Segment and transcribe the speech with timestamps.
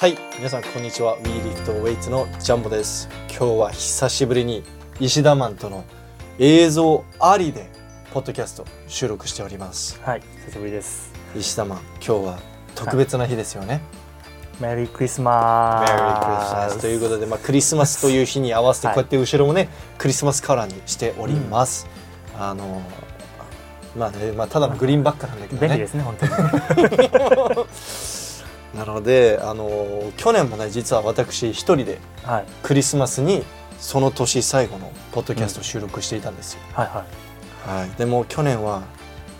[0.00, 1.18] はい皆さんこんにちは。
[1.18, 3.06] WeLiftWeights のジャンボです。
[3.28, 4.62] 今日は久しぶりに
[4.98, 5.84] 石田マンとの
[6.38, 7.68] 映像ありで
[8.14, 10.00] ポッドキャスト収録しております。
[10.02, 11.12] はい、久しぶりです。
[11.36, 12.38] 石田マン今日は
[12.74, 13.82] 特別な日ですよね、
[14.58, 15.90] メリークリスマス。
[15.92, 21.86] メリークリスマスということで、まあ、クリスマスという日に合わせてこうやって後ろもね、クリスマスカラーにしております、
[22.38, 22.80] あの
[23.94, 25.68] まあね、まあ、ただのグリーンバックなんだけどね。
[25.68, 26.32] 便利ですね、本当に。
[28.74, 33.42] なのであの去年もね実は私一人ではい、クリスマスに
[33.78, 37.04] その年最後のポッドキャストを収録していたんですよ、はい、は
[37.76, 37.80] い。
[37.80, 38.82] はい、でも去年は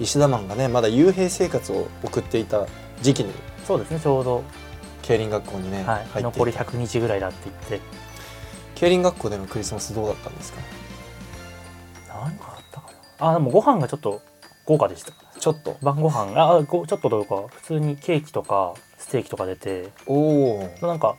[0.01, 2.67] 石田マンがねまだ幽閉生活を送っていた
[3.03, 3.33] 時期に
[3.67, 4.43] そうですね、ちょうど、
[5.03, 8.01] 競輪学校にね、はい、残り100日ぐらいだって言って。
[8.75, 10.61] 競輪学校でのクリスマスどうだったんですか？
[12.09, 13.31] 何があったかな？
[13.31, 14.23] あ、でもご飯がちょっと
[14.65, 15.13] 豪華でした。
[15.39, 15.77] ちょっと。
[15.83, 21.17] 晩ご飯、あ、ごちょっとどうか、普通にケーキとかステーキとか出て、おおなんか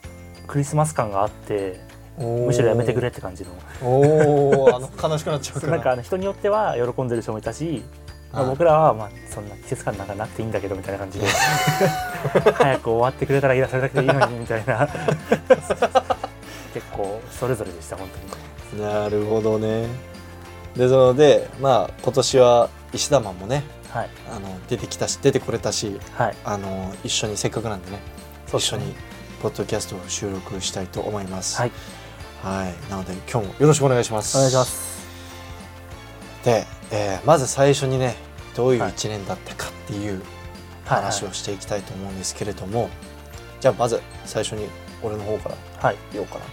[0.47, 1.81] クリスマス感があって、
[2.17, 3.51] むむしろやめてくれって感じの。
[3.81, 5.73] おおあの 悲しくなっちゃうから。
[5.73, 7.83] なんかあの人によっては喜んでる人もいたし、
[8.31, 11.25] まあ、はい僕らはまあそんな季節感なんかなくていいんだけどみたいな感じで
[12.53, 14.87] 早く終わってくれたらいいなそれだけでいいのにみたいな。
[16.73, 18.07] 結構それぞれでした本
[18.71, 18.81] 当に。
[18.81, 19.87] なるほどね。
[20.75, 23.63] でそのでまあ今年は石田マンもね
[23.94, 24.09] はい。
[24.30, 26.36] あの出てきたし出てこれたしはい。
[26.45, 28.03] あの一緒にせっかくなんでねね。
[28.48, 28.94] 一緒に
[29.42, 31.58] ポッドキャストを収録したいと思います。
[31.58, 31.72] はい。
[32.44, 32.92] はい。
[32.92, 34.38] なので今日もよろしくお願いします。
[34.38, 35.02] お願いします。
[36.44, 38.16] で、えーまず最初にね
[38.56, 38.92] どういうはい。
[38.92, 40.22] 一年だったかっていう
[40.86, 41.02] はい。
[41.02, 42.89] 話をしていきたいと思うんですけれども、
[43.59, 44.67] じゃあまず最初に
[45.03, 45.98] 俺の方からはい。
[46.14, 46.45] 言おうかな。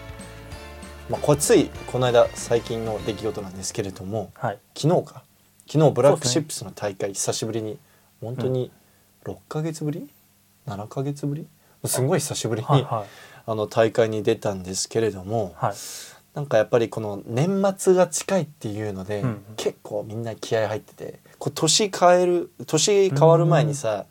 [1.10, 4.58] まあこれついこの間最近の出来事なんですけれどもはい。
[4.76, 5.22] 昨日か
[5.70, 7.78] 昨日ブラックシップスの大会久しぶりに
[8.22, 8.70] 本当に
[9.24, 10.08] 6ヶ月ぶり
[10.66, 11.46] ？7ヶ月ぶり？
[11.84, 13.06] すごい久しぶりに、はいはい。
[13.44, 15.74] あの大会に出たんですけれども、はい。
[16.34, 24.06] なんかやっぱりこの年末が近いっていうので、うん結構みんな気合入っててこう年変える年変わる前にさ、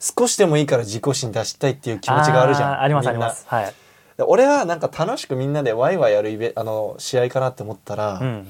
[0.00, 3.44] 少しでもいいから自己新出したいっていう気持ちがあるじゃんーありますあります。
[3.48, 3.74] はい。
[4.16, 8.48] で俺はなんか楽しくみんなでワイワイやるイベあの試合かなって思ったら、うん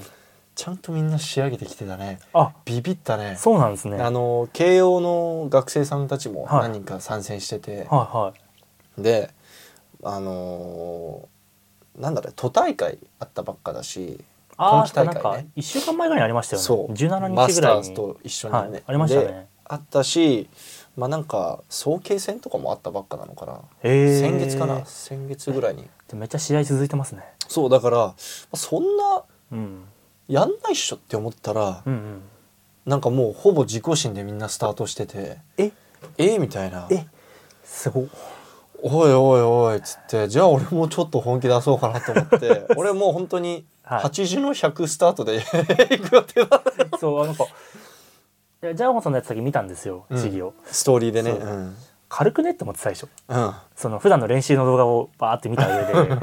[0.55, 2.19] ちゃんとみんな仕上げてきてたね。
[2.33, 3.35] あビビったね。
[3.37, 4.01] そうなんですね。
[4.01, 6.61] あの慶応の学生さんたちもはい。
[6.63, 8.33] 何人か参戦してて、はいは
[8.97, 9.01] い。
[9.01, 9.31] で
[10.03, 14.19] あのーなんだろう都大会あったばっかだし
[14.57, 15.47] あ今期大会ね。
[15.55, 16.65] 1週間前ぐらいにありましたよね。
[16.65, 16.93] そう。
[16.93, 17.83] 17マス日ぐらいに。
[17.83, 19.47] ターズと一緒にね、はい、ありましたでね。
[19.65, 20.49] あったし
[20.95, 24.85] まあなんか早慶戦とかもあったばっかなのかな、先月かな。
[24.85, 25.87] 先月ぐらいに。
[26.13, 27.23] めっちゃ試合続いてますね。
[27.47, 28.13] そうだからま
[28.51, 29.83] あそんなうん
[30.27, 32.21] やんないっしょって思ったら、うんうん。
[32.85, 35.71] なんかもうほぼ自己新でみんなスタートしててえ？
[36.17, 36.37] え？
[36.39, 36.87] みたいな。
[36.91, 37.05] え？
[37.63, 38.05] すごっ。
[38.85, 44.03] おいおいおいっつってじゃあ俺もちょっと本気出そうかなと思って 俺もう本当にはい。
[44.03, 45.39] 80の100スタートで
[45.89, 47.47] 行く予定だったそうあの子い
[48.61, 50.21] やジャーモンさんのやつだけ見たんですようん。
[50.21, 51.31] 試技を、ストーリーでね。
[51.31, 51.39] そう。
[51.39, 51.75] うん。
[52.09, 53.53] 軽くねって思って最初うん。
[53.75, 56.15] その普段の練習の動画をバーって見た上で。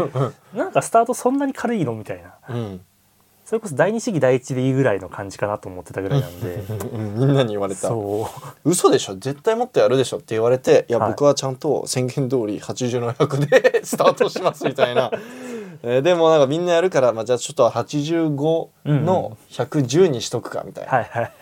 [0.55, 1.95] なんかスタートそんなに軽いの？
[1.95, 2.35] みたいな。
[2.51, 2.85] うん
[3.51, 6.55] それこそ第二試技第一でいいぐらいの感じかなと思ってたぐらいなんで。
[6.95, 7.89] うんみんなに言われた。
[7.89, 8.31] そ
[8.65, 8.71] う。
[8.71, 9.17] 嘘でしょ。
[9.17, 10.93] 絶対もっとやるでしょって言われてい。
[10.93, 15.11] や、はい僕はちゃんと宣言通り80の100で スタートしますみたいな、
[15.83, 21.33] えーでもなんかみんなやるから、まあ、じゃあちょっと85の110にしとくかみたいな、はいはい。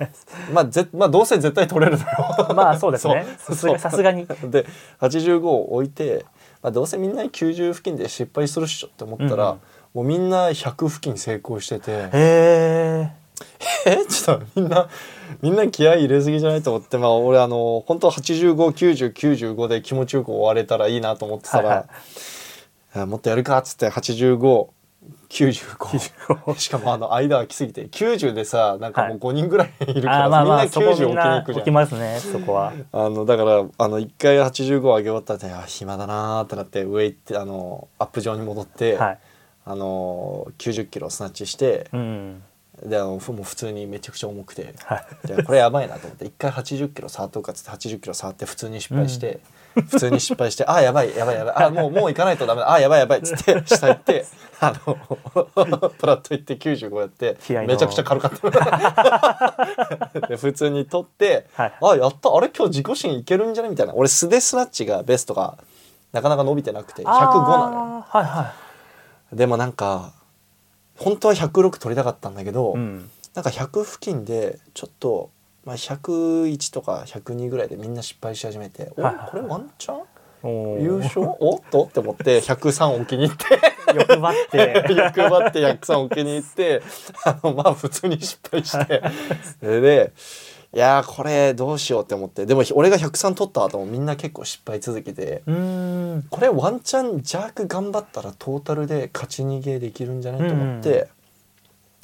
[0.51, 3.27] まあぜまあどうせ絶対取れるのよまあそうですね。
[3.37, 4.27] さすがさすがに。
[4.45, 4.65] で
[5.03, 6.25] 85を置いて、
[6.63, 9.61] まあ、どうせみんな90付近で失敗するっしょって思ったら、うんうん
[9.99, 11.91] もうみんな100付近成功してて。
[11.91, 13.11] へえ
[13.85, 14.07] え？
[14.07, 14.89] ちょっとみんな
[15.43, 16.99] みんな気合い入れすぎじゃないと思って。
[16.99, 21.89] まあ俺あの本当859095で気持ちよく終われたらいいなと思ってたら、はいはい。
[23.03, 24.69] あもっとやるかっつって8595
[26.57, 27.89] しかもあの間空きすぎて。
[27.89, 31.65] 90でさなんかもう5人ぐらいいるから、あーまあまあみんな90そこみん置きに行くじゃん。
[31.65, 32.73] きますねそこは。
[32.93, 39.19] あのだからあの1回85上げ終わったらあ暇だなーってなって上行ってあのアップ上に戻って、はい
[39.71, 42.43] あの90キロスナッチしてう、ん。
[42.83, 44.75] であのふもう普通にめちゃくちゃ重くて。
[44.85, 45.05] は
[45.45, 49.41] これやばいなと思って一回80キロ触っとくかっつって80キロ触って普通に失敗して、
[49.75, 54.25] 普通に失敗してあやばいやばいやばいあもうもう行かないとダメだあやばいやばいっつって下行って
[54.61, 54.97] あの
[55.99, 57.37] プラット行って95やって
[57.67, 60.29] めちゃくちゃ軽かった。
[60.29, 61.73] で普通に取って、はい。
[61.83, 63.69] あやったあれ今日自己新いけるんじゃね？
[63.69, 63.95] みたいな。
[63.95, 65.59] 俺素手スナッチがベストが
[66.13, 68.05] なかなか伸びてなくて105なのよ。
[68.09, 68.53] はいは
[69.33, 70.13] でもなんか
[70.97, 73.11] 本当は106取りたかったんだけど、いうん。
[73.35, 75.31] なんか100付近でちょっと、
[75.65, 80.83] まあ、101とか102ぐらいでみんな失敗し始めて、おこれワンチャン？
[80.83, 81.27] 優勝？
[81.41, 81.57] お？
[81.57, 81.85] っと？
[81.85, 83.45] って思って 103置きに行って。
[83.95, 84.85] 欲張って。
[84.95, 86.83] 欲張って103置きに行って
[87.25, 89.03] あのまあ普通に失敗して。
[89.61, 90.13] で
[90.75, 92.45] いやーこれどうしようって思って。
[92.45, 95.43] でも俺が103取った後もみんな結構失敗続けて。
[95.47, 101.09] これワンチャンジャーク頑張ったらトータルで勝ち逃げできるんじゃないと思って、うん。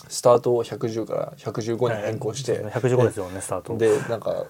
[0.09, 3.77] スタートを110から115に変更して、115ですよねスタート。
[3.77, 4.47] でなんか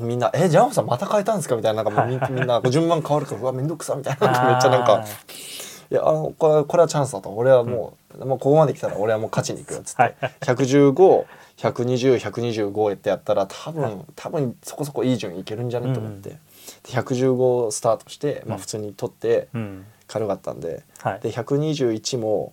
[0.00, 4.26] みんな「えジャンホさんまた変えたんですか?」みたいななんかもうみみんな順番変わるからうわめんどくさみたいな。
[4.26, 7.30] めっちゃなんかあー「いやあのこれこれはチャンスだと。
[7.30, 10.14] 俺はもう,、もうここまで来たら俺はもう勝ちに行くよ」っつって、はい。
[10.40, 16.38] 115120125ってやったら多分多分そこそこいい順いけるんじゃねと思って、で
[16.84, 18.60] 115スタートして、まあ、うん。
[18.60, 19.86] 普通に取ってうん。
[20.06, 21.20] 軽かったんで、はい。
[21.20, 22.52] で121も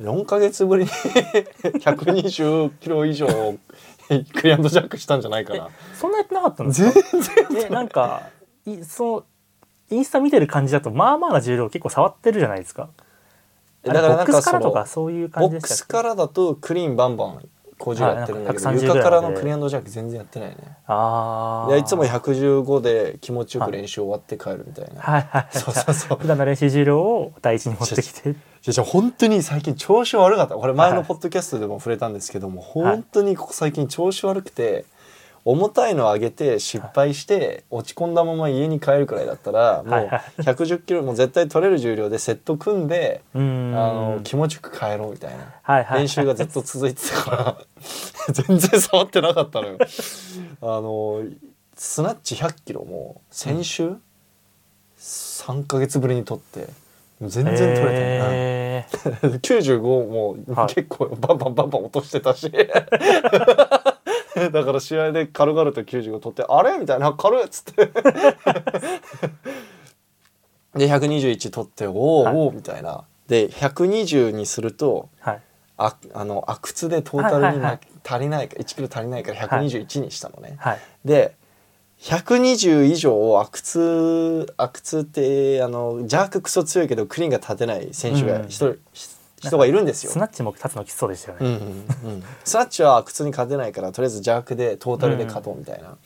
[0.00, 0.90] 4ヶ月ぶりに
[1.80, 3.26] 120キロ以上
[4.34, 5.68] クリアンドジャックしたんじゃないかな。
[5.98, 7.00] そんなやってなかったんです全か
[7.66, 8.28] えなんか
[8.66, 9.24] いその
[9.90, 12.88] インスタ見てる感じだとまあまあな重量結構触ってるじゃないですか。
[13.82, 17.48] だからなんかボックスからとかそういう感ボックスからだとクリーンバンバン
[17.78, 20.56] 工場やってるんだけど、はいなんか130床からのクリアンドジャック全然やってないね。
[20.86, 25.28] ああでいつも115で気持ちよく練習終わって帰るみたいな、はい。
[25.30, 25.46] はい。
[25.56, 26.18] そうそうそう。
[26.18, 28.34] 普段の練習重量を第一に持ってきて。
[28.62, 30.54] じゃあ本当に最近調子悪かった。
[30.54, 34.84] これ前のポッドキャストでも触れたんですけども、本当にここ最近調子悪くて
[35.46, 40.22] 重たいの上げて失敗して落ち込んだまま家に帰るくらいだったらもはいうはい。
[40.38, 45.84] 110キロも絶対取れる重量でセット組んであの気持ちよく帰ろうみたいな。
[45.94, 47.56] 練習がずっと続いてたから
[48.34, 49.78] 全然触ってなかったのよ。
[50.62, 51.22] あの
[51.76, 53.92] スナッチ100キロも先週、
[54.98, 56.66] 3ヶ月ぶりに取って
[57.20, 57.92] 全然取れてない。
[58.32, 59.38] えー。
[59.38, 60.74] 95もはい。
[60.74, 62.50] 結構バンバンバンバン落としてたし
[64.52, 67.86] だから試合で軽々と95取って「あれ?」みたいな「軽い」っつって。
[70.76, 72.34] で121取って「おお、はい。
[72.34, 73.04] おお」みたいな。
[73.28, 75.40] で120にするとはい。
[75.78, 80.78] ああの阿久津でトータルに、はい足りないか1キロ足りないから121にしたのね、はい。
[81.04, 81.34] で
[81.98, 88.78] 120以上阿久津阿久津ってあのジャーククソ強いけどクリーンが立てない選手が一人、
[89.40, 90.12] 人がいるんですよ。
[90.12, 90.18] ス。
[90.18, 95.96] ナッチも立つのきつそうでしたよね、うんうんうん、 スナッチは阿久津に勝てないからとりあえずジャークでトータルで勝とうみたいな、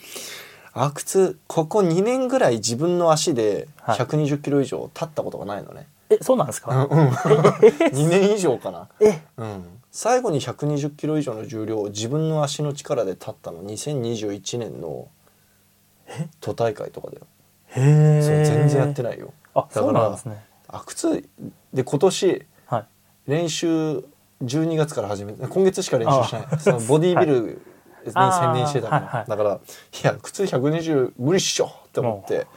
[0.73, 3.99] 阿久津ここ2年ぐらい自分の足ではい。
[3.99, 7.09] 120キロ以上立ったことがないのね、えそうなんですか、うんうん、
[7.95, 9.23] 2年以上かな、え。
[9.37, 15.09] うん、最後に120キロ以上の重量を自分の足の力で立ったの2021年の
[16.41, 17.27] 都大会とかだよ、
[17.69, 19.33] へえ全然やってないよ。
[19.55, 20.45] あだからそうなんですね。
[20.69, 21.29] 阿久津
[21.73, 22.47] で今年はい
[23.31, 24.05] 練習
[24.43, 26.47] 12月から始め今月しか練習しない。
[26.59, 27.63] そのボディービル
[28.05, 29.59] に専念してたから、だからい
[30.03, 32.49] や靴120無理っしょって思って。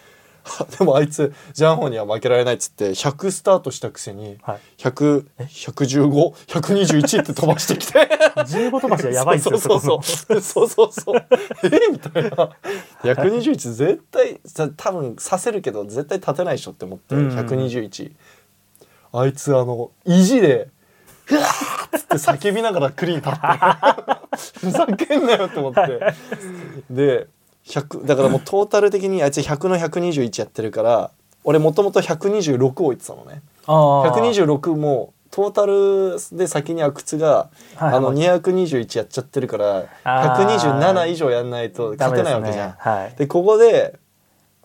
[0.77, 4.59] でもあいつジャンホには負けられないっつって100スタートしたくせにはい。
[4.77, 8.09] 10011521って飛ばしてきて。
[8.35, 10.41] 15飛ばしはやばいですよ そうそうそう。
[10.41, 11.25] そうそうそう。
[11.63, 11.69] え？
[11.91, 12.29] みたいな。
[13.03, 17.31] 121絶対さ多分させるけど絶対立てないでしょって思ってうん。
[17.31, 18.11] うん121
[19.13, 20.69] あいつあの意地で
[21.31, 23.39] 「うわーっつって叫びながらクリーン立って。
[24.59, 26.13] ふざけんなよって思って。
[26.89, 27.27] で
[27.65, 31.11] 100だからもうトータル的にあいつ100の121やってるから
[31.43, 33.41] 俺もともと126置いてたのね。
[33.67, 40.45] ああ126もトータルで先に阿久津が、はいあの221やっちゃってるからあー。
[40.57, 42.71] 127以上やんないと勝てないわけじゃん。
[42.71, 42.91] ですね。
[42.91, 43.15] はい。
[43.17, 43.99] でここで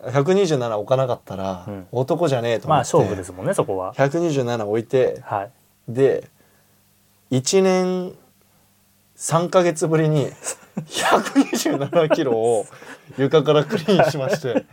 [0.03, 1.87] 127置かなかったら、うん。
[1.91, 3.93] 男じゃねえと思って、まあ勝負ですもんねそこは。
[3.95, 5.51] 127置いてはい。
[5.87, 6.29] で
[7.31, 8.13] 1年
[9.17, 10.27] 3ヶ月ぶりに
[10.79, 12.65] 127キロを
[13.17, 14.65] 床からクリーンしまして。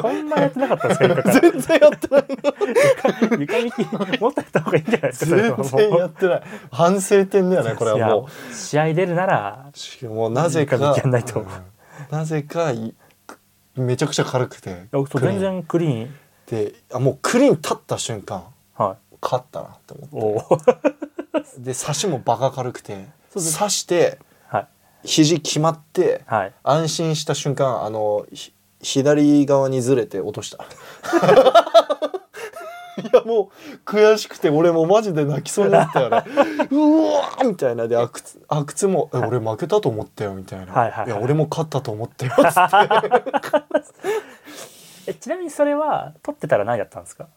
[0.00, 1.40] そんなやってなかったんですか床から。
[1.40, 2.24] 全然やってない。
[3.40, 6.42] 床引きもっとやった方がいいんじゃないですか全然やってない。
[6.72, 8.54] 反省点だよねこれはもう。
[8.54, 9.70] 試合出るなら
[10.02, 11.12] もうなぜかうん。
[12.10, 12.94] なぜかい
[13.76, 14.86] めちゃくちゃ軽くて
[15.20, 16.14] 全然クリーン。
[16.46, 20.76] であもうクリーン立った瞬間は勝ったなってい思って。
[21.58, 23.58] で差しもバカ軽くてそうです。
[23.58, 24.68] 刺してはい。
[25.04, 26.52] 肘決まってはい。
[26.62, 30.58] 安心した瞬間あのひ左側にずれて落とした
[33.02, 36.22] いやもう悔しくて俺もマジで泣きそうになったよね。
[36.70, 36.78] う
[37.16, 37.88] わーみたいな。
[37.88, 41.10] で阿久津もえ「俺負けたと思ったよ」みたいな「はいはいはい。
[41.10, 42.54] や俺も勝ったと思ったよ」つって。
[45.06, 47.28] えちなみにそれは取ってたら何だったんですか？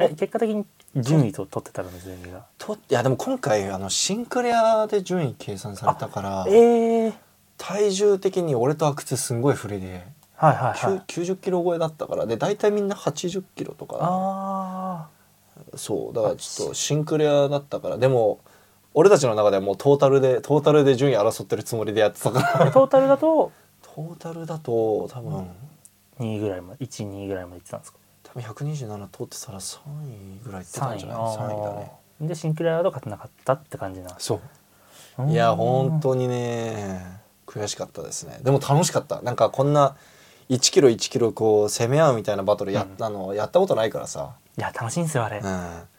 [0.00, 0.64] え結果的に
[0.94, 2.44] 順位と取ってたらの順位が。
[2.58, 7.12] といやでも今回あのシンクレアで順位計算されたからええ
[7.58, 10.06] 体重的に俺と阿久津すんごい不利で
[10.36, 11.02] はいはいはい。
[11.06, 13.98] きゅう90キロ超えだったからで大体みんな80キロとか。
[14.00, 15.08] あ
[15.74, 18.40] そうだからちょっとシンクレアだったからでも
[18.92, 22.66] 俺たちの中ではもうトータルでトータルで順位争ってるつもりでやってたから。
[22.66, 23.50] あ トータルだと？
[23.82, 25.48] トータルだと多分、
[26.20, 27.98] 2位ぐらいまで12位ぐらいまでいってたんですか？
[28.24, 31.62] 多分127通ってたら3位ぐらいいってた3位んじゃない？3位。
[31.64, 31.92] だね。
[32.20, 34.14] でシンクレアード勝てなかったって感じな。
[34.18, 34.40] そ
[35.18, 35.22] う。
[35.22, 35.30] うん。
[35.30, 38.40] いや本当にね悔しかったですね。
[38.42, 39.22] でも楽しかった。
[39.22, 39.96] なんかこんな
[40.48, 45.42] 1キロ1キロこう攻め合うみたいなバトルやったの、やったことないからさ、いや楽しいんですよあれ、うん、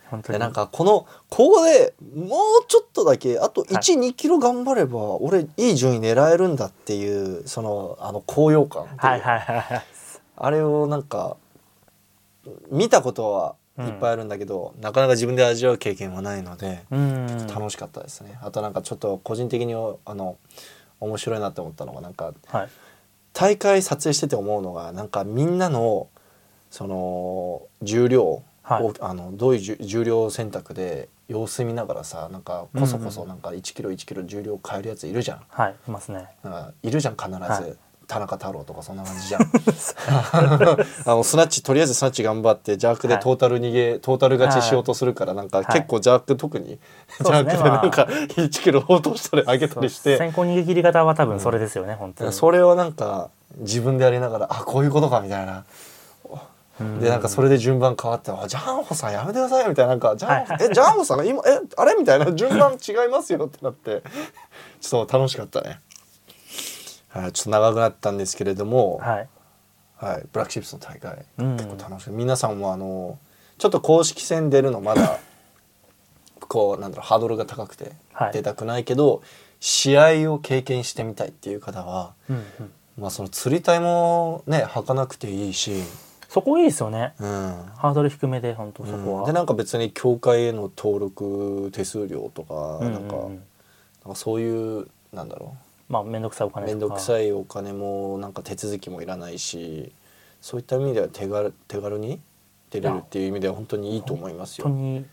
[0.09, 0.33] 本当に。
[0.33, 3.69] でなんかこのここでもうちょっとだけあとはい。
[3.73, 9.83] 12、キロ頑張れば俺いい順位狙えるんだっていうそのあの高揚感はいはいはいはい。
[10.37, 11.37] あれをなんか
[12.71, 17.47] 見たことはいっぱいあるんだけど、なかなか自分で味わう経験はないので、うん。
[17.47, 18.39] 楽しかったですね。
[18.41, 20.37] あとなんかちょっと個人的にあの
[20.99, 22.69] 面白いなって思ったのがなんかはい
[23.37, 26.07] 大会撮影してて思うのがなんかみんなの
[26.71, 28.93] その重量を、はい。
[28.99, 35.41] あのどういう重重量選択で様子見ながらさなんかこそこそなんか1キロ1キロ重量変えるやついるじゃん。
[35.49, 36.27] はいいますね。
[36.81, 37.77] いるじゃん必ず、はい
[38.07, 39.41] 田中太郎とかそんな感じじゃん。
[41.05, 43.23] あのスナッチとりあえずスナッチ頑張って邪悪ではい。
[43.23, 45.67] トータル逃げ、トータル勝ちしようとするからなんかはい。
[45.67, 46.79] 結構邪悪特に。
[47.19, 50.17] 邪悪でなんか1キロ落としたり上げたりして。
[50.17, 52.31] 先行逃げ切り方は多分それですよね、本当に。
[52.31, 55.65] それをなんか自分でやりながらあこういうことかみたいな。
[56.79, 56.99] うん。
[56.99, 59.89] でなんかそれで順番変わって「あジャンホさんやめてください」みたいな。
[59.91, 60.63] なんか「ジャンホはい。
[60.63, 62.31] えジャンホさん今えあれ?」みたいな。
[62.31, 64.01] 順番違いますよってなって。
[64.79, 65.81] ちょっと楽しかったね。
[67.09, 69.29] はい、ちょっと長くなったんですけれども、はい。
[69.97, 71.57] はい、ブラックシップスの大会、うん。
[71.57, 73.17] 結構楽しい皆さんもあの
[73.57, 75.19] ちょっと公式戦出るのまだ
[76.47, 78.33] こうなんだろうハードルが高くてはい。
[78.33, 79.21] 出たくないけど、
[79.59, 82.71] 試合を経験してみたいっていう方は、うんうん。
[82.97, 85.83] まあ、その釣り帯もね履かなくていいし、
[86.29, 87.13] そこいいですよね。
[87.19, 87.27] うん、
[87.75, 89.25] ハードル低めで本当そこは、うん。
[89.25, 92.93] でなんか別に協会への登録手数料とか、うんうんうん。
[92.93, 93.37] なんかなん
[94.09, 95.55] かそういうなんだろ
[95.89, 99.91] まあ面倒くさいおう金面倒くさいお金もなんか手続きもいらないし
[100.41, 102.19] そういった意味では手軽手軽に
[102.69, 104.67] 出れるっていう意味では本当にいいと思いますよ。
[104.67, 105.05] 本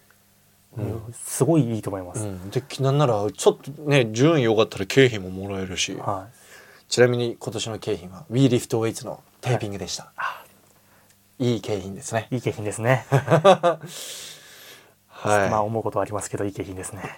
[0.76, 1.12] 当に、うん。
[1.12, 6.26] すごいいいと思います、うん、でなんならちょっとね順位良かったら景品ももらえるし、は
[6.88, 10.12] ちなみに今年の景品は WeLiftWeights のテーピングでした、
[11.38, 12.26] い、い景品ですね。
[12.30, 13.06] いいい景品ですね、
[15.28, 17.02] はい、まあ思うことはありますけどいい景品ですね。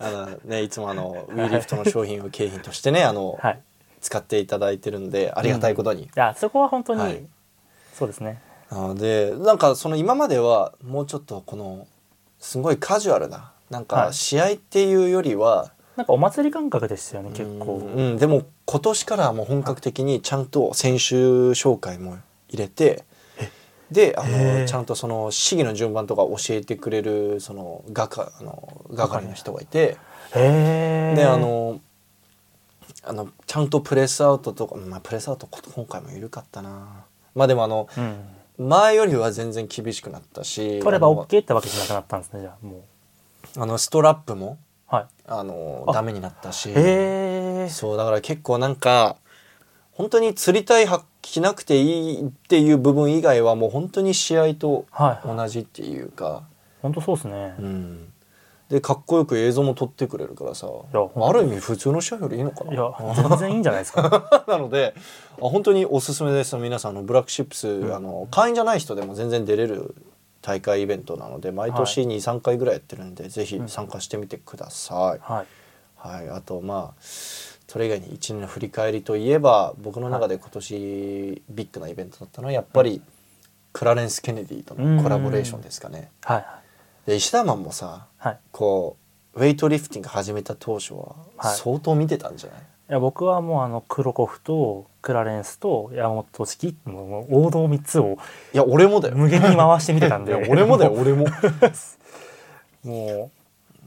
[0.00, 3.60] あのねいつもあの WeLift の商品を景品としてねあの、はい。
[4.04, 7.24] 使っていただいてるんでありがたいことに、いやそこは本当に、はい。
[7.94, 8.40] そうですね。
[8.70, 11.86] なのでなんかその今まではもうちょっとこの
[12.38, 14.14] すごいカジュアルななんかはい。
[14.14, 17.76] 試合っていうよりは、なんかお祭り感覚でしたよね結構。
[17.76, 18.18] うんうん。
[18.18, 21.14] でも今年からはもう本格的にちゃんと選手
[21.54, 23.04] 紹介も入れて
[23.94, 29.96] であのちゃんとその試技の順番とか教えてくれるその係あの係の人がいて。
[30.34, 31.80] であの
[33.06, 37.04] あのちゃんとプレスアウトとか、まあ、プレスアウトこ今回も緩かったな。
[37.34, 38.00] まあでもあのう
[38.62, 42.84] ん、前よりは全然厳しくなったし取れば OK ってわけじゃなくなったんですねじゃあも
[43.56, 43.60] う。
[43.60, 46.72] あのストラップもはあのあダメになったし。
[47.68, 49.16] そうだから結構なんか
[49.94, 55.28] 本当に釣りたいは着なくていいっていう部分以外はもう本当に試合とはい。
[55.28, 56.42] 同じっていうか、
[56.82, 58.12] 本当そうですね、うん、
[58.68, 62.72] でかっこよく映像も撮ってくれるからさやある意味普通の試合よりいいのかな。
[62.72, 64.44] いや全然いいんじゃないですか。
[64.48, 64.94] なので
[65.40, 67.02] あ本当におすすめです皆さんあの。
[67.02, 67.94] ブラックシップス、ん。
[67.94, 69.94] あの会員じゃない人でも全然出れる
[70.42, 75.20] 大会イベントなので毎年は23回ぐらいやってるんで、ぜひうん参加してみてください。
[75.22, 75.46] はい。
[75.96, 77.02] はい、あとまあ
[77.74, 83.02] それ以外に1年の振り返りといえば僕の中で今年ビッグなイベントだったのはやっぱり
[83.72, 86.12] クラレンス・ケネディとのコラボレーションですかね。
[86.22, 86.46] はい
[87.04, 88.38] で石田マンもさはい。
[88.52, 88.96] こ
[89.34, 91.56] うウェイトリフティング始めた当初ははい。
[91.56, 92.62] 相当見てたんじゃない、い
[92.92, 98.18] や僕はもうあのクロコフとクラレンスと山本式もう王道3つを
[98.52, 99.16] いや俺もだよ。
[99.16, 101.26] 無限に回して見てたんいでや俺もだよ俺も。
[102.86, 103.30] も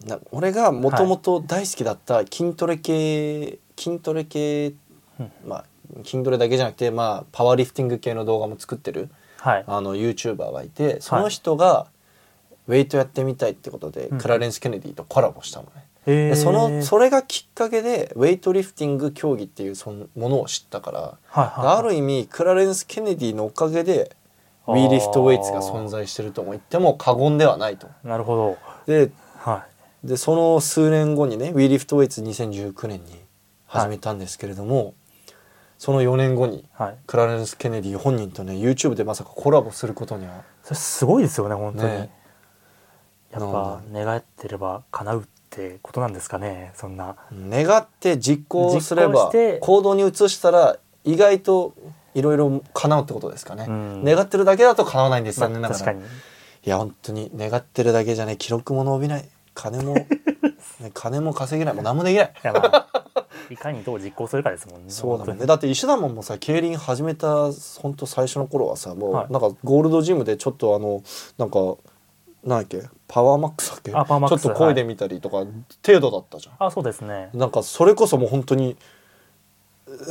[0.06, 4.74] な俺がもともと大好きだった筋トレ系筋トレ系、
[5.20, 5.32] うん。
[5.46, 5.66] まあ
[6.04, 9.64] 筋トレだけじゃなくて、まあ、パワーリフティング系の動画も作ってるうはい。
[9.68, 11.88] あの YouTuber がいてその人が
[12.68, 15.88] ウェイトやってみたいってことで、うんクラレンス・ケネディとコラボしたのね。
[16.06, 24.16] でそのそれがきっかけでウェイトリフティング競技っていうそのものを知ったから、はいはいある意味クラレンス・ケネディのおかげで
[24.68, 27.88] ウィーリフトウェイツが存在してるとも言っても過言ではないと。
[28.06, 28.58] なるほど。
[28.86, 29.66] では
[30.04, 33.27] でその数年後にね w e リフトウェイツ2019年に
[33.68, 34.94] 始めたんですけれども、
[35.78, 36.98] その4年後にはい。
[37.06, 40.44] クラレンス・ケネディ本人とね YouTube でまさかコラボすることには。
[40.64, 42.10] それすごいですよね本当に、ね。
[43.32, 47.16] やっぱ願ってれば叶うってことなんですかねそんな。
[47.32, 51.74] 願って実行すれば実行動に移したら意外と
[52.16, 54.04] いろいろ叶うってことですかね、うん。
[54.04, 55.98] 願ってるだけだと叶わないんですまあ残念ながら、い
[56.64, 59.30] や本当に願ってるだけじゃね記録も伸びない。
[59.54, 59.96] 金も、
[60.80, 61.74] ね、金も稼げない。
[61.74, 62.34] もう何もできない
[63.50, 64.90] いかにどう実行するかですもんね。
[64.90, 65.46] そうだもんね。
[65.46, 69.32] だって石田門もさ競輪始めた本当最初の頃はさもうはい。
[69.32, 71.04] なんかゴールドジムでちょっとあの
[71.38, 71.60] なんか
[72.44, 72.82] なんだっけ？
[73.08, 73.92] パワーマックスだっけ？
[73.92, 74.06] ちょっ
[74.42, 75.46] と漕いでみたりとか
[75.86, 77.30] 程度だったじゃん、あそうですね。
[77.34, 78.78] なんかそれこそもう本当に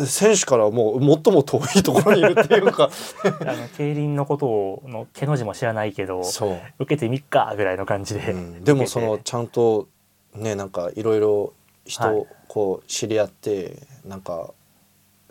[0.07, 2.91] 選手からもう最も遠いところにいるっていうか。
[3.41, 8.65] あの競輪のことをの毛の字も知らないけど受けてみっかぐらいの感じで、うん。
[8.65, 9.87] でもそのちゃんと
[10.35, 11.53] ねなんかいろいろ
[11.87, 14.51] 人こう知り合って、なんか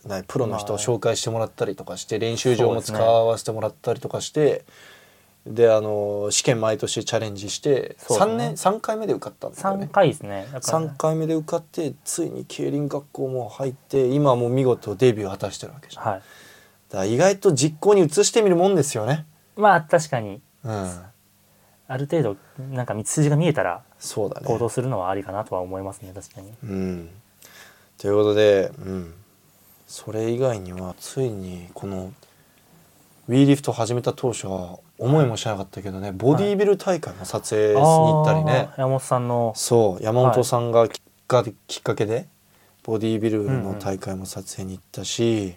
[0.06, 4.64] なプロの人を紹介してもらったりとかして練習場も使わせてもらったりとかして
[5.46, 9.90] であの試験毎年チャレンジして、3そうですね年3回目で受かったんだよ3ね。
[9.92, 10.48] 回ですね。
[10.52, 16.04] だから3回目で受かってついに競輪学校も入って今はもう見事デビューを果たしてるわけじゃん。
[16.04, 16.22] はい。
[16.90, 19.26] だ意外と実行に移してみるもんですよね。
[19.56, 20.42] まあ確かに。
[20.64, 20.72] うん、
[21.88, 22.38] ある程度
[22.72, 24.48] なんか道筋が見えたらそうだね。
[24.48, 26.54] 行動するのはありかなとは思いますね確かに。
[26.64, 27.10] うん、
[27.98, 29.14] ということで、うん、
[29.88, 32.14] それ以外にはついにこの
[33.30, 39.54] WE リフト始めた当初は思いもしなかったけどねボディービル大会も撮影しに行ったりね、あー山本さんの。
[39.56, 42.28] そう山本さんがきっかけきっかけで
[42.84, 45.56] ボディービルの大会も撮影に行ったし、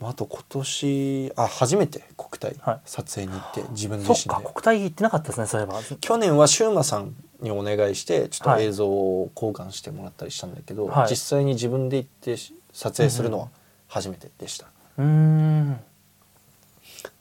[0.00, 2.80] あと今年あ初めて国体はい。
[2.84, 5.80] 撮影に行って自分そっ自身で、か国体行ってなかったですねそういえば。
[6.00, 8.66] 去年はシューマさんにお願いしてちょっとはい。
[8.66, 11.08] 映像を交換してもらったりしたんだけど、はい。
[11.10, 13.48] 実際に自分で行ってし撮影するのは
[13.88, 14.66] 初めてでした、
[14.98, 15.70] うーん。
[15.70, 15.76] な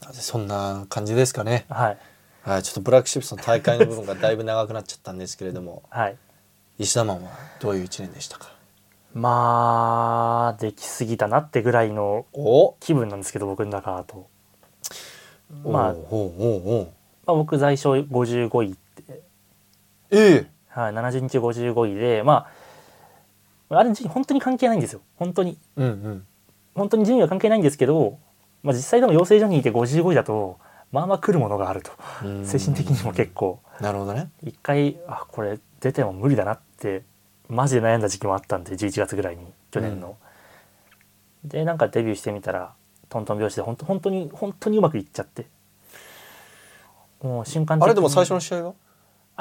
[0.08, 1.98] のでそんな感じですかね、はい。
[2.44, 6.18] はい、ちょっとブラックシップスの大会の部分がだいぶ長くなっちゃったんですけれどもはい。
[6.78, 8.54] 石田マンはどういう一年でしたか？
[9.14, 12.76] まあできすぎたなってぐらいのお。
[12.80, 14.28] 気分なんですけど僕の中だと、
[15.66, 16.00] まあま
[17.26, 18.76] あ、僕在所55位
[20.12, 20.48] ええ。
[20.70, 22.48] はい、70日55位でま
[23.70, 25.02] ああれ本当に関係ないんですよ。
[25.18, 25.58] 本当に。
[25.76, 26.26] うんうん。
[26.76, 28.18] 本当に順位は関係ないんですけど、
[28.64, 30.58] まあ、実際でも養成所にいて55位だと
[30.92, 31.92] まあまあ来るものがあると。
[32.24, 32.46] うん。
[32.46, 33.60] 精神的にも結構。
[33.80, 34.30] なるほどね。
[34.44, 37.04] 一回あこれ出ても無理だなって
[37.48, 40.18] マジで悩んだ時期もあったんで11月ぐらいに去年の、
[41.44, 42.74] でなんかデビューしてみたら
[43.10, 45.48] トントン拍子で本当本当に本当にうまくいっちゃって。
[47.22, 47.86] もう瞬間的に。
[47.86, 48.74] あれでも最初の試合は？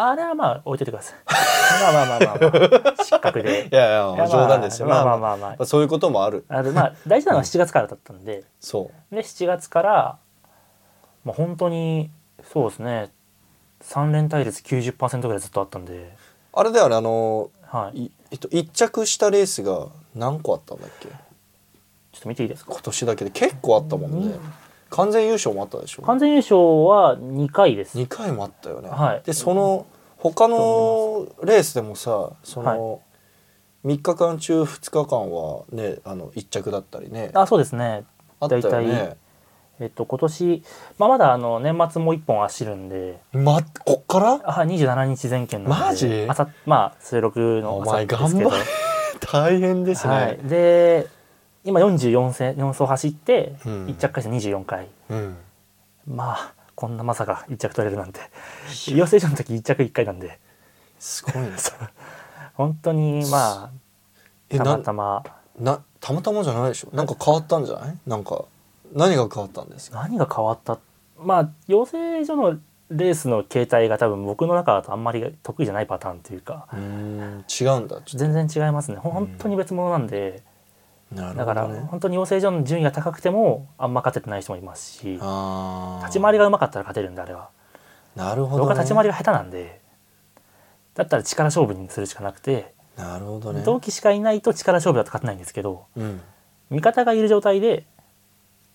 [0.00, 1.16] あれはまあ置いといてください。
[1.82, 3.68] まあまあまあまあ、まあ、失格で。
[3.70, 4.88] いやいいやまあや冗談ですよ。
[4.88, 6.44] まあまあまあまあそういうこともある。
[6.48, 9.14] あれまあ大事なのは7月からだったんで、そう。
[9.14, 10.18] で7月から、
[11.24, 12.10] まあ、本当に
[12.52, 13.10] そうですね。
[13.82, 16.16] 3連対率90%ぐらいずっとあったんで、
[16.52, 21.08] あれだよねあのはい、いえっと、一着したレースが何個あったんだっけ？
[21.08, 21.14] ちょ
[22.18, 22.72] っと見ていいですか？
[22.72, 24.34] 今年だけで結構あったもんね
[24.90, 26.02] 完全優勝もあったでしょ。
[26.02, 27.98] 完全優勝は2回です。
[27.98, 29.22] 2回もあったよね、はい。
[29.24, 33.00] でその他のレースでもさその、
[33.84, 37.30] 3日間中2日間はねあの1着だったりね。
[37.34, 38.04] あそうですね。
[38.40, 39.16] あったよ大ね体
[39.80, 40.62] えっと今年、
[40.98, 43.20] まあ、まだあの年末もう1本走るんで。
[43.32, 44.32] まこっから？
[44.44, 45.86] あ27日前県なんで。
[45.86, 46.26] マジ？
[46.28, 48.50] あさまあ収録のお前明後日ですけど。
[48.50, 48.70] 頑張れ。
[49.20, 51.08] 大変ですね、はい、で
[51.64, 53.86] 今44戦4走走ってうん。
[53.86, 55.36] 1着回して24回、うん。
[56.06, 58.20] まあこんなまさか1着取れるなんて。
[58.94, 60.38] 養成所の時1着1回なんで。
[60.98, 61.50] すごいね。
[62.54, 63.70] 本当にま
[64.52, 65.22] あたまたま。
[65.58, 66.94] なたまたまじゃないでしょ？
[66.94, 67.98] なんか変わったんじゃない？
[68.06, 68.44] なんか
[68.94, 70.00] 何が変わったんですか？
[70.02, 70.78] 何が変わった？
[71.18, 72.58] まあ養成所の
[72.90, 76.68] レースの形態が多分僕の中だとあんまり得意じゃないパターンというか。
[76.72, 78.00] うーん違うんだ。
[78.06, 78.96] 全然違いますね。
[78.98, 80.42] 本当に別物なんで、
[81.14, 87.50] となるだから本当に養成所の順位が高くてもあんま勝ててない人もいますし立ち回りがうまかったら勝てるんであれは。
[88.16, 89.80] なるほど、ね、僕は立ち回りが下手なんで
[90.94, 93.62] だったら力勝負にするしかなくて、なるほどね。
[93.64, 96.20] 同期しかいないと力勝負だと勝てないんですけどうん。
[96.70, 97.84] 味方がいる状態で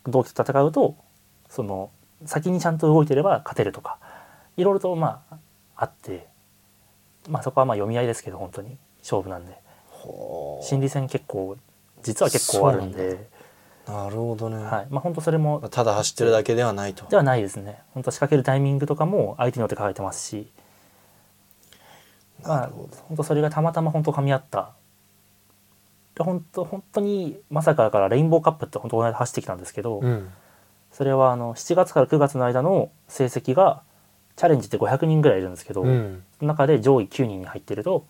[0.07, 0.95] 同期と戦うと
[1.49, 1.91] その
[2.25, 3.99] 先にちゃんと動いてれば勝てるとか
[4.55, 5.35] いろいろとまあ
[5.75, 6.27] あって
[7.29, 8.77] まあそこはまあ読み合いですけど本当に。
[9.03, 9.57] 勝負なんで。
[10.61, 11.57] 心理戦結構
[12.03, 13.31] 実は結構あるんで。
[13.87, 14.87] なるほどね、はい。
[14.89, 17.05] まあ本当それもただ走ってるだけではないと。
[17.09, 17.81] ではないですね。
[17.93, 20.47] 本当仕掛けるタイミングとかも相手によって変えてますし。
[22.43, 22.89] まあなるほど。
[23.09, 24.71] 本当それがたまたま本当噛み合った。
[26.17, 30.29] 本当本当にまさかだからレインボーカップって本当この間走ってきたんですけど、うん。
[30.91, 33.81] それはあの7月から9月の間の成績が
[34.37, 36.23] チャレンジって500人ぐらいいるんですけど、うん。
[36.39, 38.05] 中で上位9人に入ってると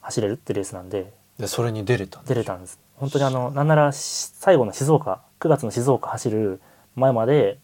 [0.00, 1.12] 走れるってレースなんで。
[1.38, 6.60] でそれに出れた出れたんです本当にあのなんならし最後の静岡9月の静岡走る
[6.96, 7.58] 前まで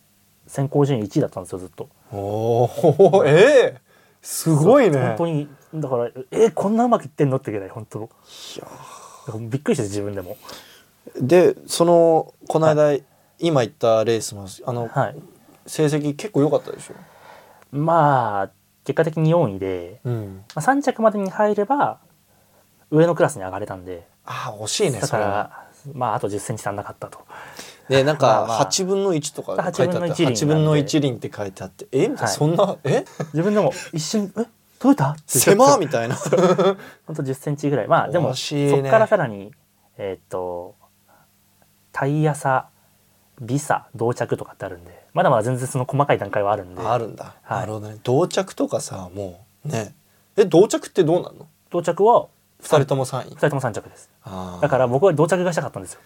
[0.47, 1.89] 選考順位1位だったんですよずっと。
[2.13, 2.65] お
[3.19, 3.81] おええ
[4.23, 4.99] すごいね。
[4.99, 7.99] 本当にだからえこんなうまくいってんのってぐらい本当。
[8.01, 8.03] い
[8.59, 10.37] やびっくりして自分でも。
[11.21, 12.99] でそのこの間、
[13.39, 15.17] 今言ったレースもあの、はい。
[15.67, 16.95] 成績結構良かったでしょ？
[17.77, 18.51] まあ
[18.85, 20.45] 結果的に4位で、うん。
[20.55, 21.99] まあ、3着までに入れば
[22.91, 25.29] 上のクラスに上がれたんでああ惜しいねだそれは。
[25.29, 27.21] からまああと1 0ンチ足んなかったと。
[27.89, 28.67] ねなんかまあまあ。
[28.67, 32.09] 8分の1とか書いてあって8 8分の分の1 1輪って書いてあってえ？
[32.09, 32.33] みたいなはい。
[32.33, 33.05] そんなえ？
[33.33, 34.47] 自分でも一瞬「え
[34.79, 36.17] どうた?」って狭みたいな。
[36.17, 36.27] ほん
[37.17, 37.89] と1 0ンチぐらい。
[37.89, 39.53] まあでもそこからさらに
[39.97, 40.75] えーっと
[41.93, 42.69] タイヤ差
[43.41, 45.07] ビサ同着とかってあるんで。
[45.15, 46.83] まだまだ全然その細かい段階はあるんで。
[46.83, 47.61] あるんだ、はい。
[47.61, 47.97] なるほどね。
[48.03, 49.95] 同着とかさもうね。
[50.37, 51.47] え同着ってどうなんの？
[51.71, 52.27] 同着は
[52.63, 53.31] 2人とも3位。
[53.31, 54.11] 2人とも3着です
[54.61, 56.01] だから僕は同着がしたかったんですよ。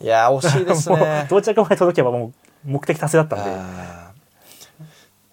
[0.00, 1.26] いやー惜しいですね。
[1.30, 2.32] 同着まで届けばもう
[2.64, 3.50] 目的達成だったんで。
[3.50, 4.10] あ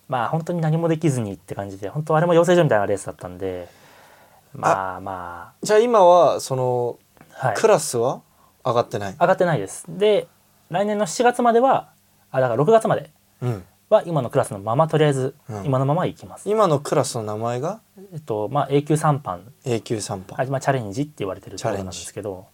[0.10, 3.70] まあ本当に何もできずにって感じで本当あれも養成所みたいなレースだったんで。
[4.54, 6.98] まあまーじゃあ今はその
[7.40, 8.22] あ、はい、クラスは
[8.64, 9.86] 上がってない、上がってないです。
[9.88, 10.28] で
[10.70, 11.90] 来年の7月までは
[12.32, 13.10] あだから6月まで。
[13.42, 15.66] うん、は今のクラスのままとりあえずうん。
[15.66, 17.80] 今のまま行きます、今のクラスの名前が？
[18.14, 19.42] えっとまあ A 級3班。
[19.66, 22.48] A 級3班、あまあ、チャレンジって言われてるところなんですけど。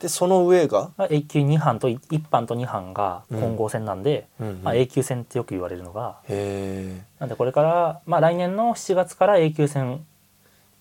[0.00, 4.48] でその上が、まあ A 級2班と1班と2班が混合戦なんで、うん。
[4.48, 6.18] うんまあ、A 級戦ってよく言われるのが。
[6.28, 10.04] へなんでこれから、まあ、来年の7月から A 級戦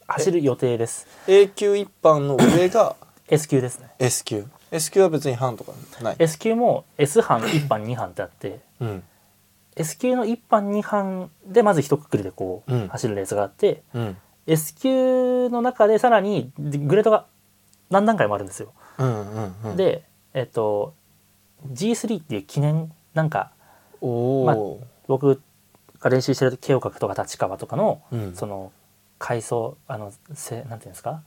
[0.07, 1.07] 走る予定です。
[1.27, 2.95] え A 級一班の上が？
[3.29, 3.89] S 級ですね。
[3.99, 8.59] S 級 S 級は別に班とかない、S 級も S 班1班2班ってあって。
[8.79, 9.03] うん、
[9.77, 12.87] S 級の1班2班でまず一括りでこう、うん。
[12.87, 14.17] 走るレースがあってうん。
[14.47, 17.25] S 級の中でさらにグレードが
[17.89, 18.73] 何段階もあるんですよ。
[18.97, 19.77] うんうんうん。
[19.77, 20.93] でえっと
[21.71, 23.51] G3 っていう記念なんか
[24.01, 24.55] まあ
[25.07, 25.41] 僕
[25.99, 28.35] が練習してる慶応閣とか立川とかの、うん。
[28.35, 28.71] その
[29.19, 31.21] 改装あのせなんていうんですか？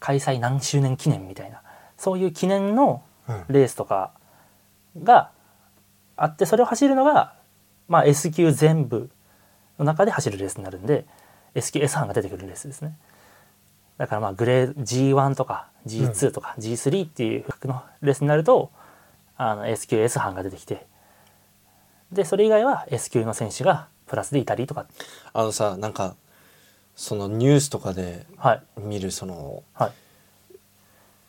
[0.00, 1.62] 開催何周年記念みたいな
[1.96, 3.44] そういう記念のうん。
[3.48, 4.12] レースとか
[5.02, 5.30] が
[6.16, 7.34] あってそれを走るのが、
[7.92, 9.10] まあ、S 級全部
[9.78, 11.04] の中で走るレースになるんで
[11.54, 12.96] S 級 S 班が出てくるレースですね。
[13.98, 18.70] だからまあグレー G1 とか G2 とか G3 っていう格のレースになると
[19.36, 20.86] あの S 級 S 班が出てきて
[22.10, 24.86] でそれ以外は S 級の選手がプラスでいたりとか。
[25.34, 26.16] あのさなんか
[26.96, 28.62] そのニュースとかではい。
[28.80, 29.92] 見るそのはい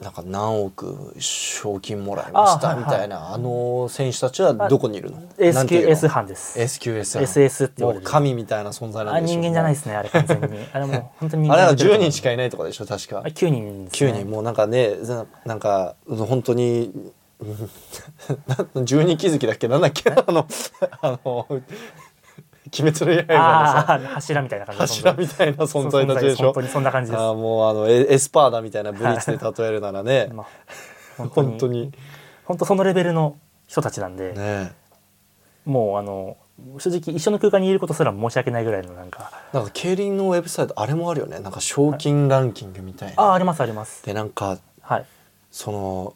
[0.03, 6.59] なんか何億賞金もらいましたあはいみたいなあ,、の選手たちはどこにいるの？S 級なんていうの？S 班です。
[6.59, 8.05] SQS SS って言われる。
[8.05, 10.47] 神みたいな存在なんあでしょ人間じゃないですねあれ完全に。
[10.73, 13.19] あれもう本当に人間あれは10のレベル人しかいないとかでしょ確か。
[13.19, 14.29] あ9人です、ね、9人。
[14.29, 16.91] もうなんかねななんか本当に
[18.75, 19.67] うん十二気づきだっけ？
[19.67, 20.09] なんだっけ？
[20.09, 20.47] あの
[21.01, 21.47] あの
[22.79, 27.19] 鬼滅の刃の柱みたいな感じの柱みたいな存在たちでしょ本当にそんな感じです。
[27.21, 30.29] あーもうあのエエスパーダみたいなブリッツで例えるならね。
[30.33, 31.91] まあ本当に。
[32.45, 33.35] 本当そのレベルの
[33.67, 34.73] 人たちなんで、ね
[35.65, 36.35] もうあの
[36.77, 45.05] 正直一緒の空間にいることすら申し訳ないぐらいのなんかなんか競輪のウェブサイトあれもあるよねなんか賞金ランキングみたいな、ああありますありますでなんかはい
[45.51, 46.13] その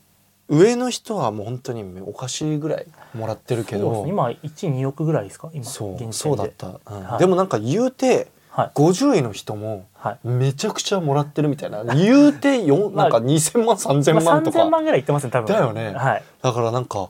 [0.50, 4.06] 上の人はもう本当におかしいぐらいもらってるけど。
[4.08, 5.50] 今12億ぐらいですか？
[5.54, 7.04] 今そうそうだった、うん。
[7.04, 7.20] はい。
[7.20, 8.72] でもなんか言うてはい。
[8.74, 10.28] 50位の人もはい。
[10.28, 11.84] めちゃくちゃもらってるみたいな。
[11.84, 15.48] 言うてよまあなんか2000万3000まあ万とか、3000万ぐらいいってますね多分。
[15.48, 15.92] だよね。
[15.94, 16.24] はい。
[16.42, 17.10] だからなんか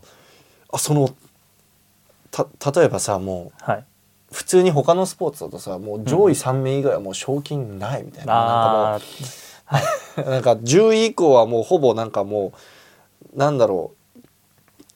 [0.73, 1.10] あその
[2.32, 3.84] た例えばさもうはい。
[4.32, 9.06] 普通に他のスポーツだとさもう上位3名以外はもう賞金ないみたいな,、ああなんか
[10.23, 12.52] もう なんか10位以降はもうほぼなんかもう
[13.38, 14.21] なんだろう。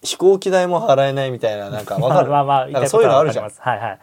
[0.04, 2.30] 飛行機代も払えないみたいななんかわかる？
[2.32, 3.50] まあまあなんかそういうのあるじゃん。
[3.50, 4.00] はいはい。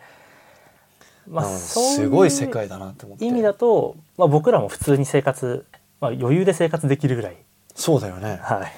[1.28, 3.24] まあすごい世界だなって思って。
[3.26, 5.66] 意味だと、まあ、僕らも普通に生活、
[6.00, 7.36] まあ、余裕で生活できるぐらい。
[7.74, 8.72] そうだよね、はい。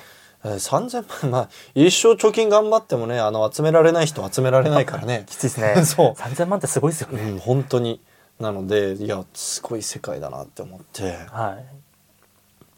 [0.45, 5.25] えー3000万まあ一生貯金頑張ってもねあの集められない人は集められないからね。
[5.29, 5.85] きついですね。
[5.85, 6.13] そう。
[6.13, 8.01] 3000万ってすごいですようね、ん本当に。
[8.41, 11.19] なのでいやすごい世界だなって思って。
[11.31, 11.65] はい。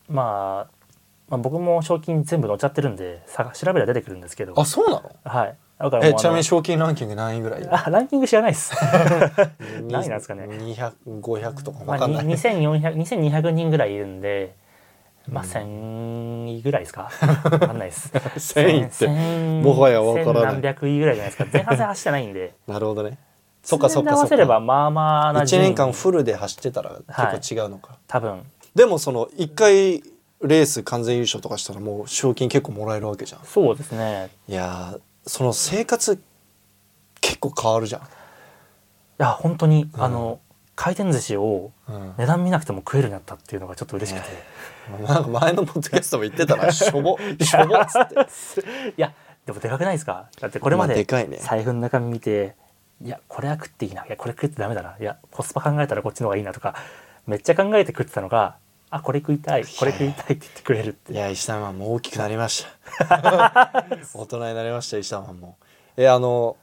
[0.09, 0.82] まあ、
[1.33, 4.53] まあ僕も賞金全部載っちゃってるんでさ調べれば出てくるんですけど。
[4.55, 5.11] あそうなの？
[5.25, 5.57] はい。
[5.79, 7.63] だからえちなみにあ賞金ランキング何位ぐらい？
[7.63, 8.75] のあランキング知らないです。
[9.91, 10.45] 何位なんですかね。
[10.45, 14.55] 200500とかまあ、分かんない、に2400 2200人ぐらいいるんで
[15.27, 17.11] まあ1000位ぐらいですか？
[17.51, 18.13] わかんないです。
[18.13, 19.09] 1000位って。
[19.09, 21.51] 1000もはやわからない1000何百位ぐらいじゃないですか。
[21.51, 22.55] 前半戦走ってないんで。
[22.69, 23.17] なるほどね。
[23.63, 25.67] そっかそっかそっわせればかまあまあな1順位。
[25.69, 26.91] 年間フルで走ってたら
[27.31, 28.45] 結構違うのか、多分。
[28.75, 30.03] でもその1回
[30.43, 33.41] レース完全優勝とかしたらもう賞金結構もらえるわけじゃん。
[33.45, 34.31] そうですね。
[34.49, 36.21] いやーその生活
[37.21, 38.05] 結構変わるじゃん、い
[39.19, 40.03] や本当に、うん。
[40.03, 40.41] あの
[40.75, 42.15] 回転寿司をうん。
[42.17, 44.29] 値段見なくても食えるようになったっていうのがちょっと嬉しくて、
[45.07, 47.99] なんか前のポッドキャストも言ってたな しょぼしょぼっつ
[48.61, 48.89] って。
[48.91, 49.13] いや
[49.47, 50.29] でもでかくないですか？
[50.41, 51.37] だってこれままあででかいね。
[51.39, 52.57] 財布の中身見て
[53.05, 54.05] いやこれは食っていいな。
[54.05, 54.97] いやこれ食ってダメだな。
[54.99, 56.75] いやコスパ考えたらこっちの方がいいなとか
[57.27, 58.57] めっちゃ考えて食ってたのが
[58.95, 61.15] あこれ食いたいこれ食いたいって言ってくれるって。
[61.15, 62.67] いや石田マンも大きくなりまし
[63.09, 63.87] た。
[64.15, 65.57] 大人になりました石田マンも。
[65.97, 66.57] えあの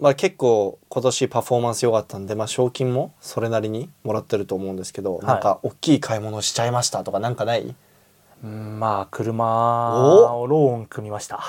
[0.00, 7.74] まあ結構今年パフォーマンス良かったんで、まあ、賞金もそれなりにもらってると思うんですけど、なんか大きい買い物しちゃいましたとかなんかない？
[8.44, 11.40] うんまあ車をローン組みました。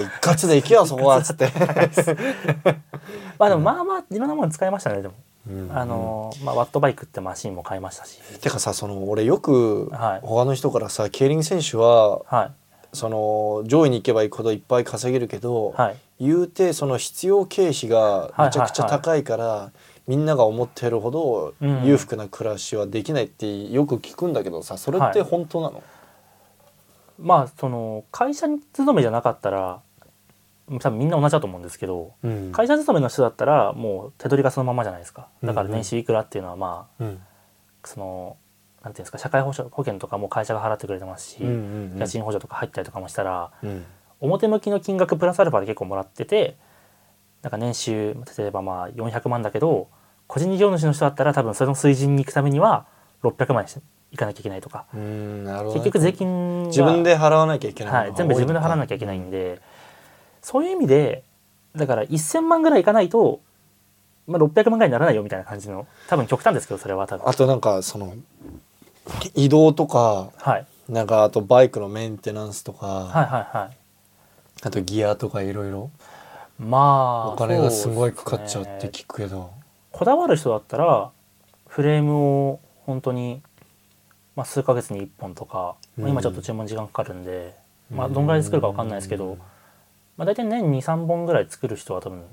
[0.00, 1.50] 一括で行けよそこはっつって、
[3.38, 5.22] まあでもまあまあいろんなもの使いましたねでも、うん
[5.72, 8.18] あのまあ、ワットバイクってマシンも買いましたし。
[8.40, 10.26] てかさその俺よくはい。
[10.26, 12.50] 他の人からさ競輪選手ははい。
[12.92, 15.96] その上位に行けば行くほどいっぱい稼げるけど、はい。
[16.18, 19.70] 言うてその必要経費がめちゃくちゃ高いから、
[20.06, 21.84] みんなが思ってるほどうん。
[21.84, 25.28] 裕福な暮らしはできないってよく聞くんだけどさそれってはい。
[25.28, 25.82] 本当なの、
[27.18, 29.80] まあその会社に勤めじゃなかったら
[30.80, 32.52] 多分みんな同じだと思うんですけどうん。
[32.52, 35.28] 会社勤めの人だったらもう手取りがそのままじゃないですか。
[35.42, 37.20] だから年収いくらっていうのはまあうん。
[37.84, 38.36] その
[38.82, 41.98] なんていうんですか社会保障保険とかも会社が払ってくれてますし、うんうんうん。
[41.98, 43.84] 家賃補助とか入ったりとかもしたらうん。
[44.20, 46.56] 表向きの金額プラスアルファで結構もらってて
[47.42, 49.88] なんか年収例えばまあ400万だけど
[50.26, 52.86] 個人事業主の人だったら多分その水準に行くためには
[53.22, 53.78] 600万にし
[54.10, 54.86] いかなきゃいけないとか。
[54.92, 55.00] ね、
[55.72, 59.60] 結局税金が自分で払わなきゃいけないはい、全部自分で払わなきゃいけないんで
[60.46, 61.24] そういう意味で
[61.74, 63.40] だから1000万ぐらいいかないと、
[64.28, 67.28] まあ、600万ぐらいにならないよみたいな感じの多分極端ですけどそれは多分。
[67.28, 68.14] あとなんかその
[69.34, 70.66] 移動とかはい。
[70.88, 73.76] なんかあとバイクのメンテナンスとか、はいはいはい。
[74.62, 75.90] あとギアとかいろいろ。
[76.60, 79.50] まあお金がすごいかかっちゃそうって聞くけど、
[79.90, 81.10] こだわる人だったら
[81.66, 83.42] フレームを本当に、
[84.36, 87.56] まあ、数ヶ月に1本とか、まあ今ちょっと注文時間かかるんで、
[87.90, 89.38] まあ、どんぐらい作るか分かんないですけど、
[90.16, 92.24] まあ、大体年23本ぐらい作る人は多分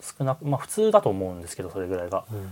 [0.00, 2.24] 少なくまあ普通だと思うんですけどそれぐらいが。
[2.30, 2.44] うん。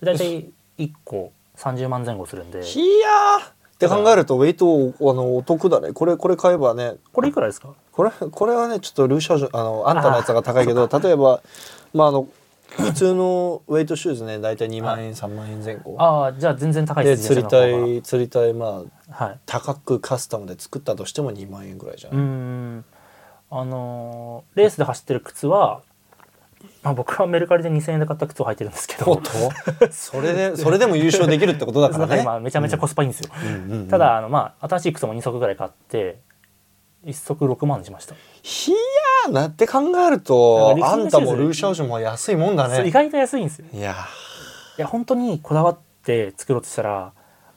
[0.00, 2.58] で大体1個30万前後するんで。
[2.60, 3.50] いやー！
[3.50, 4.66] って考えるとウェイト
[5.10, 5.92] あのお得だね。
[5.92, 6.94] これこれ買えばね。
[7.12, 7.74] これいくらですか？
[7.92, 11.42] これこれはねちょっとルーシャージュあのあんたのやつが高いけど例えば
[11.92, 12.28] まああの
[12.68, 15.96] 普通のウェイトシューズね大体2万円3万円前後。
[15.98, 19.38] ああじゃあ全然高いでです釣りたい釣りたいまあはい。
[19.46, 22.84] 高くカスタムで作ったとしても2万円ぐらいじゃうーない、ん
[23.50, 25.82] あのーレースで走ってる靴は、
[26.82, 29.10] まあ、僕はメルカリで2000円で買った靴を履いてるんですけど。
[29.10, 29.30] おっと？
[29.90, 33.88] それでそれでも優勝できるってことだかだかららね今めちゃめちゃコスパいいんですよ、うんうんうん。
[33.88, 36.20] ただあのまあ新しい靴も2足ぐらい買って
[37.04, 42.76] 1足6万にしました、いやーなって考えるとあんたもルーシャージュも安いもんだね。
[42.76, 43.64] そう意外と安いんですよ。
[43.72, 43.94] いや
[44.76, 47.12] いや本当にこだわって作ろうとしたら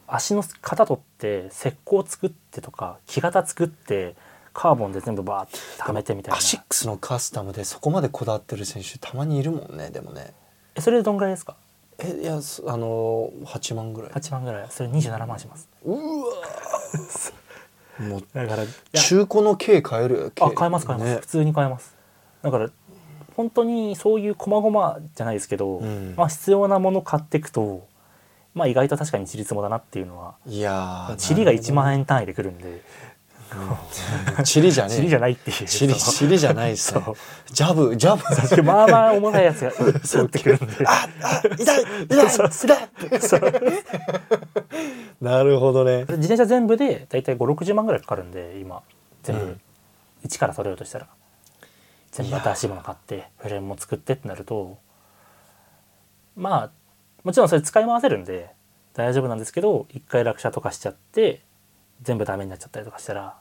[0.06, 4.16] 足の型取って石膏作ってとか木型作って
[4.54, 6.38] カーボンで全部バーってはめてみたいな。
[6.38, 10.32] アシックスのカスタムでそこまでこだわってる選手たまにいるもんねでもね。
[10.76, 11.56] えそれでどんぐらいですか？
[11.98, 14.10] えいやすあのー8万ぐらい。
[14.12, 14.66] 8万ぐらい。
[14.70, 15.68] それ27万します。
[15.84, 15.98] うわ
[18.08, 18.64] もうだから
[19.00, 21.20] 中古の軽買えるよあ買えます買えます、ね。
[21.20, 21.94] 普通に買えます。
[22.42, 22.68] だから
[23.36, 26.14] 本当にそういう細々じゃないですけど、うん。
[26.16, 27.86] まあ必要なもの買っていくと
[28.54, 32.82] まあ意外と確かにちりつもだなっていうのはいやーチリが1円万円単位でくるんで
[34.44, 35.66] チリじゃねえチリじゃないっていう。
[35.66, 36.94] チリチリじゃないっす
[37.52, 38.62] ジャブジャブ。
[38.62, 39.72] まあまあ重たいやつが
[40.04, 40.86] そうってくるんで。
[40.86, 42.78] ああ痛い痛い痛い。
[45.20, 46.00] なるほどね。
[46.00, 48.82] 自転車全部で大体560万ぐらいかかるんで今。
[49.22, 49.60] 全部、うん。
[50.24, 51.06] 一から揃えようとしたら。
[52.12, 54.78] 全部新しいもの買ってフレームも作ってってなると。
[56.36, 56.70] まあ
[57.24, 58.50] もちろんそれ使い回せるんで
[58.92, 61.42] 大丈夫なんですけど一回落車とかしちゃって
[62.02, 63.36] 全部ダメになっちゃったりとかしたら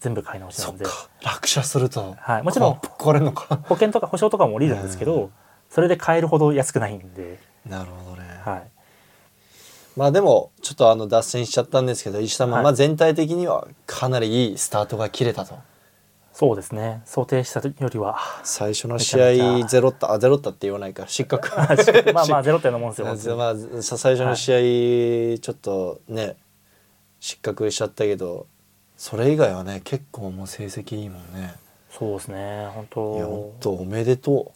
[0.00, 0.84] 全部買い直しなんで。
[1.24, 2.16] 落車すると。
[2.18, 2.42] はい。
[2.42, 3.56] もちろん壊れるのか。
[3.64, 5.32] 保険とか保証とかも降りるんですけど、うん。
[5.70, 8.40] それで買えるほど安くないんで、なるほどね。
[8.44, 8.70] はい、
[9.96, 15.58] まあでもちょっとあの脱線しちゃったんですけど石田まあ全体的にはかなりいいスタートが切れたと。
[16.32, 17.02] そうですね。
[17.04, 21.04] 想定したよりは最初の試合ゼロったあゼロったって言わないか。
[21.08, 21.50] 失格。
[22.14, 26.36] まあまあゼロ点のもんですよまあさ最初の試合ちょっとね
[27.20, 28.46] 失格しちゃったけど
[28.98, 31.54] それ以外はね結構もう成績いいもんね。
[31.90, 34.52] そうですね本いや本当当おめでと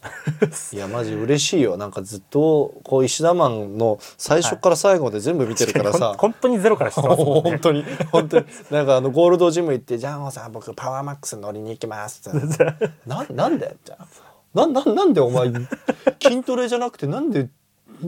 [0.71, 0.75] う。
[0.75, 1.77] いやマジ嬉しいよ。
[1.77, 7.49] なんかずっとこう石田マンの最初から最後まで全部見てるからさ、本当にゼロから知ってますもんね。
[7.51, 8.45] 本当に本当に。
[8.69, 12.65] なんかあのゴールドジム行って「ジャンホさん僕パワーマックス乗りに行きます」っ て
[13.07, 13.75] ななんで？
[13.83, 13.97] じゃ
[14.53, 15.51] なななんでお前
[16.21, 17.47] 筋トレじゃなくてなんで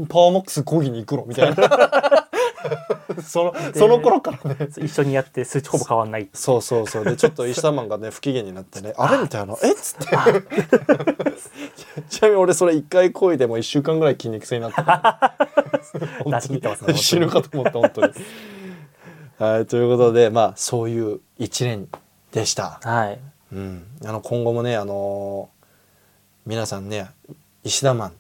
[0.09, 1.25] パワーマックス講義に行くの？
[1.25, 2.27] みたいな
[3.21, 4.67] そのその頃からね。
[4.77, 6.29] 一緒にやって数値ほぼ変わんない。
[6.33, 7.05] そうそうそう。
[7.05, 9.07] でちょっと石田マンがね不機嫌になってね「あ。
[9.11, 10.05] れ?」みたいな「えっ?」つって。
[12.09, 15.35] ちなみに俺それ一回こいでもう1週間ぐらい筋肉痛になった
[16.25, 16.67] 出し切って。
[16.67, 18.13] ますね死ぬかと思った本当に。
[19.37, 21.87] はいということでまあそういう一年
[22.31, 22.79] でした。
[22.83, 23.19] はい。
[23.53, 25.55] うん、あの今後もねあのー
[26.45, 27.07] 皆さんね
[27.63, 28.11] 石田マン。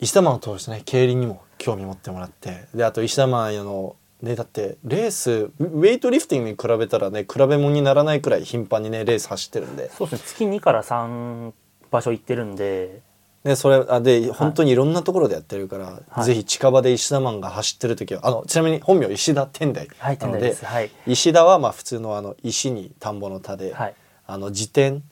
[0.00, 2.66] 石田マンを通してね競輪にも興味持ってもらって。
[2.74, 9.90] であと石田マンあのねだってレースウェイトリフティングに比べたらね比べ物にならないくらい頻繁にねレース走ってるんで。
[9.90, 10.26] そうですね。
[10.26, 11.52] 月2から3
[11.90, 13.02] 場所行ってるんで。
[13.44, 16.24] でそれあで本当にいろんなところでやってるから、はい。
[16.24, 20.64] ぜひ近場で石田マンが走ってる時はあのちなみに本名石田天台なので,、です。
[20.64, 20.90] はい。
[21.06, 23.94] 石田はまあ普通のあの石に田んぼの田で、はい。
[24.26, 25.02] あの自転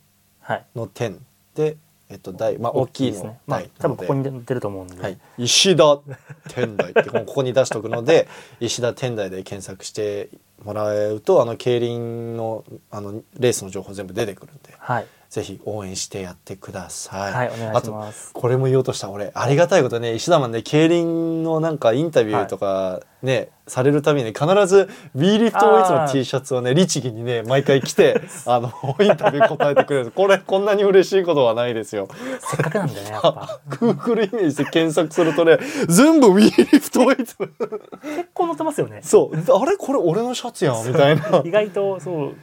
[0.40, 0.64] はい。
[0.74, 1.18] の天
[1.55, 1.76] で、
[2.12, 3.40] えっと、大まあ大きいのですね。
[3.46, 5.98] まあ大多分ここに出ると思うんで、で、はい、石田
[6.48, 8.29] 天台ってここに出しておくので
[8.61, 10.29] 石田天台で検索して
[10.64, 14.75] もらうとあの競輪のあのレースの情報全部出てくるんで。
[14.79, 17.33] はいぜひ応援してやってください。
[17.33, 18.33] はいお願いします。
[18.33, 19.31] あとこれも言おうとした俺。
[19.33, 30.11] ありがたいことね石田マンね競輪のなんかインタビューとかね、されるたびに必ず w リフトウェイツの T シャツをね律儀にね毎回着て あのインタビュー答えてくれる。
[30.11, 32.09] これこんなに嬉しいことはないですよ。
[32.40, 33.61] せっかくなんでねやっぱ。
[33.71, 37.37] Google イメージで検索するとね全部 w リフトウェイツ。
[37.38, 37.49] 結
[38.35, 39.01] 構載ってますよね。
[39.03, 39.35] そう。
[39.35, 39.79] あれ？
[39.79, 41.40] これ俺のシャツやんみたいな。
[41.42, 42.35] 意外とそう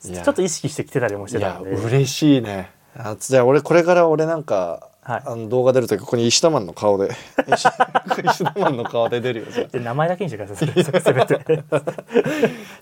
[0.00, 1.70] ちょっと意識してきてたりもしてたんで。
[1.70, 2.70] 嬉しいね。
[2.96, 5.22] あじゃあ俺これから俺なんか、はい。
[5.24, 7.10] あの動画出るときここに石田マンの顔で。
[7.54, 7.66] 石
[8.24, 11.02] 石田マンの顔で出るよで名前だけにしてください。
[11.02, 11.64] せめて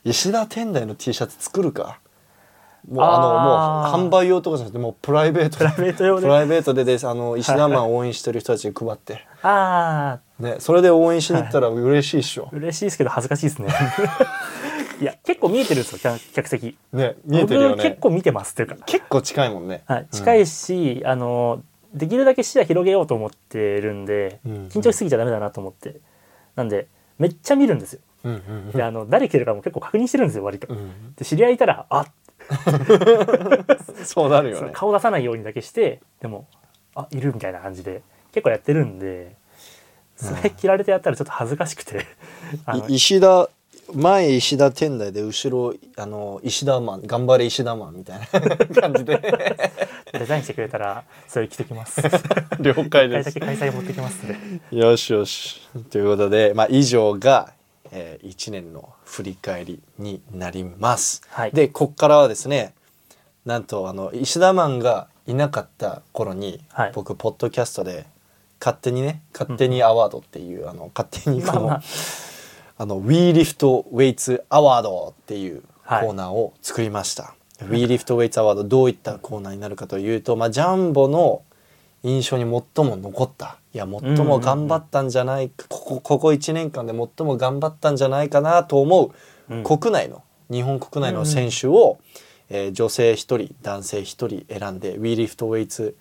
[0.05, 2.01] 石田天台の T シャツ作るか。
[2.89, 6.23] もうあのもう販売用とかじゃなくてもうプライベートプライベート用で。
[6.23, 7.09] プライベートでです。
[7.09, 9.27] あの石田マンを応援してる人たちに配って。
[9.43, 13.69] ああねそれで応援しに行ったら嬉しいっしょ、嬉しいですけど恥ずかしいですね
[15.01, 16.77] いや結構見えてるんですよ客客席。
[16.93, 17.75] ね見えてるよね。
[17.77, 26.01] 僕結構見てますっていうか、結構近いもんね、はい、近いし、あのできるだけ視野広げようと思ってるんで、うん緊張しすぎちゃダメだなと思って。
[26.55, 28.01] なんでめっちゃ見るんですよ。
[28.25, 32.07] うんうんであの誰来てるかも結構確認してるんですよ割と、うんで知り合いいたらあ
[34.05, 34.71] そうなるよね。
[34.73, 36.47] 顔出さないようにだけしてでも
[36.95, 39.37] あいるみたいな感じで結構やってるんで
[40.17, 42.07] それ切られてやったらちょっと恥ずかしくて。
[42.89, 43.49] 石田
[43.95, 48.27] 前石田天台で後ろあの石田マン頑張れ石田マンみたいな
[48.81, 49.21] 感じで。
[50.13, 52.01] デザインしてくれたらそれ着てきます。
[52.61, 53.27] 了解です。
[53.27, 54.25] だけ開催持ってきます。
[54.71, 55.61] よしよし。
[55.91, 57.53] ということで、まあ、以上が、
[57.91, 61.53] えー、1年の振り返りになります、はい。
[61.53, 62.75] でこっからはですね
[63.45, 66.93] なんとあの石田マンがいなかった頃に、はい。
[66.95, 68.07] 僕ポッドキャストで
[68.61, 71.83] 勝手にね勝手にアワードっていう、あの勝手にこの、まあまあ
[72.79, 76.09] あの WeLift Weights アワードっていうコはい。
[76.09, 77.35] ーナーを作りました。
[77.61, 81.43] WeLift Weights アワードどういったコーナーになるかというと、まあ、ジャンボの
[82.03, 89.13] 印象に最も残ったいや最も頑張ったんじゃないか、ここここ1年間で最も頑張ったんじゃないかなと思
[89.49, 89.65] う、うん。
[89.65, 91.99] 国内の日本国内の選手を、
[92.51, 95.95] えー女性1人男性1人選んで WeLift Weights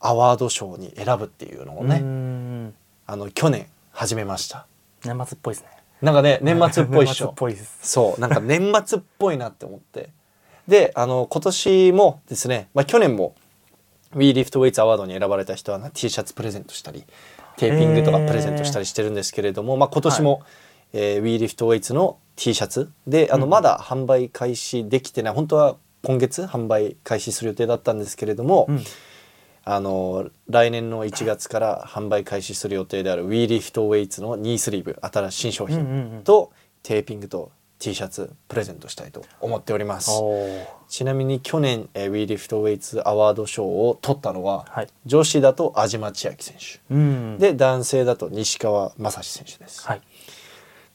[0.00, 2.74] アワード賞に選ぶっていうのをね、ん
[3.06, 4.66] あの去年始めました。
[5.04, 5.70] 年末っぽいですね
[6.02, 7.28] なんかね 年末っぽいっしょ。
[7.28, 7.78] っぽいです。
[7.82, 10.10] そうなんか年末っぽいなって思って。
[10.68, 13.34] であの今年もですね、まあ、去年も
[14.14, 17.04] WeLiftWeights アワードに選ばれた人はな T シャツプレゼントしたり
[17.56, 20.42] テーピングとかプレゼントしたりしてるんですけれども、まあ、今年も、
[20.92, 22.90] えー WeLiftWeights の T シャツ。
[23.06, 23.50] であのうん。
[23.50, 28.84] まだ販売開始できてない本当は今月販売開始する予定だったんですけれども、うん
[29.70, 36.22] あの来年の1月から販売開始する予定である WeLiftWeights のニースリーブ新しい新商うんうんう品ん。
[36.24, 36.52] と
[36.82, 40.10] テーピングと T シャツプレゼントしたいと思っております。
[40.88, 44.88] ちなみに去年、えー、WeLiftWeights アワード賞を取ったのは、はい。
[45.04, 46.94] 女子だと安島千秋選手。
[46.94, 47.38] うん。
[47.38, 50.00] で男性だと西川正史選手です、はい。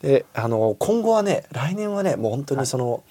[0.01, 3.03] であの今後はね来年はねもう本当にその、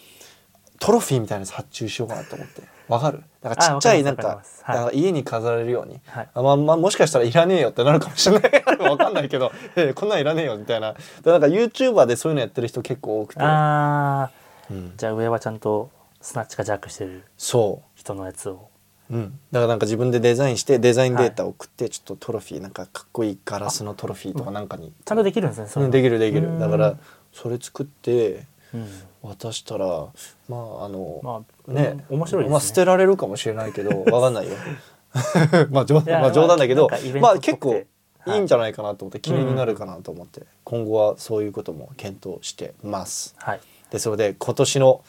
[0.80, 3.22] トロフィーみたいなやつ発注しようかなと思ってわかる？
[3.40, 4.22] だからちっちゃいなんか
[4.64, 4.98] かはい。
[5.00, 6.00] 家に飾れるように。
[6.06, 6.28] はい。
[6.34, 8.64] あまあまあもしかしたらいらねえよってなるかもしれない。
[8.88, 10.92] わかんないけど、 えーこんなんいらねえよみたいな。
[10.92, 14.30] だから YouTuber でそういうのやってる人結構多くて、あ
[14.70, 14.76] うん。
[14.76, 18.68] ーじゃあ上はちゃんとスナッチかジャックしてるそ人のやつを。
[19.10, 24.92] う、うん、だからなんか自分でデザインしてデザインデータを送ってちょっとトロフィーなんかかっこいいガラスのトロフィーとかなんかに。
[25.04, 26.54] ちゃんとできるんですねそれうんできるできうん。
[26.54, 26.94] るだから
[27.32, 28.88] それ作ってうん
[29.22, 29.86] 渡したら
[30.48, 32.50] まああの、まあね面白いですね。
[32.50, 34.56] まあ捨てられるかもしれないけど わかんないよ。
[35.70, 36.88] まあ冗いやまあ冗談だけど
[37.20, 37.74] まあ結構
[38.26, 43.34] いいんじゃないかなと思って記念になるかなと思って、今後はそういうことも検討してます。
[43.38, 43.60] はい。
[43.90, 45.04] ですので今年の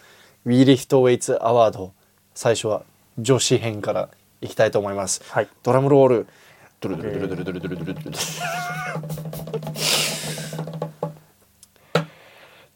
[0.45, 1.93] We Lift Weights アワード
[2.34, 2.84] 最初は
[3.20, 4.09] 女子編から
[4.41, 5.22] いきたいと思います。
[5.30, 5.47] はい。
[5.64, 6.28] ドラムロール
[6.82, 9.22] ドゥルドゥルドゥルドゥルドゥルドゥルドゥルドゥル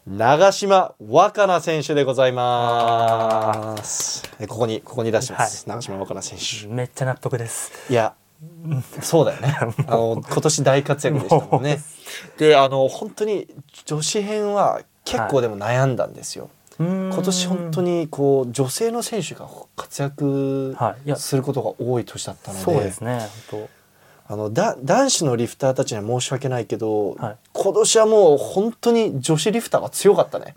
[0.08, 4.24] 長島若菜選手でございます。
[4.40, 6.40] えここにここに出してます、長島若菜選
[6.70, 6.74] 手。
[6.74, 7.74] めっちゃ納得です。
[7.92, 8.14] いや
[9.02, 9.58] そうだよね。
[9.86, 11.82] あの今年大活躍でしたもんね。
[12.38, 13.50] であの本当に
[13.84, 16.50] 女子編は結構でも悩んだんですよ、
[16.80, 20.78] 今今年本当にこう女性の選手が活躍
[21.18, 23.68] することが多い年だったので、そうですね本
[24.30, 27.38] あのだ男子のリフターたちには申し訳ないけど、はい。
[27.54, 30.56] 今年はもう本当に女子リフターが強かったね。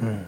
[0.00, 0.26] 当うん。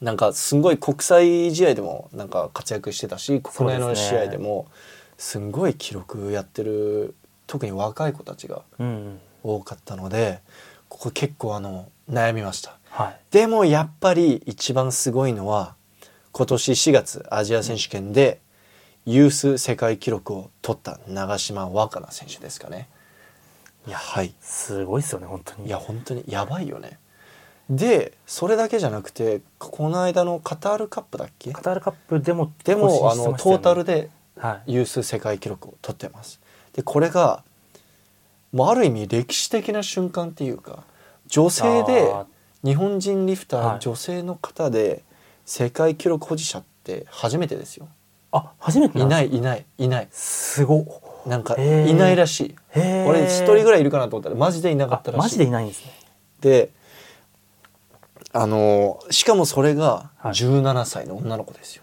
[0.00, 4.68] なんかすごい国際試合でもなんか活躍してたし国内の試合でも
[5.16, 7.16] すんごい記録やってる
[7.48, 10.40] 特に若い子たちがうん多かったので
[10.88, 12.78] ここ結構あの悩みました。
[12.90, 13.20] はい。
[13.32, 15.74] でもやっぱり一番すごいのは
[16.30, 18.40] 今年4月アジア選手権で
[19.10, 22.88] ユース世界記録を取った長島若菜選手ですかね。
[23.86, 26.98] いやはいすごいですよね本当にいや本当にやばいよね。
[27.70, 31.52] でそれだけじゃなくてこの間のカタールカップだっけ？
[31.52, 36.38] カタールカップでもでもあのトータルでではいユース世界記録を取ってます。
[36.74, 37.42] でこれが
[38.52, 40.84] もうある意味歴史的な瞬間っていうか
[41.28, 42.26] 女性であ
[42.62, 45.02] 日本人リフター、はい女性の方で
[45.46, 47.88] 世界記録保持者って初めてですよ。
[48.32, 50.08] あ初めていないいないいない。
[50.10, 50.84] すごっ。
[51.26, 52.54] なんかいないらしい。
[52.74, 55.20] 俺一人ぐらいいるかなと思ったらマジでいなかったらしい。
[55.20, 55.92] あマジでいないんですね。
[56.40, 56.70] で
[58.32, 60.32] あのしかもそれがはい。
[60.32, 61.82] 17歳の女の子ですよ。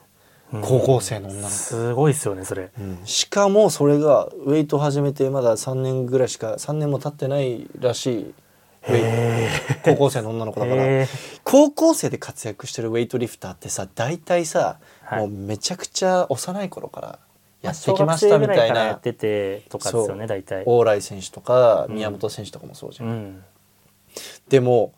[0.53, 0.61] うん。
[0.61, 1.49] 高校生の女の子。
[1.49, 2.71] すごいですよねそれ。
[2.79, 2.99] うん。
[3.05, 8.33] しかもそれがウェイト始めてまだ3年ぐらいしか3年も経ってないらしい。
[9.83, 10.83] 高校生の女の子だから。
[10.85, 11.07] え
[11.43, 15.19] 高校生で活躍してるウェイトリフターってさ大体さ、はい。
[15.19, 17.19] もうめちゃくちゃ幼い頃から
[17.61, 18.83] やってきましたみたいな。
[18.85, 20.63] やっててとかですよね大体。
[20.65, 21.95] 往来選手とかうん。
[21.95, 23.43] 宮本選手とかもそうじゃん、うん。
[24.49, 24.93] でも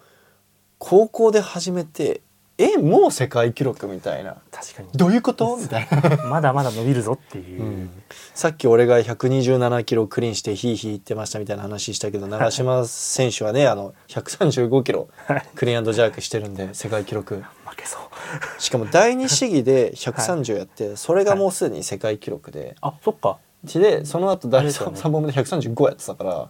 [0.80, 2.22] 高校で始めて
[2.60, 4.38] えもう世界記録みたいな。
[4.52, 4.90] 確かに。
[4.94, 5.58] どういうこと？
[5.58, 7.90] みたいな、まだまだ伸びるぞっていう、
[8.34, 15.08] さっき俺が127キロクリーンしてヒーヒー言ってましたみたいな話したけど長嶋選手はねあの135キロ
[15.54, 17.44] クリーンジャークしてるんで世界記録。
[17.68, 18.62] 負けそう。
[18.62, 23.38] しかも第二試技で130やって、それがもうすでに世界記録で、あそっか。
[23.64, 25.00] でその後第あれですよね。
[25.00, 26.50] 3本目で135やってたから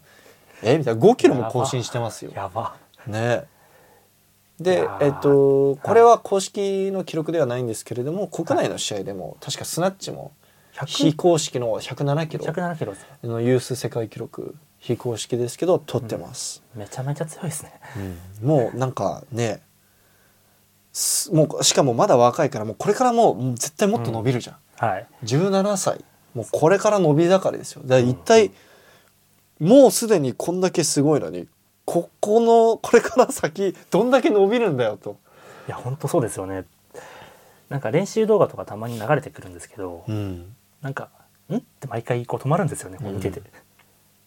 [0.64, 1.02] えみたいな。
[1.02, 2.32] 5キロも更新してますよ。
[2.34, 2.76] やば。
[3.08, 3.44] ね
[4.60, 10.32] でえっとこれは公式の記録ではないんですけれども国内の試合でも確かスナッチも
[10.86, 12.46] 非100公式の107キロ。
[12.46, 17.74] 107キロですかのユース世界記録非公式ですけど取ってます、めちゃめちゃ強いですね。
[18.42, 18.48] うん。
[18.48, 19.62] もうなんかね
[20.94, 25.08] すもうしかもまだ若いからもうこれからもう絶対もっと伸びるじゃん、はい。
[25.24, 26.04] 17歳。
[26.34, 27.82] もうこれから伸び盛りですよ。
[27.84, 28.52] だから一体、
[29.60, 31.48] もうすでにこんだけすごいのに
[31.88, 35.18] ここのこれから先どんだけ伸びるんだよと、
[35.70, 36.66] いや本当そうですよね。
[37.70, 41.10] なんか練習動画とかたまに流れてくるんですけど、うん、なんか
[41.50, 43.46] 「ん?」って毎回こう止まるんですよねこう見てて、うん。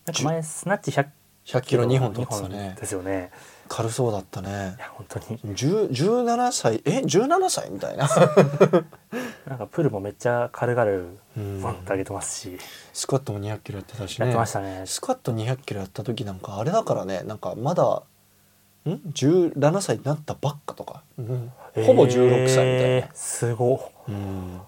[0.07, 1.09] なんか前スナッチ100
[1.45, 3.31] 100キロ2本取ってた二ねですよね
[3.73, 4.75] 軽そうだったね。
[4.77, 5.39] いや本当に。
[5.55, 8.09] 10 17歳え17歳みたいな。
[9.47, 10.91] なんかプールもめっちゃ軽々
[11.37, 11.63] うん。
[11.63, 12.59] ボンって上げてますし、
[12.93, 14.27] スクワットも200キロやってたしね。
[14.27, 14.83] やってましたね。
[14.87, 17.23] スクワット200キロやった時なんかあれだからね。
[17.23, 21.53] なんかまだん？17歳になったばっかとか、うん。
[21.87, 23.07] ほぼ16歳みたいえな。
[23.07, 23.81] ー、すごっ。
[24.09, 24.61] うん。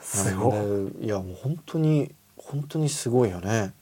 [0.00, 0.52] すごっ。
[0.52, 3.72] なんでいやもう本当に本当にすごいよね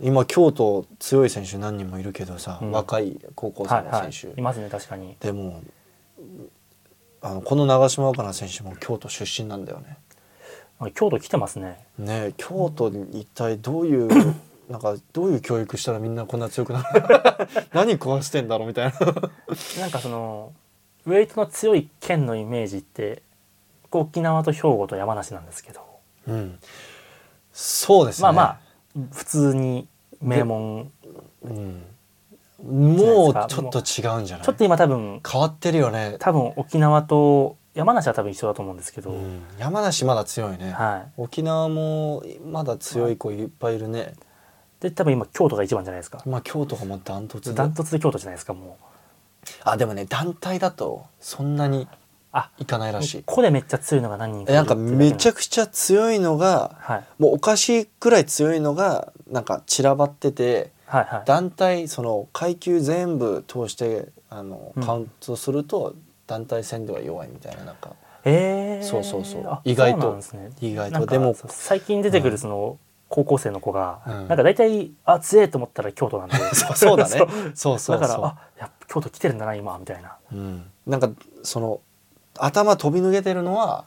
[0.00, 2.70] 今京都強い選手何人もいるけどさ、うん。
[2.72, 4.42] 若い高校生はいはの選手、いい。
[4.42, 5.16] ますね確かに。
[5.20, 5.62] でも
[7.20, 9.96] あのこの長島若菜選手も京都出身なんだよね。
[10.94, 11.78] 京都来てますね。
[11.98, 14.08] ねえ京都に一体どういう
[14.68, 17.02] なんかどういう教育したらみんなこんな強くなる？
[17.72, 18.98] 何壊してんだろうみたいな。
[19.80, 20.52] なんかその
[21.06, 23.22] ウェイトの強い県のイメージって
[23.84, 25.80] 僕沖縄と兵庫と山梨なんですけど。
[26.26, 26.58] うん、
[27.52, 28.22] そうですね。
[28.24, 28.58] まあまあ
[29.12, 29.88] 普通に
[30.20, 30.90] 名門
[31.42, 31.82] うん、
[32.62, 34.46] もうちょっと違うんじゃない？
[34.46, 41.12] ちょっと今多分変わってるよね、多分沖縄と山梨は多分一緒だと思うんですけど、うん、山梨まだ強いね、はい。
[41.16, 44.14] 沖縄もまだ強い子いっぱいいるね、
[44.78, 46.22] で多分今京都が一番じゃないですか。
[46.26, 47.56] まあ京都がもうダントツで。
[47.56, 48.78] ダントツで京都じゃないですかも
[49.64, 51.88] あでもね団体だとそんなに
[52.32, 53.22] あいかないらしい。
[53.24, 57.04] ここでめっちゃ強いのが何人かえなんかめちゃくくちゃ強いのがはい。
[57.18, 61.22] もうおかしいくらい強いのがなんか散らばっててはいはい。
[61.26, 64.82] 団体その階級全部通してあのうん。
[64.82, 65.94] カウントすると
[66.26, 67.90] 団体戦では弱いみたいななんか。
[68.24, 69.46] えー、そうそうそう。
[69.46, 70.50] あ意外とね。
[70.60, 71.04] 意外と。
[71.06, 72.30] でも最近出てくうん。
[72.30, 72.78] るその
[73.08, 74.14] 高校生の子が、うん。
[74.28, 76.36] なんか大体あ強いと思ったら京都なんで。
[76.54, 77.18] そうそうだね。
[77.18, 77.28] そう。
[77.54, 80.16] そうそうだからあや京都来てるんだな今みたいな。
[80.32, 81.10] うん、なんか
[81.42, 81.80] その
[82.38, 83.84] 頭飛び抜けてるのは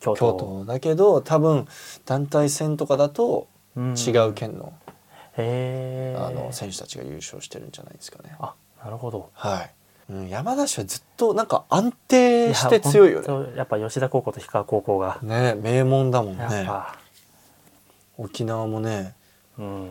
[0.00, 0.64] 京都。
[0.66, 1.66] だけど多分
[2.04, 4.72] 団体戦とかだとうん違う県の,、
[5.36, 8.34] へえあの選手たちが優勝してるんじゃないですかね。
[8.38, 9.30] あなるほど。
[9.32, 9.70] はい、
[10.10, 13.56] うん、山梨はずっとなんか安定して強いよね。
[13.56, 16.68] やっぱ吉田高校と氷川高校が、ね名門だもんね。
[18.18, 19.14] 沖縄もね。
[19.58, 19.90] うん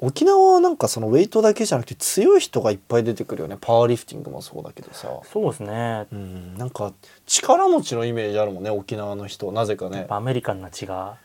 [0.00, 3.56] 沖縄はなんかそのウェイトだけじゃなくて強い人がいっぱい出てくるよね。
[3.60, 5.08] パワーリフティングもそうだけどさ。
[5.24, 6.06] そうですね。
[6.12, 6.92] うん、なんか
[7.26, 9.50] 力持ちのイメージあるもんね沖縄の人。
[9.52, 10.06] なぜかね。
[10.10, 11.16] アメリカンな血が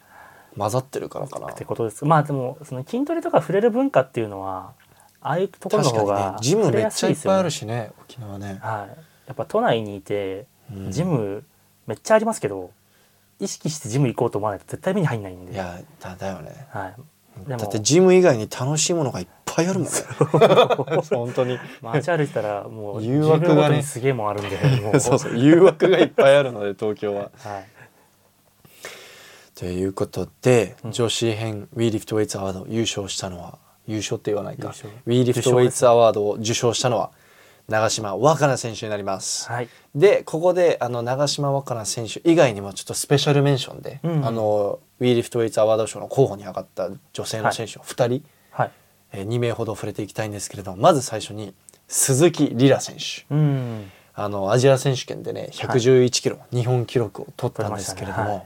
[0.57, 1.47] 混ざってるからかな。
[1.51, 2.05] ってことです。
[2.05, 4.73] まあでもその筋トレとか触れる文化っていうのは
[5.21, 8.97] ああいうところの方がジムめっちゃいっぱいあるししね沖縄ね、はい、
[9.27, 10.91] やっぱ都内にいてうん。
[10.91, 11.43] ジム
[11.87, 12.71] めっちゃありますけど、
[13.39, 15.53] 意識してジム行こうと思わないと絶対目に入んないんで。
[15.53, 16.67] いやだだよね。
[16.69, 16.95] はい、
[17.47, 19.87] だってジム以外に楽しいものがいっぱいあるもん。
[19.87, 19.91] ね
[21.09, 21.57] 本当に。
[21.81, 23.51] 街歩いてたらもう誘惑がね。
[23.51, 24.99] 10秒ごとにすげえもんあるんでもう。
[25.01, 25.37] そうそう。
[25.37, 27.31] 誘惑がいっぱいあるので東京は。
[27.37, 27.65] はい、
[29.55, 30.91] ということで、うん。
[30.91, 34.73] 女子編 WeLiftWeights アワード優勝したのは優勝って言わないか。
[35.07, 37.11] WeLiftWeights アワードを受賞したのは
[37.67, 39.47] 長島若菜選手になります。
[39.47, 44.25] はい、でここであの長島若菜選手以外にもちょっとスペシャルメンションで、うん。
[44.25, 48.71] あの WeLiftWeights アワード賞の候補に上がった女性の選手を2人、はい、
[49.13, 51.53] えー2名ほど触れていきたいんですけれどもまず最初に
[51.87, 53.25] 鈴木リラ選手。
[53.33, 53.91] うん。
[54.13, 58.45] あのアジア選手権でね111キロ、日本記録を取ったんですけれども、ねはい。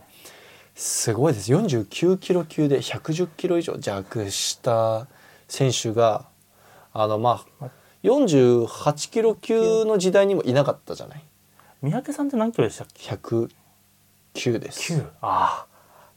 [0.76, 1.52] すごいです。
[1.52, 5.08] 49キロ級で110キロ以上弱した
[5.48, 6.26] 選手が
[6.94, 7.70] あのまあ
[8.04, 11.24] 48キロ級の時代にもいなかったじゃない？
[11.82, 14.94] 三宅さんって何キロでしたっけ？109です。
[14.94, 15.73] 9ああ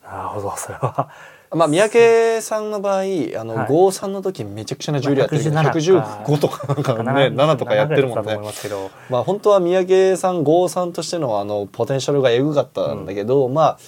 [0.07, 1.11] なるほどそれは
[1.51, 3.05] まあ三宅さんの場合あ
[3.45, 8.91] の、はい53の時めちゃくちゃな重量やってるけどまあ115とかなんかね7とかやってるもん7だと思いね。
[9.11, 13.79] まあ本当は三宅さん53としてのあのポテンシャルがエグかったんだけど、まあ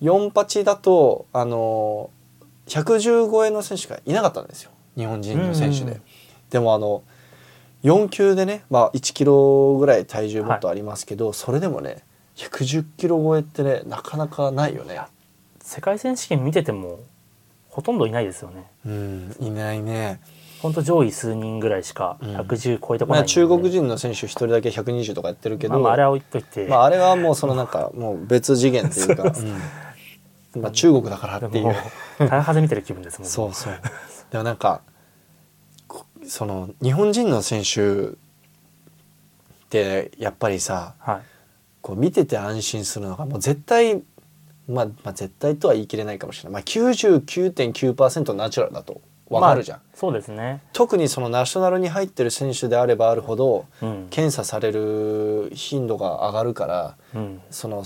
[0.00, 2.10] 48だとあの
[2.66, 5.92] 110超えの選手がいなかったんですよ日本人の選手で。
[5.92, 6.02] うん
[6.52, 7.02] でもあの
[7.82, 12.04] 4級でね、まあ、1キロぐらい体重もっとありますけど、それでもね
[12.36, 15.00] 110キロ超えってねなかなかないよね。
[15.72, 17.00] 世界選手権見てても
[17.70, 18.66] ほとんどいないですよね。
[18.84, 20.20] うんいないね。
[20.60, 22.36] 本当上位数人ぐらいしかうん。
[22.36, 29.22] 110超えてこまあ、ないんで、中国人の選手一人だけ120とかやってるけど、まあまああれは置いといて、まあ、あれはもうそのなんかもう別次元っていうか、
[30.54, 30.62] うん。
[30.62, 31.74] まあ、中国だからっていう。
[32.18, 33.72] 大派で見てる気分ですもんそうそう。
[34.30, 34.82] でもなんか
[35.88, 38.12] こその日本人の選手っ
[39.70, 41.20] てやっぱりさはい。
[41.80, 44.02] こう見てて安心するのがもう絶対
[44.68, 49.00] まあ、まあ絶対とは言い切れないかもしれない、まあ、99.9%ナチュラルだと。
[49.28, 50.60] 分かるじゃん、まあそうですね。
[50.74, 57.84] 特にそのナショナルに入ってる選手であればあるほどうん、検査される頻度が上がるからうん、その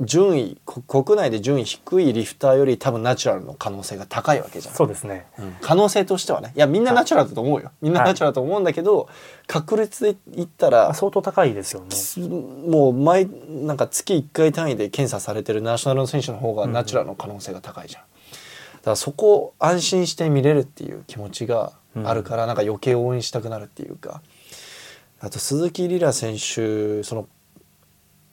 [0.00, 5.26] 順位こ国内で順位低いリフターより多分ナチュラルの可能性が高いわけじゃん、そうですね。
[5.38, 5.56] うん。
[5.60, 6.52] 可能性としてはね。
[6.54, 9.08] いやみんなナチュラルだと思うよ、みんなナチュラルだと思うんだけど、
[9.46, 11.90] 確率で言ったら相当高いですよね。
[11.90, 18.08] すもう毎なんか月1回単位で検査されてるナショナルの選手の方がナチュラルの可能性が高いじゃん、だ
[18.84, 21.72] からそこを安心して見れるっていう気持ちが
[22.04, 24.22] あるから、なんか余計応援したくなるっていうか。
[25.20, 27.28] あと鈴木リラ選手その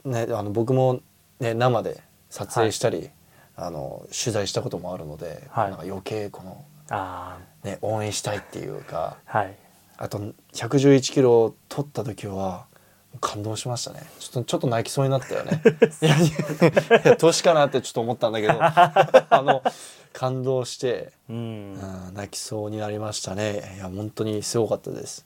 [0.03, 0.99] ねあの僕も、
[1.39, 3.09] ね、生で撮影したり、
[3.55, 5.69] あの取材したこともあるので、はい。
[5.69, 9.55] なんか余計この、あね、応援したいっていうかあはい。
[9.97, 10.19] あと
[10.53, 12.65] 111キロを取った時は
[13.21, 14.01] 感動しましたね。
[14.19, 15.61] ちょっとちょっと泣きそうになったよね。
[16.01, 16.31] いやい
[17.05, 19.63] や年かなってちょっと思ったんだけど あの
[20.11, 21.35] 感動して、うん、
[22.07, 23.75] うん、泣きそうになりましたね。
[23.77, 25.25] いや本当にすごかったです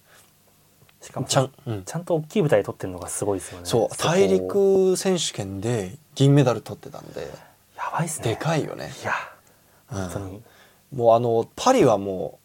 [1.01, 3.65] しかもちゃん、うん、ちゃんと大きい舞台で取ってるのがすごいですよね。
[3.65, 7.21] そう大陸選手権で銀メダル取ってたんで
[7.77, 8.29] やばいっすね。
[8.29, 9.13] でかいよね、いや。
[9.91, 10.09] うん。
[10.09, 10.41] 本当に、
[10.93, 12.39] もうあのパリはも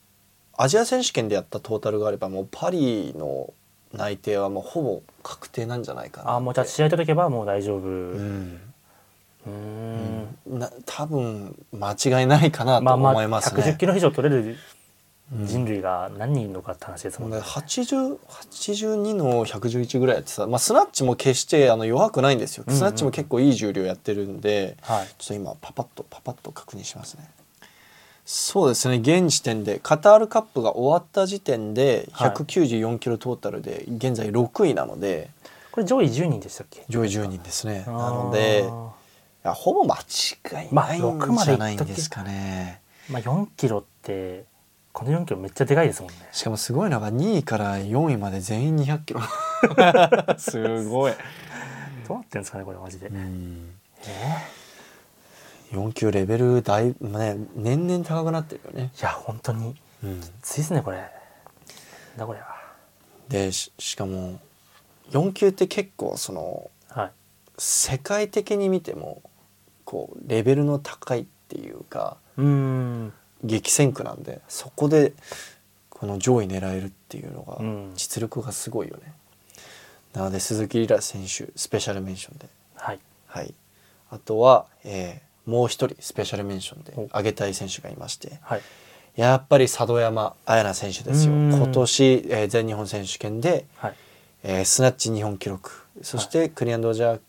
[0.53, 3.53] うアジア選手権でやったトータルがあればもうパリの
[3.93, 7.81] 内定はもうほぼ確定なんじゃないかなあもうじゃあ試合とけばもう大丈夫。
[7.81, 8.61] ううん。
[9.47, 10.59] ーん。
[10.59, 13.63] な多分間違いないかなとまあまあ思いますね。
[13.63, 14.57] 110キロ以上取れるうん
[15.33, 25.07] 人類が何人いるのかって話ですもんね、80 82の111ぐらいやってさ、まあ、スナッチも決してあの弱くないんですよ、うんうんスナッチも結構いい重量やってるんではい。
[25.07, 27.29] ちょっと今パパッとパパッと確認しますね。
[28.27, 32.31] そうですね現時点でカタールカップが終わった時点ではい。
[32.31, 35.31] 194キロトータルで現在6位なので。
[35.73, 36.85] これ上位10人でしたっけ？
[36.89, 37.85] 上位10人ですね。
[37.87, 42.81] なのでいやほぼ間違いまあない6んじゃないんですかね。
[43.11, 44.45] まあ4キロって
[44.95, 46.29] この4キロめっちゃでかいですもんね。
[46.31, 49.21] しかもすごいのが2位から4位まで全員200キロ。
[50.39, 51.13] すごい、
[52.07, 53.75] どうなってんですかねこれマジで、うん、
[54.07, 54.45] え
[55.73, 59.75] 4級レベルだい、ね、年々高くなってるよね、ーいや本当に。
[60.05, 61.11] うん、きついですねこれ。
[62.17, 62.55] だこれは
[63.29, 64.39] でししかも
[65.11, 67.13] 4級って結構そのはい。
[67.59, 69.23] 世界的に見ても
[69.85, 73.13] こうレベルの高いっていうかうーん
[73.45, 75.13] 激戦区なんでそこで
[75.91, 77.93] この上位狙えるっていうのがうん。
[77.95, 79.13] 実力がすごいよね、
[80.13, 82.47] なので鈴木リラ選手スペシャルメンションで。
[82.77, 82.99] はい。
[83.27, 83.55] はい、
[84.11, 87.05] あとは、えーもう一人スペシャルメンションでお。
[87.09, 88.63] 挙げたい選手がいましてはい。
[89.15, 91.35] やっぱり佐渡山彩奈選手ですよ。
[91.35, 91.53] うん。
[91.53, 93.95] 今年、えー全日本選手権で、はい。
[94.43, 95.71] えースナッチ日本記録
[96.01, 97.23] そしてクリアンドジャーク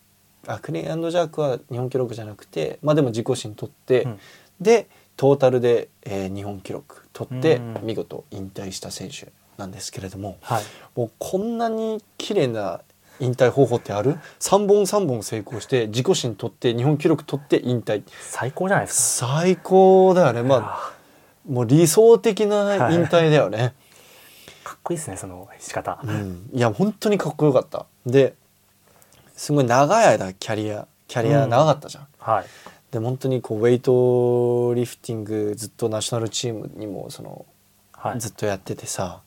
[0.46, 4.18] あクリアンドジャークは日本記録じゃなくてまあでも自己新取って、うん。
[4.60, 7.78] でトータルで、えー日本記録取ってうん。
[7.82, 10.62] 見事引退した選手なんですけれども、はい。
[10.94, 12.80] もうこんなに綺麗な
[13.20, 18.02] 引退方法ってある ?3 本3本成功して自己新取って日本記録取って引退。
[18.20, 20.42] 最高じゃないです最高だよね。
[20.42, 20.96] かまあ
[21.48, 23.72] もう理想的な引退だよね、
[24.64, 27.86] かっこいいですねその仕方、うん、いや本当にかっこよかった。
[28.04, 28.34] で
[29.36, 32.44] すごい長い間キャリアキャリア長かったじゃん、はい
[32.90, 37.44] で本当にこうウェイトリフティングずっとナショナルチームにもその、
[37.92, 38.20] はい。
[38.20, 39.20] ずっとやっててさ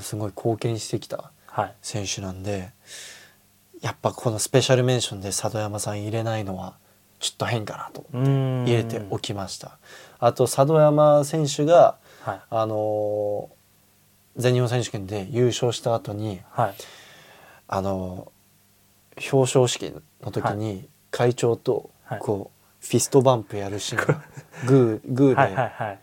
[0.00, 1.74] すごい貢献してきたはい。
[1.82, 2.70] 選手なんで
[3.80, 6.74] やっぱこのスペシャルメンションで佐渡山さん入れないのは
[7.20, 8.64] ちょっと変かなとうーん。
[8.64, 9.78] 入れておきました。
[10.18, 12.40] あと佐渡山選手がはい。
[12.50, 13.56] あのー
[14.38, 16.74] 全日本選手権で優勝した後にはい。
[17.68, 22.18] あのー表彰式の時に会長とはい。
[22.18, 22.55] こう
[22.88, 24.06] フィストバンプやるシーン。
[24.06, 24.22] が
[24.66, 25.98] グーグはいはいーではい。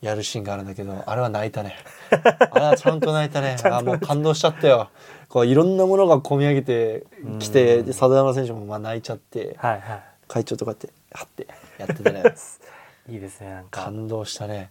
[0.00, 1.74] やるシーンがあるんだけどあれは泣いたね。
[2.50, 3.56] あれはちゃんと泣いたね。
[3.64, 4.90] あもう感動しちゃったよ。
[5.28, 7.04] こういろんなものが込み上げて
[7.40, 12.22] きて佐渡山選手もまあ泣いちゃってはいは会長とかってはってやっててね。
[13.08, 13.82] い いいですねなんか。
[13.84, 14.70] 感動したね。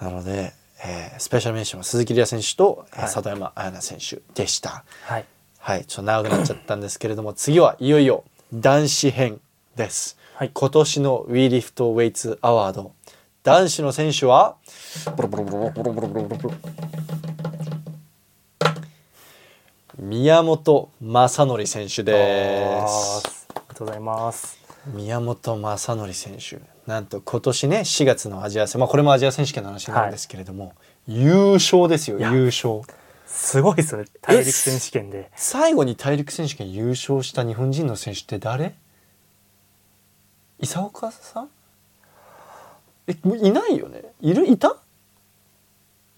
[0.00, 0.52] なので、
[0.84, 3.02] えースペシャルメンションは鈴木梨也選手と、えーはい。
[3.06, 4.84] 佐渡山彩奈選手でした。
[5.02, 5.24] はい。
[5.58, 5.84] はい。
[5.84, 8.22] ちょっと長くなっちゃったんですけれども次はいよいよ
[8.54, 9.40] 男子編
[9.76, 12.90] です、はい、今年の We Lift Weights Award
[13.42, 14.54] 男子の選手は？
[19.98, 23.48] 宮本正則選手です。
[23.50, 24.60] ありがとうございます。
[24.94, 26.60] 宮本正則選手。
[26.86, 30.70] なんと今年ね4月のアジア戦、まあ、これもアジア選手権の話なんですけれども、は
[31.08, 32.82] い、優勝ですよ優勝。
[33.26, 35.32] すごいそれ大陸選手権で。
[35.34, 38.76] 最後に大陸選手権優勝した日本人の選手って誰？
[40.60, 41.48] 伊佐岡さん？
[43.06, 44.02] えもういないよね？
[44.20, 44.46] いる？
[44.46, 44.76] いた？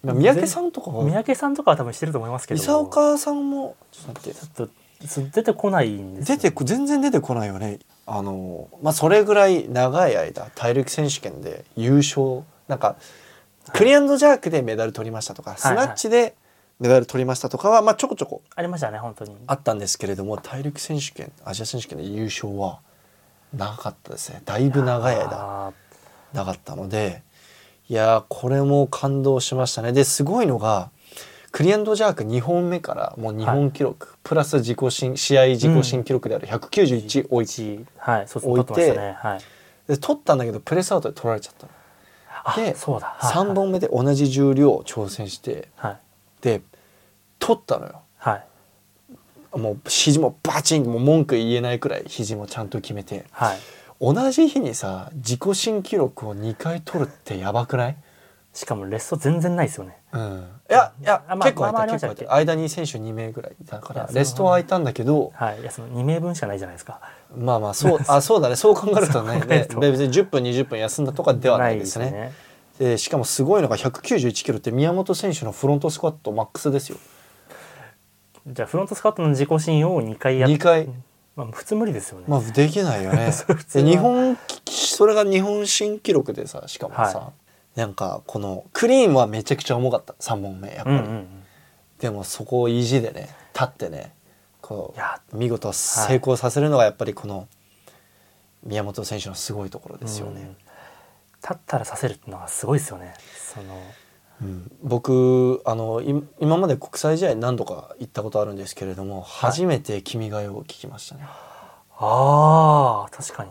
[0.03, 1.05] 今三宅さんとかは？
[1.05, 3.76] 三宅さんとかは多分してると思いますけ伊ど佐岡さんも？
[3.93, 4.41] ちょっと待って。
[4.41, 7.78] ちょっとす出てこないんですよ出てこ全然出てこないよね。
[8.07, 12.97] あのまあそれぐらい長い間大陸選手権で優勝なんか
[13.72, 16.34] クリアンドジャークでメダル取りましたとか、スナッチで
[16.80, 19.36] メダル取りましたとかは、まあ、ちょこちょこありましたね本当に。
[19.47, 22.80] あったんですけれども大陸選手権アジア選手権で優勝は
[23.55, 24.43] 長かったですね。
[24.45, 25.73] だいぶ長い間あ
[26.33, 27.23] なかったので
[27.89, 29.93] いやーこれも感動しましたね。
[29.93, 30.91] ですごいのが
[31.51, 39.41] クリアンドジャーク2本目からもう日本記録、プラス自己新試合自己新記録である191置いて、1はい置いてはい。
[39.89, 43.17] で取ったんだけどプレスアウトで取られちゃったでそうだ。
[43.19, 45.99] はい3本目で同じ重量を挑戦してはい。
[46.43, 46.63] で
[47.41, 48.03] 取ったのよ。
[48.19, 48.45] はい
[49.55, 53.25] もう肘もバチンもう文句言えないくらい肘もちゃんと決めて。
[53.33, 53.59] はい。
[54.01, 57.97] 同じ日にさ自己新記録を2回取るってやばくない？
[58.53, 59.97] しかもレスト全然ないですよね。
[60.13, 62.53] うん、いやいや、あまあ結構空いた結構空いた。
[62.53, 65.61] 間に選手2名ぐらいいたからレストは空いたんだけどはい。
[65.61, 67.01] いやその2名分しかないじゃないですか。
[67.37, 68.57] まあまあそう あそうだね。
[68.57, 72.07] そう考えるとねね別に10分20分休んだとかではないですね。
[72.07, 72.33] よね。
[72.79, 76.97] でしかもすごいのが191キロって宮本選手のフロントスクワットマックスですよ
[78.51, 80.89] じゃあフロントスカットの自己新を2回やっ2回。
[81.37, 83.31] まあ、普通無理ですよね、まあできないよね。
[83.73, 84.37] 日本
[84.67, 87.33] それが日本新記録でさしかもさ、は
[87.77, 90.15] なんかこのクリーンはめちゃくちゃ重かった。
[90.15, 91.45] 3本目やっぱり、うんうんうん。
[91.99, 94.13] でもそこを意地でね立ってね
[94.61, 94.95] こ
[95.33, 97.47] う見事成功させるのがやっぱりこの
[98.65, 100.43] 宮本選手のすごいところですよね。
[100.43, 100.57] うん。
[101.43, 103.15] 立ったらさせるっていうのはすごいですよね。
[103.55, 103.81] その
[104.41, 104.70] うん。
[104.82, 111.26] 僕あのい今まで国際試合何度か行ったことあるんですけれども、初めて「君が代」を聞きましたね。
[111.99, 113.51] あー確かに。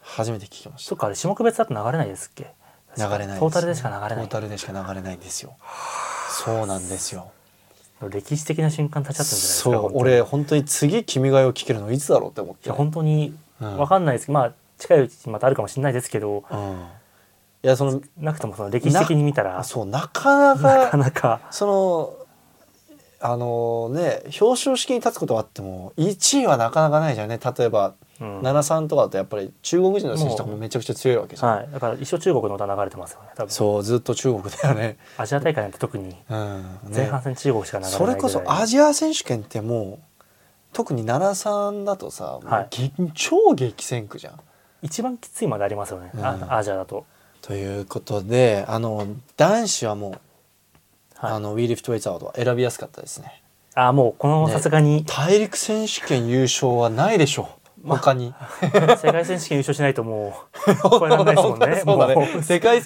[0.00, 0.88] 初めて聞きました。
[0.90, 2.52] そっかあれ種目別だと流れないですっけ？
[2.96, 3.38] 流れないですね。
[3.40, 4.10] トータルでしか流れない。
[4.16, 5.56] トータルでしか流れないんですよ。
[6.44, 7.30] そうなんですよ。
[8.10, 9.90] 歴史的な瞬間立ち会ったんじゃないですかそう。
[9.94, 12.66] 俺本当に次「君が代」を聞けるのいつだろうって思って。
[12.66, 14.26] いや本当にうんわかんないです。
[14.26, 16.44] けど、まあ近いうちにまたあるかもしれないですけど。
[16.50, 16.86] うん
[17.64, 21.40] いやそのなくともその歴史的に見たらあそうなかなかなかなか。
[21.50, 22.22] その
[23.24, 27.38] あのね表彰式に立つことはあっても1位はなかなかないじゃんね。
[27.38, 28.40] 例えば、うん。
[28.40, 31.68] 73とかだとやっぱり中国人の選手とかもめちゃくちゃ強いわけじゃん、はい。
[31.70, 33.50] だから一生中国の歌流れてますよね多分。
[33.52, 36.68] そうずっと中国だよね,、アジア大会なんて特にうん、ね。
[36.92, 40.24] 前半戦中国しか流れないそれこそアジア選手権ってもう
[40.72, 42.66] 特に73だとさ、はい。
[42.70, 44.40] 激超激戦区じゃん。
[44.82, 46.24] 一番きついまでありますよね、うん。
[46.24, 47.06] あアジアだと、
[47.42, 50.12] ということであの男子はもう、
[51.16, 53.42] はい、あのウィーリフトウェイツアワードは選びやすかったですね。
[53.74, 55.04] あもうこのねさすがに。
[55.04, 57.62] 大陸選手権優勝はないでしょう。
[57.84, 58.32] 他に。
[58.62, 61.82] 世界選手権優勝しないともう 超えられないですもんね。
[61.84, 62.42] そうね。
[62.42, 62.80] 世界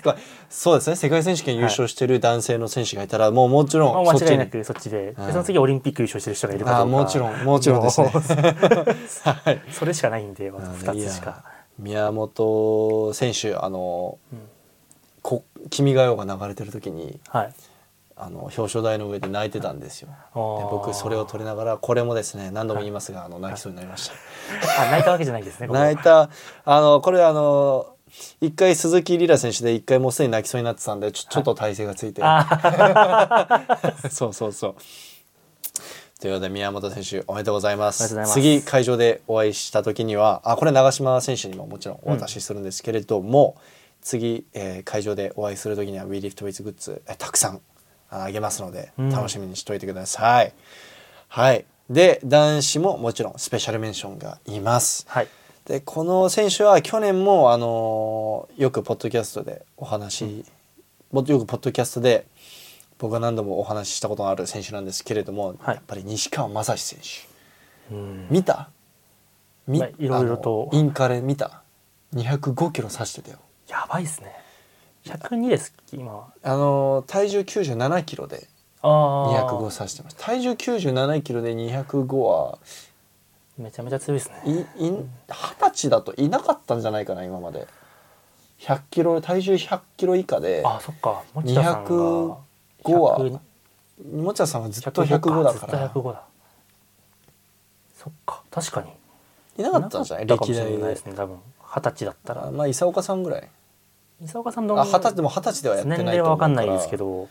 [0.49, 0.97] そうですね。
[0.97, 5.33] 世界選手権優勝してる男性の選手がいたら、もうもちろん間違いなくそっちで,で、うん。
[5.33, 8.09] その次オリンピック優勝してる人がいるかどうかあもちろんもちろんですね。
[9.71, 11.45] それしかないんでなので2いやつしか。
[11.79, 14.46] 宮本選手あの、うん
[15.27, 17.55] こ君が代が流れてる時にはい。
[18.19, 20.09] あの表彰台の上で泣いてたんですよ。
[20.33, 24.15] 僕それを取りながらこれもですね何度も言いますが、あの泣きそうになりました。
[24.83, 26.31] あ泣いたわけじゃないですね泣いた
[26.65, 27.95] あのこれあの
[28.41, 33.61] 一回鈴木リラ選手で一回もうすでに泣きそうになってたんでちょちょっと体勢がついて、あ
[34.11, 34.75] そうそうそう。
[36.19, 38.15] ということで宮本選手おめでとうございます。
[38.15, 38.33] ます。
[38.33, 43.57] 次会場でお会いした時にはあこれ長嶋選手にももちろんお渡しするんですけれども、
[44.07, 47.61] 次、えー会場でお会いする時には WeLiftWeights グッズ、えーたくさん
[48.09, 49.11] ああげますのでうん。
[49.11, 50.53] 楽しみにしておいてください、
[51.29, 51.65] はい。
[51.91, 55.05] で男子ももちろんスペシャルメンションがいます。
[55.09, 55.29] はい。
[55.65, 60.45] でこの選手は去年もあのよくポッドキャストでお話、
[61.11, 62.27] もっとよくポッドキャストで
[62.99, 65.75] 僕が何度もお話ししたことのある選手なんですけれども、はい。
[65.75, 67.01] やっぱり西川正史選
[67.91, 67.95] 手。
[67.97, 68.27] うん。
[68.31, 68.71] 見た？
[69.67, 70.71] みまあいろいろと。
[70.73, 71.63] インカレ見た
[72.15, 73.39] ？205キロ指してたよ
[73.69, 74.33] やばいですね。
[75.05, 76.13] 102です今。
[76.13, 78.47] はあの体重97キロで
[78.83, 80.17] ああ205指してます。
[80.19, 82.59] 体重97キロで205は
[83.59, 84.43] めちゃめちゃ強いですね。
[84.45, 85.07] いい二十
[85.71, 87.67] 歳だといなかったんじゃないかな今まで。
[88.59, 91.23] 100キロ体重100キロ以下であそっか。
[91.35, 93.39] 持田さんが205は100
[94.13, 95.79] 持田さんはずっと105だから。
[95.79, 96.23] ずっと105だ。
[97.97, 98.43] そっか。
[98.51, 98.91] 確かに。
[99.59, 100.27] いなかったんじゃない？
[100.27, 101.39] 歴代でないですね多分。
[101.63, 102.47] 二十歳だったら。
[102.49, 103.49] あまあ伊佐岡さんぐらい
[104.21, 107.29] 伊佐岡さんのあ二十歳でも二十歳ではやってないと年齢は分かんないですけどど、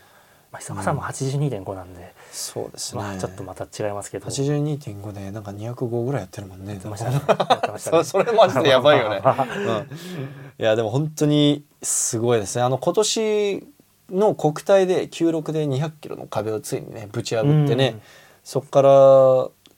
[0.52, 4.26] まあ、伊佐岡さんも82.5なんで、そうですね、まあちょっとまた違いますけど。
[4.26, 6.80] 82.5でなんか205ぐらいやってるもんねねね。
[7.78, 12.62] そそれマジでやばいよね、 うん、いやでも本当にすごいですね。
[12.62, 13.66] あの今年
[14.10, 18.02] の国体で96で200キロの壁をついにねぶち破ってね、うん。
[18.44, 18.88] そこから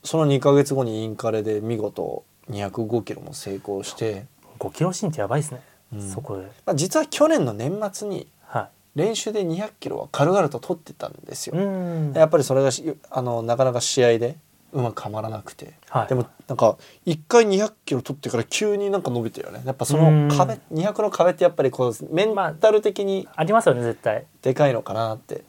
[0.05, 4.27] その2か月後にインカレで見事205キロも成功して、
[4.59, 5.61] 5キロ進ってやばいですね、
[5.95, 6.11] うん。
[6.11, 11.57] そこでまあ、実は去年の年末には練習で200キロは軽々と取ってたんですよ。
[11.57, 11.69] い、う
[12.11, 12.13] ん。
[12.15, 14.37] やっぱりそれがしあのなかなか試合で
[14.73, 16.09] うまくはまらなくて、はい。
[16.09, 16.77] でもなんか
[17.07, 19.63] 1回200キロ取ってから急になんか伸びてるよね。
[19.65, 24.27] やっぱその壁200の壁ってやっぱりこうメンタル的にありますよね絶対。
[24.43, 25.45] でかいのかなって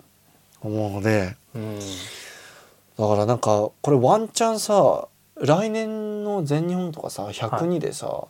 [0.62, 1.36] 思うので。
[1.56, 1.80] うん。
[1.80, 8.26] だからなんかこれワンチャンさ来年の全日本とかさ102でさ、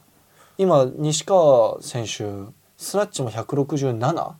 [0.59, 4.33] 今西川選手スナッチも167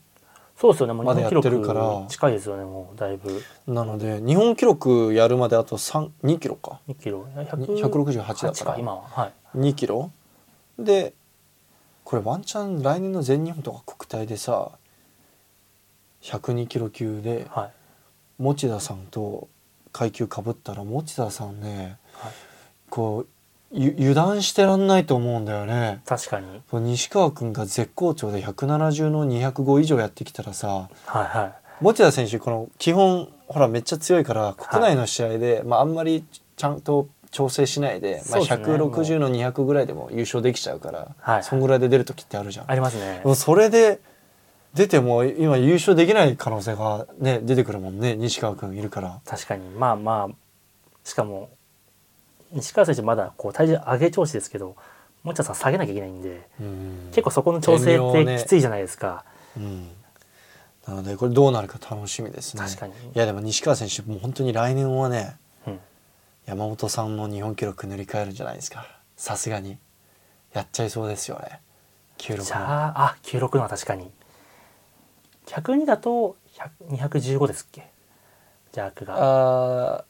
[0.54, 0.92] そうですよね。
[0.92, 1.80] もうまだ日本記やってるから。
[1.80, 3.42] 録近いですよねもうだいぶ。
[3.66, 6.78] なので日本記録やるまであと3 2キロか。
[6.90, 7.26] 2キロ。
[7.34, 8.78] 168だから。
[8.78, 9.02] 今は。
[9.08, 9.58] はい。
[9.58, 10.10] 2キロ。
[10.78, 11.14] で
[12.04, 14.72] これワンチャン来年の全日本とか国体でさ
[16.20, 17.70] 102キロ級ではい。
[18.38, 19.48] 持田さんと
[19.90, 22.32] 階級かぶったら持田さんねはい。
[22.90, 23.39] こうゆ
[23.72, 26.00] 油断してらんないと思うんだよね。
[26.04, 26.46] 確かに。
[26.72, 31.44] 西川君が絶好調で170の205以上やってきたらさはいは
[31.80, 31.84] い。
[31.84, 36.24] 持田選手この基本ほらめっちゃ強いから国内の試合で、まあ、あんまり
[36.56, 38.64] ちゃんと調整しないで、まあ、そうですね。
[38.64, 42.70] 160の200ぐらいでも優勝できちゃうから、はいそんぐらいで出る時ってあるじゃん。
[42.70, 43.22] ありますね。
[43.36, 44.00] それで
[44.74, 49.20] 出ても今優勝できない可能性がね出てくるもんね西川君いるから。
[49.24, 49.68] 確かに。
[49.70, 50.34] まあまあ
[51.04, 51.50] しかも
[52.52, 54.76] 西川選手まだこう体重上げ調子ですけど
[55.22, 57.08] 持田さん下げなきゃいけないんでうん。
[57.10, 59.24] 結構そこの調整ってきついじゃないですか、
[59.56, 59.88] うん、
[60.86, 62.62] なのでこれどうなるか楽しみですね。
[62.62, 62.92] 確かに。
[62.92, 65.36] いやでも西川選手もう本当に来年はね
[65.66, 65.80] うん。
[66.46, 68.86] 山本さんの日本記録塗り替えるんじゃないですか。
[69.16, 69.78] さすがに。
[70.52, 71.60] やっちゃいそうですよね。
[72.18, 72.58] 96じの。
[72.58, 74.10] ゃああ96のは確かに。
[75.46, 76.36] 102だと
[76.88, 77.88] 100 215ですっけ？
[78.72, 79.14] ジャークが。
[79.16, 80.04] あー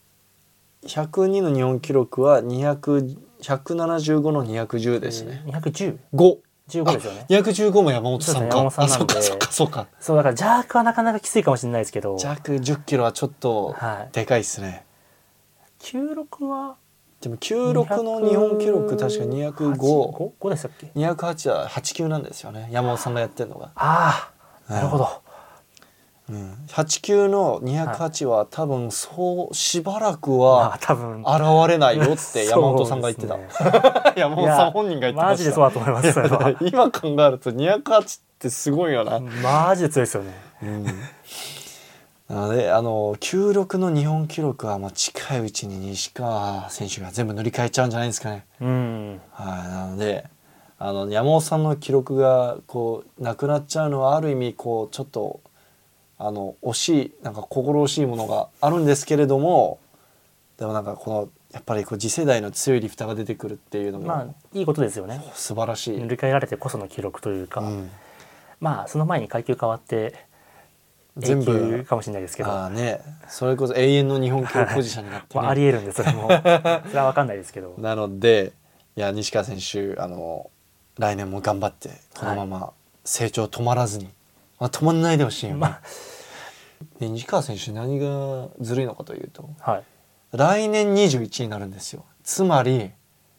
[0.87, 6.37] 102の日本記録は200 175の210ですね、210 5
[6.69, 7.27] 15ですよね。
[7.29, 8.71] 215も山本さんか。
[8.71, 9.87] そうかそっかそっか。
[10.01, 12.17] そうだからジャークはなかなかきついかもしれないですけど。
[12.19, 14.15] 弱10キロはちょっとはい。
[14.15, 14.85] でかいっすね、
[15.81, 16.77] 96は？
[17.21, 22.69] でも96の日本記録確か205 5 5でしたっけ？208は8級なんですよね。
[22.71, 24.31] 山本さんがやってるのが、あ
[24.69, 25.11] あなるほど、うん、
[26.69, 30.39] 8級の208は多分そうしばらくまあ
[30.71, 31.21] は多分。
[31.23, 33.49] 現れないよって山本さんが言ってた、ね
[34.17, 36.09] 山本さん本人が言ってまマジでそうだと思います
[36.61, 40.35] 今考えると208ってすごいよな、マジで強いですよね。
[40.63, 40.85] うん。
[42.29, 48.47] なのであの96の日本記録はまあ近いうちに西川選手が全部塗り替えちゃうんじゃないですかね。
[48.61, 49.21] うん。
[49.33, 50.27] はい、なので
[50.79, 55.41] あの山本さんの記録がこうなくなっちゃうのはある意味こうちょっと
[56.23, 59.79] あの惜しいなんか心惜しいものがあるんですけれども
[60.59, 65.25] でもなんかこのやっぱりこう次世代の強いリフターが出てくるっていうのも、まあいいことですよね。
[65.35, 65.99] 素晴らしい。
[65.99, 67.91] 塗り替えられてこその記録というか、うん。
[68.61, 70.27] まあその前に階級変わって
[71.17, 72.51] 全部かもしれないですけど。
[72.51, 73.01] ああね。
[73.29, 75.41] それこそ永遠の日本記録保持者になって、ね。
[75.41, 76.29] まあ、ありえるんでそれも。
[76.29, 77.75] それは分かんないですけど。
[77.79, 78.53] なので
[78.95, 80.51] いや西川選手あの
[80.99, 82.73] 来年も頑張ってこのまま
[83.05, 84.11] 成長止まらずに、
[84.59, 85.59] まあ、止まんないでほしいよね。
[85.59, 85.81] まあ
[86.99, 89.85] で西川選手何がずるいのかというとはい。
[90.33, 92.05] 来年21になるんですよ。
[92.23, 92.91] つまり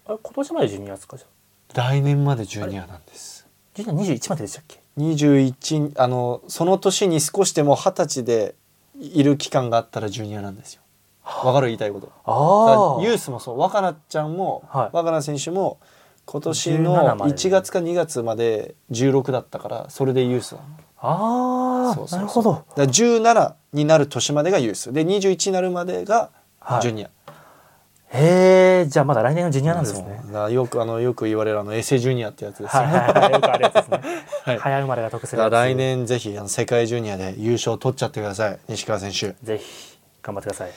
[0.06, 1.28] あれ今年まで12月かじゃ
[1.74, 3.48] 来年までジュニアなんです。
[3.78, 8.56] あ12 21まででしたっけ？21あのその年に少しでも二十歳で
[9.00, 10.82] いる期間があったらジュニアなんですよ。
[11.44, 12.08] わかる言いたいこと。
[12.08, 14.90] だあからユースもそう若菜ちゃんも、はい。
[14.92, 15.80] 若菜選手も
[16.26, 20.66] 今年17のまで1月か2月まで16だったからそれでユースなの
[20.98, 21.61] ああ
[21.94, 22.54] そうそうなるほど。
[22.54, 24.94] だから17になる年までがユース。
[24.94, 26.30] で21になるまでが
[26.60, 26.82] はい。
[26.82, 27.10] ジュニア、
[28.14, 30.22] へえじゃあまだ来年のジュニアなんですね。
[30.52, 34.02] よくあのよく言われるあのエセジュニアってやつですよ、はいはいはいよくあるやつですね、
[34.44, 34.58] はい。
[34.60, 39.36] 早生まれが得する来年ぜひあの世界ジュニアで優勝取っちゃってください西川選手。
[39.44, 40.72] ぜひ頑張ってください。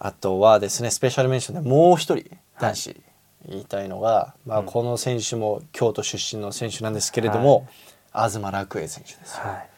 [0.00, 2.24] あとはですねスペシャルメンションでもう一人
[2.58, 3.00] 男子
[3.48, 4.66] 言いたいのが、まあ、うん。
[4.66, 7.68] この選手も京都出身の選手なんですけれども、
[8.12, 9.42] 東楽栄選手ですよ。
[9.44, 9.68] はい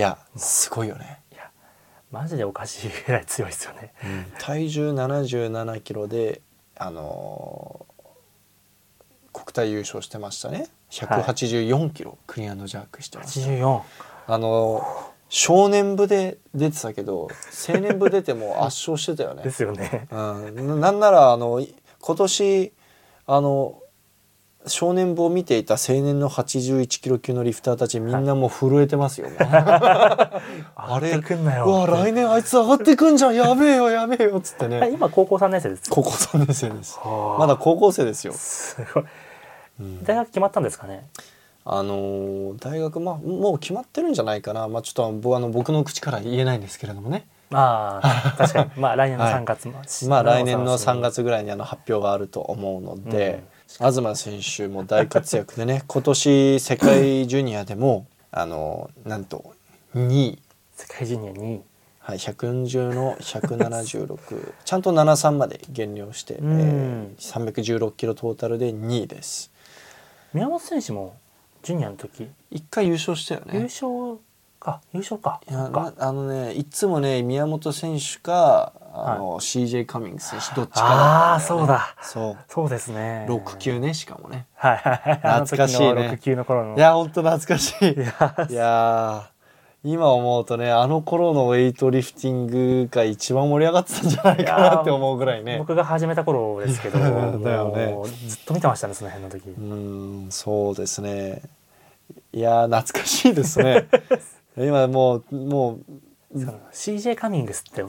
[0.00, 1.50] いやすごいよね、いや
[2.10, 3.92] マジでおかしいぐらい強いですよね。
[4.38, 6.40] 体重77キロで
[6.74, 8.00] あのー
[9.34, 10.68] 国体優勝してましたね。
[10.90, 13.50] 184キロ、クリアンドジャークしてました。
[13.50, 13.82] 84
[14.26, 17.28] あのー少年部で出てたけど
[17.68, 19.42] 青年部出ても 圧勝してたよね。
[19.42, 20.08] ですよね。
[20.10, 22.72] うん、ななんならあのい今年
[23.26, 23.82] あの
[24.66, 33.34] 少年部を見ていた青年の81キロ級のリフターたちみんなもう震えてますよ、も うあれうわ来年あいつ上がってくんじゃん。
[33.34, 35.90] やべえよやべえよっつってあね今高校3年生です。
[35.90, 36.98] 高校3年生です。
[36.98, 37.40] はあ。
[37.40, 39.04] まだ高校生ですよ、すごい。
[39.80, 40.04] うん。
[40.04, 41.06] 大学決まったんですかね？
[41.64, 47.26] あのー大学まあもう決まってるんじゃないかな、まあ、ちょっと僕あの僕の口から言えないんですけれどもね。
[47.52, 48.70] ああ確かに。
[48.76, 49.74] まあ来年のはい3月も、
[50.08, 53.42] まあ来年の3月月ぐらいにあの発表があると思うので、
[53.78, 59.54] 東選手も大活躍でね 今年世界ジュニアでもあのなんと
[59.94, 60.38] 2位、
[60.74, 61.62] 世界ジュニア2位。
[62.00, 67.16] はい、140の176 ちゃんと73まで減量して、えうん。
[67.18, 69.50] ー316キロトータルで2位です。
[70.32, 71.14] 宮本選手も
[71.62, 72.28] ジュニアの時。
[72.50, 74.18] 一回優勝したよ優ね勝
[74.60, 75.40] か優勝か。
[75.48, 81.64] いやあのねいつもね宮本選手かあの、CJ カミングス選手どっちかだああったんよね。
[81.64, 81.96] そうだ。
[82.02, 82.38] そう。
[82.48, 83.26] そうですね。
[83.28, 84.46] 6級ねしかもね。
[84.54, 84.76] はい。
[84.76, 85.86] はい懐かしいね。
[86.14, 86.76] 6級の頃の。
[86.76, 88.52] いや本当懐かしい。
[88.52, 89.30] いや
[89.82, 95.58] 今思うとねあの頃のウェイトリフティングが一番盛り上がってたんじゃないかなって思うぐらいね。
[95.58, 97.96] 僕が始めた頃ですけど だよね。
[98.26, 101.42] ずっと見てましたねその辺の時、うんそうですね。
[102.32, 103.88] いやー懐かしいですね
[104.66, 105.78] 今もうも
[106.34, 106.38] う
[106.72, 107.84] CJ カミングスって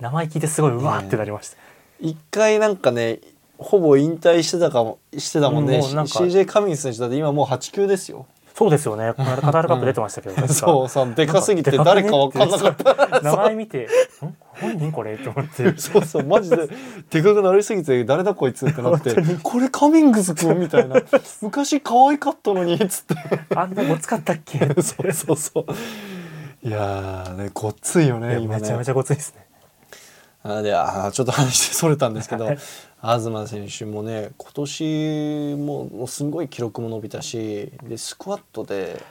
[0.00, 1.56] 名前聞いてすごいうわーってなりました、
[2.00, 3.20] 一回なんかね
[3.58, 9.12] ほぼ引退してたかもしてたもんね、うんんか CJ カミング選手だって今もう8級ですよそうですよね。
[9.16, 13.20] この間カタールカップ出てましたけど確か そうさでかすぎて誰か分かんなかった。
[13.20, 13.88] 名前見て
[14.24, 15.76] 「ん本人これ?」と思って。
[15.76, 16.68] そうそうマジで
[17.10, 21.02] でかくなりすぎて誰だこいつってなって これカミングス君みたいな。
[21.42, 23.16] 昔可愛かったのにっつって。
[23.56, 24.58] あんなごつかったっけ？
[24.80, 25.64] そうそうそう。
[26.66, 28.60] いやーねごっついよね今ね。
[28.62, 29.44] めちゃめちゃごついですね。
[30.44, 32.58] あであーちょっと話それたんですけどはい
[33.04, 39.02] 東選手もね今年ももうすごい記録も伸びたしでスクワットで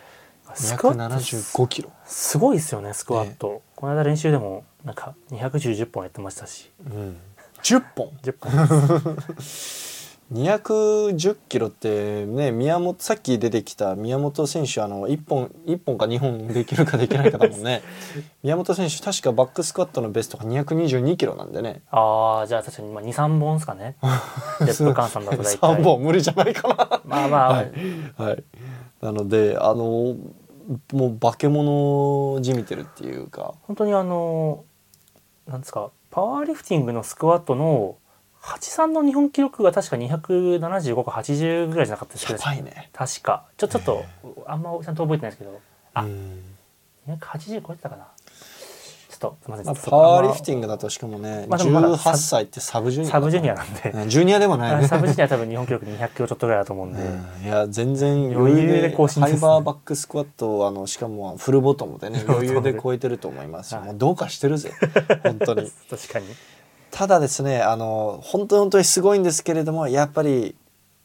[0.55, 6.69] スクワット275キロ、すごいですよねスクワット、この間練習でもなんか210本やってましたし。
[6.85, 7.17] うん、
[7.63, 9.17] 10本？10本
[10.33, 17.83] 210キロってね宮本さっき出てきた宮本選手あの1本1本か2本できるかできないかだもんね。
[18.41, 21.83] 宮本選手確かバックスクワットのベストが222キロなんでね。
[21.91, 23.95] ああじゃあ確かに23本ですかね。
[24.61, 25.57] デッド換算だと大体。
[25.57, 27.01] 3本無理じゃないかな。
[27.05, 27.71] まあまあ、はい、
[28.17, 28.43] はい、
[29.01, 30.15] なのであの
[30.93, 33.53] もう化け物じみてるっていうか。
[33.63, 34.63] 本当にあの
[35.47, 37.97] なんですかパワーリフティングのスクワットの
[38.43, 42.89] 83の日本記録が確か275か80ぐらいじゃなかったですけやどね。
[42.91, 43.45] 確か。
[43.55, 44.03] ちょちょっと
[44.45, 45.61] あんまちゃんと覚えてないですけど。
[45.93, 46.41] あうん。
[47.07, 48.07] 280超えてたかな。
[49.09, 49.65] ちょっとすみません。
[49.67, 54.09] まあ、パワーリフティンングだとしかもね、まあでもまだ18歳ってサブジュニアサブジュニアアなんで。
[54.09, 54.87] ジュニアでもないね。
[54.89, 57.45] サブジュニアは多分日本記録200キロちょっとぐらいだと思うんで、うん。
[57.45, 59.29] いや全然余余裕で更新ね。
[59.29, 63.87] ハイバーバックスクワットをあのしかもフルボトムでね余裕で超えてると思いますよ、はい。
[63.89, 64.73] もうどうかしてるぜ。
[65.23, 65.71] 本当に。
[65.89, 66.25] 確かに
[66.95, 70.55] ただですねあの本当に本当にすごいんですけれどもやっぱり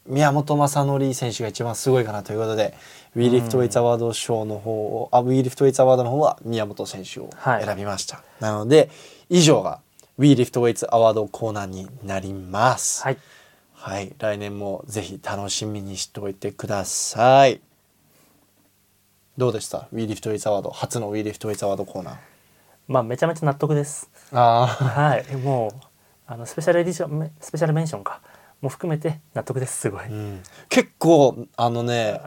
[0.05, 2.73] 宮本正則選手が一番すごいかなということで、
[3.15, 7.65] ウィーリフトウェイツアワード賞の方を、あウィーリフトウェイツアワードの方は宮本選手をはい。
[7.65, 8.89] 選びました、なので
[9.29, 9.81] 以上が
[10.17, 13.03] ウィーリフトウェイツアワードコーナーになります。
[13.03, 13.17] はい。
[13.73, 17.61] はい、来年もぜひ楽しみにしておいてください。
[19.37, 19.87] どうでした？
[19.93, 22.17] ウィーリフトウェイツアワード初のウィーリフトウェイツアワードコーナー。
[22.87, 24.08] まあめちゃめちゃ納得です。
[24.08, 25.35] あはい。
[25.37, 25.71] もう
[26.27, 28.21] あのスペシャルエディションスペシャルメンションか。
[28.61, 32.19] も含めて納得ですすごい、うん、結構あのね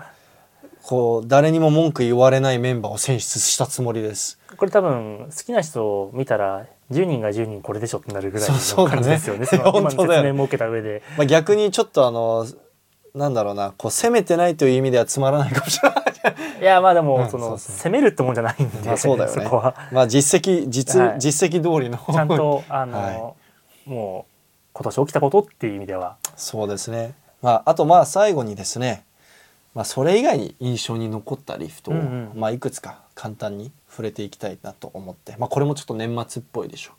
[0.83, 4.41] こう誰にも文句言われないメンバーを選出したつもりです。
[4.57, 9.47] これ多分好きな人を見たら10人が10人これでしょってなるぐらいの感じですよね。
[9.47, 10.23] その今の 本当だよ。
[10.23, 11.03] 説明も受けた上で。
[11.17, 12.47] まあ、逆にちょっとあの
[13.15, 16.12] なんだろうなこう攻めてないという意味ではつまらないかもしれない。
[16.61, 19.45] いやまあでうんもその、攻めるってもんじゃないんで、まあそうだよね。
[19.49, 19.75] こは。
[19.93, 21.19] まあ実績実、はい。
[21.19, 21.99] 実績通りの。
[21.99, 23.35] ちゃんと あの、は
[23.87, 24.33] もう
[24.73, 26.17] 今年起きたことっていう意味では。
[26.37, 27.15] そうですね。
[27.43, 29.05] まあ、あとまあ最後にですね、
[29.75, 31.95] まあ、それ以外に印象に残ったリフトを、
[32.35, 36.93] まあ、いくつか簡単に触れていきたいなと思って、まあ、これもちょっと年末っぽいでしょ。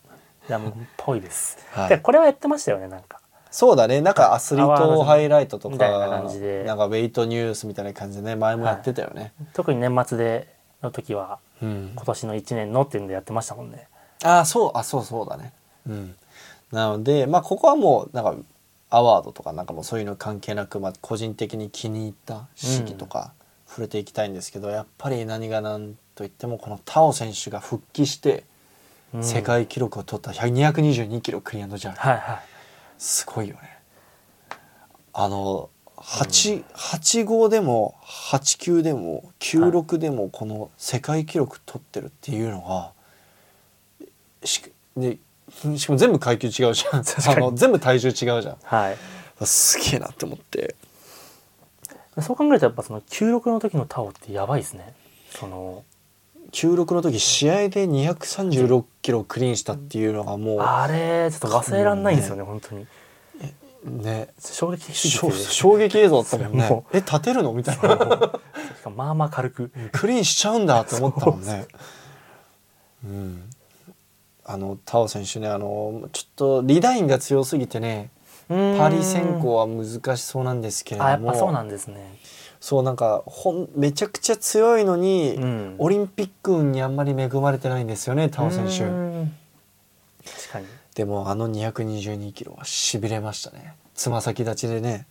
[0.48, 1.88] いやもうっぽいです、はい。
[1.88, 3.20] でこれはやってましたよねなんか
[3.54, 4.00] そうだね。
[4.00, 9.32] なんかアスリートハイライトとかなんかウェイトニュースみたいな感じでね前もやってたよね。
[9.52, 10.52] 特に年末で
[10.82, 11.92] の時はうん。
[11.94, 13.86] 今年の1年のっていうんでやってましたもんね。
[14.24, 15.52] ああそうあそうそうだね。
[15.88, 16.16] うん、
[16.72, 18.34] なのでまあここはもうなんか
[18.90, 23.34] アワードとかなんかもうそういうの関係なく、まあ、個人的に気に入った式とか
[23.68, 28.42] 触れていきたいんですけど、やっぱり何が何といってもこのタオ選手が復帰して
[29.14, 29.22] うん。
[29.22, 32.53] 世界記録を取った222キロクリアンドジャンプはいはい
[32.98, 33.78] すごいよね。
[35.12, 42.92] あの8 85でも89でも96でもこの世界記録取ってるっていうのが
[44.44, 44.62] し
[44.96, 45.18] で
[45.76, 47.00] しかも全部階級違うじゃん。
[47.00, 48.56] あの全部体重違うじゃん。
[48.62, 48.96] はい。
[49.44, 50.74] すげえなって思って。
[52.20, 54.94] そう考えるとやっぱその96の時のタオってやばいですね。
[55.30, 55.84] その
[56.54, 62.86] 96の時試合で236キロクリーンしたっていうのがもあれちょっと忘れらんないんですよね本当に。
[63.84, 64.28] うね。
[64.38, 66.68] 衝撃衝撃映像だったもんね。
[66.68, 67.52] もえ立てるの？
[67.52, 68.40] みたいな。
[68.96, 69.70] まあまあ軽く。
[69.92, 71.66] クリーンしちゃうんだって思ったもんね。
[73.04, 73.08] う。
[73.08, 73.42] ん、
[74.44, 78.10] あのタオ選手ねあのちょっとリダインが強すぎてね
[78.48, 81.08] パリ選考は難しそうなんですけれども。
[81.08, 82.18] あやっぱそうなんですね
[82.64, 85.74] そうなんかほんめちゃくちゃ強いのに、うん。
[85.76, 88.84] オリンピック運にあんまり恵まれてないんですよねタオ選手。
[90.94, 93.74] でもあの222キロはしびれましたね。
[93.94, 95.06] つま先立ちでね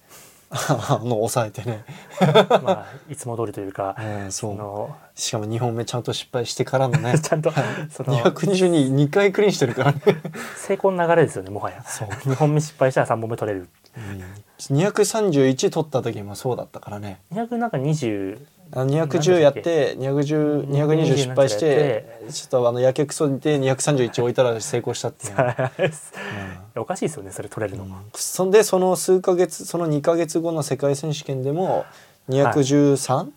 [0.70, 1.84] あの抑えてね、
[2.64, 4.56] まあいつも通りというか、うんそう。
[4.56, 7.18] のしかも2本目ちゃんと失敗してからのね。
[7.20, 7.52] ちゃんと
[7.90, 10.02] その222 2回クリーンしてるからね、
[10.56, 11.84] 成功の流れですよねもはや。
[11.84, 12.08] そう。
[12.08, 13.68] 2本目失敗したら3本目取れる。
[13.98, 17.20] うん、231取った時もそうだったからね。
[17.34, 17.58] 200
[18.76, 25.40] なんか20あ210やって210 220失敗してちょっとあのやけくそで231置いたら成功したっていう、う
[26.80, 31.86] んおかしいですよねそれ取れるのが、そんでその数ヶ月その2ヶ月後の世界選手権でも
[32.30, 33.30] 213、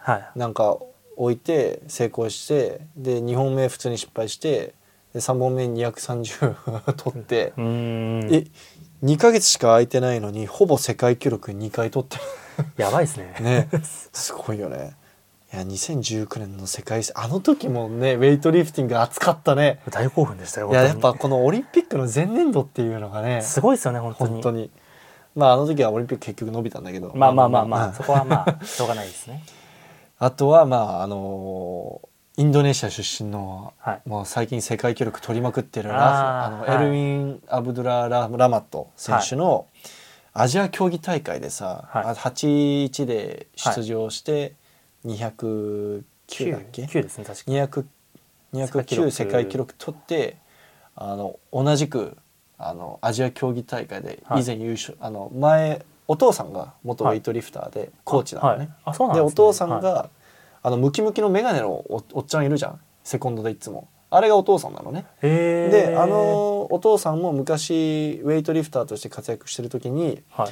[0.00, 0.38] はい。
[0.38, 0.76] なんか
[1.16, 4.74] 置いて成功してで2本目普通に失敗して
[5.12, 7.52] で3本目に230 取って。
[7.56, 7.60] え
[9.02, 12.18] 2ヶ月しか空いてないのにほぼ世界記録2回取って
[12.76, 13.34] やばいですね。
[13.38, 13.68] るね。
[14.12, 14.94] すごいよね。
[15.52, 19.80] いや2019年の世界あの時もねウェイトリフティング熱かったね。
[19.90, 24.30] 大興奮でしたよいややっ本ぱこのオリンピックの前年度っていうのがねすごいですよね本当に。
[24.30, 24.70] 本当に。
[25.34, 29.42] まああの時はオリンピック結局伸びたんだけどまあまあまあまあ、うんそこはまあしょうがないですね。
[30.18, 32.00] あとはまああの
[32.36, 34.08] インドネシア出身の、はい。
[34.08, 39.66] もう最近世界記録取りまくってるラフあの、はいエルウィン・アブドゥラ・ララマット選手の
[40.32, 42.04] アジア競技大会でさ、はい。
[42.04, 44.54] あ81で出場して
[45.04, 47.50] 209 9だっけ、9ですね確か。
[47.50, 47.84] 200
[48.52, 49.74] 209世界記録。
[49.78, 50.36] 取って
[50.94, 52.16] あの同じく
[52.58, 54.42] あのアジア競技大会ではい。
[54.42, 58.70] 以前優勝、あの前お父さんが元ウェイトリフターでコーチなのね、
[59.14, 60.10] でお父さんが、は
[60.62, 62.80] あのムキムキの眼鏡のおおっちゃんいるじゃん。
[63.04, 65.06] セコンドでいつもあれがお父さんなのね。
[65.22, 70.48] であのお父さんも昔ウェイトリフターとして活躍してる時にはい。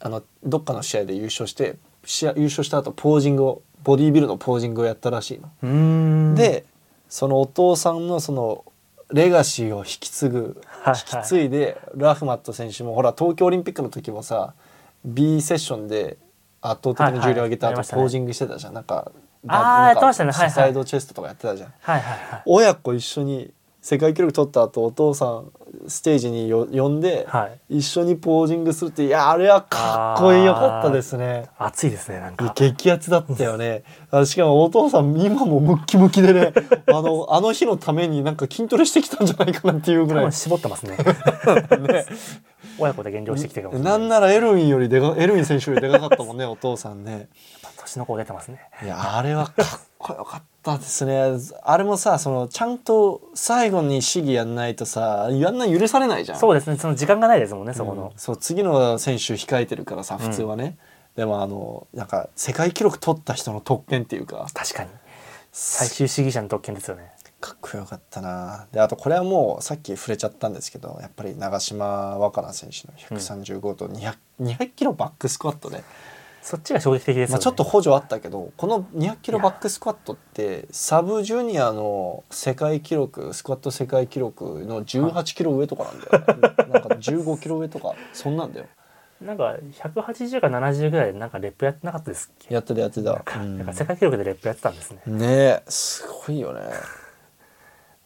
[0.00, 6.34] あのどっかの試合で優勝して試合優勝した後ポージングをボディービルのポージングをやったらしいの。
[6.34, 6.64] で
[7.08, 8.64] そのお父さんのその
[9.12, 14.54] レガシーを引き継ぐはい引き継いでラフマット選手もほら東京オリンピックの時もさ
[15.04, 16.16] B セッションで
[16.62, 18.00] 圧倒的に重量上げた後はいはい。
[18.00, 18.74] ポージングしてたじゃん。
[18.74, 19.12] なんか
[19.48, 20.30] あーなんかやってましたね。
[20.32, 20.50] はいはい。
[20.50, 21.72] サイドチェストとかやってたじゃん。
[21.80, 22.42] はいはいはい。
[22.46, 25.52] 親子一緒に世界記録取った後お父さん
[25.86, 27.78] ステージによ呼んで、はい。
[27.78, 31.48] 一緒にポージングするっていやあれはかっこよかったですね。
[31.56, 32.52] 熱いですねなんか。
[32.56, 33.84] 激アツだったよね。
[34.10, 36.52] あしかもお父さん今もムッキムキでね
[36.88, 40.32] あのあの日のためになんか筋トレしてきたんじゃないかなっていうぐらい。
[40.32, 40.96] 絞ってますね。
[41.78, 42.06] ね。
[42.78, 47.28] 親子で減量してきてるかもなんならエルウィンよりでかエルウィン選手よりでかかったもんねお父さんね
[47.96, 48.60] 年の子出てますね。
[48.82, 51.38] いやあれはかっこよかったですね。
[51.62, 56.38] あれもさそのちゃんと最後に試技やんないとさやんない許されないじゃん。
[56.38, 56.76] そうですね。
[56.76, 58.04] その時間がないですもんねそこの。
[58.04, 60.76] うんそう次の選手控えてるからさ普通はね、
[61.16, 64.46] でもあのなんか世界記録取った人の特権っていうか。
[64.52, 64.90] 確かに。
[65.52, 67.12] 最終主義者の特権ですよね。
[67.40, 68.66] かっこよかったな。
[68.72, 75.84] であとこれはもうさっき触れちゃったんですけどやっぱり長島若菜選手の135と 200,、200キロバックスクワットで、
[76.46, 77.32] そっちが衝撃的ですよね。
[77.32, 86.18] まあ、ちょっと補助あったけどこの200キロバックスクワットってサブジュニアの世界記録スクワット世界記録の18キロ上とかなんだよ。
[86.38, 88.66] ね なんか15キロ上とかそんなんだよ。
[89.20, 92.54] なんか180か70ぐらいでなんかレップやってなかったですっけ？
[92.54, 95.00] やってたやってた、なんか世界記録でレップやってたんですね。
[95.06, 96.60] ねえすごいよね。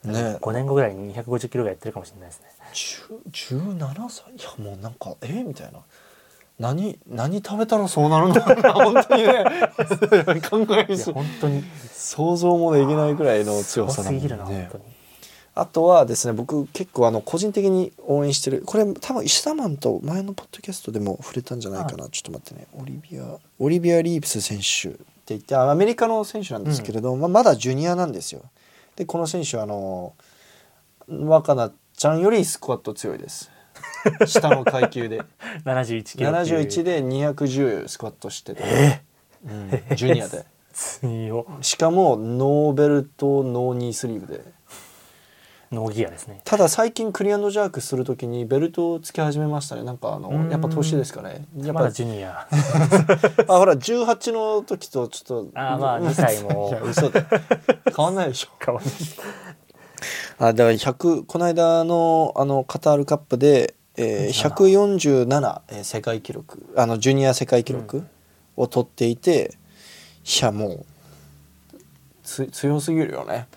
[0.04, 0.38] ねえ。
[0.40, 2.46] 5年後ぐらいに250キロぐらいやってるかもしれないですね。
[2.72, 4.32] 10 17歳？
[4.34, 5.80] いやもうなんかえみたいな
[6.60, 9.44] 何何食べたらそうなるんだろうな本当にね。
[10.48, 11.64] 考え本当に。
[11.90, 14.70] 想像もできないぐらいの強さだもんね。
[15.54, 18.62] あとはですね僕結構あの個人的に応援してる。
[18.66, 22.66] これ多分石田マンと前のポッドキャストでも触れたんじゃないかな、ちょっと待ってね。
[22.78, 24.98] オリビアオリビア・リーブス選手って
[25.28, 28.42] 言ってあアメリカの選手なんですけれど、まあ、まだジュニアなんですよ。
[28.96, 30.12] でこの選手はあの
[31.08, 33.50] 若菜ちゃんよりスクワット強いです
[34.26, 35.22] 下の階級で。
[35.64, 36.60] 71キロっていう。
[36.60, 39.02] 71で210スクワットしてて、え
[39.44, 39.48] う
[39.94, 40.44] んジュニアで。
[40.72, 44.40] 強しかもノーベルトノーニースリーブで。
[45.72, 46.40] ノーギアですね。
[46.44, 49.84] ただ最近クリアンドジャークするときにベルトをつけ始めましたね。
[49.84, 51.46] なんかあのやっぱ年ですかね。
[51.58, 52.48] やっぱまだジュニア。
[53.46, 56.70] あほら18の時とちょっとあーまあ2歳も。
[56.70, 57.24] いや嘘で
[57.96, 58.48] 変わんないでしょ。
[58.58, 58.88] かわいい
[60.42, 68.06] あだから100この間のあのカタールカップで、えー、147、えー世界記録あのジュニア世界記録
[68.56, 69.54] を取っていて、
[70.24, 70.86] いやもう。
[72.22, 73.48] つ強すぎるよね。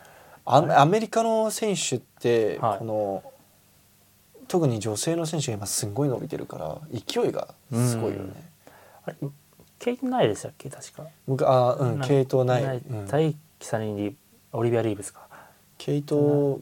[0.45, 2.79] あアメリカの選手って、はい。
[2.79, 3.23] この
[4.49, 8.33] 特に女性の選手が今すんごい伸びてるから勢いがすごいよね。
[9.05, 9.15] あれ
[9.79, 10.69] ケイトないでしたっけ？
[10.69, 11.07] 確か。
[11.27, 13.07] 僕あうんなケイトない、うん。
[13.07, 14.15] 対キサリンリ
[14.51, 15.27] オリビア・リーブスか。
[15.77, 16.59] ケイト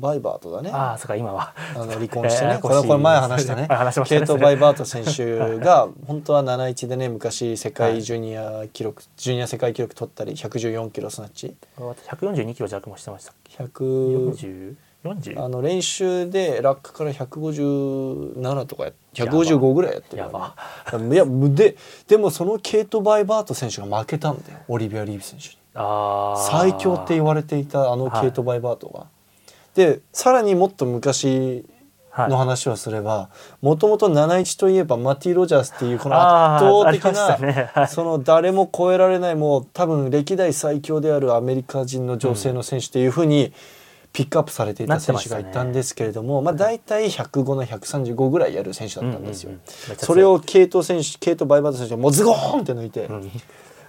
[0.00, 0.70] バイバートだね。
[0.72, 1.54] ああそうか今は。
[1.74, 3.66] あの離婚してね、これこれ前話したね。
[3.68, 4.20] はい話 しましたね。
[4.20, 11.56] ケイト・バイバート選手が 本当は71でね昔世界ジュニア記録、ジュニア世界記録取ったり114キロスナッチ。
[11.78, 20.54] 142キロ弱もしてましたっけ？100 4040あの練習でラックから157とかや155ぐらいやってるやば。
[20.90, 21.76] いやで
[22.08, 25.58] でもそのケイト・バイバート選手が負けたんだよオリビア・リーブ選手に。
[25.74, 29.06] 最強って言われていたあのケイト・バイバートが、
[29.74, 31.64] でさらにもっと昔
[32.10, 32.30] はい。
[32.30, 33.28] の話をすれば
[33.60, 37.70] もともと71といえばマティ・ロジャースっていうこのあ圧倒的な、ね。
[37.74, 37.88] はい。
[37.88, 43.52] その誰も超えられないもう多分歴代最強であるアメリカ人の女性の選手っていうふうに
[44.12, 49.50] ピックアップされていた選手がいたんですけれども、まあ、大体105の135ぐらいやる選手だったんですよ。
[49.50, 49.96] うんうんうん。
[49.96, 53.32] それをケイト選手ケイト・バイバート選手がもうズゴーンって抜いて、うん。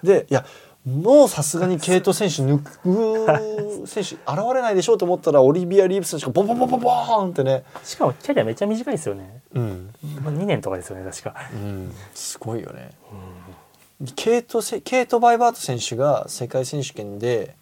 [0.02, 0.46] でいや
[0.86, 4.20] もうさすがにケイト選手抜く選手現
[4.54, 9.42] れないでしょうと思ったらオリビア・リーブ選手がボンボンボンボンボーンってね、しかもキャリアめっちゃ短いですよね。
[9.54, 9.94] うん。
[10.24, 11.36] まあ2年とかですよね確か。
[11.54, 12.92] うん、すごいよね。
[14.16, 17.56] ケイトせケイト・バイバート選手が世界選手権で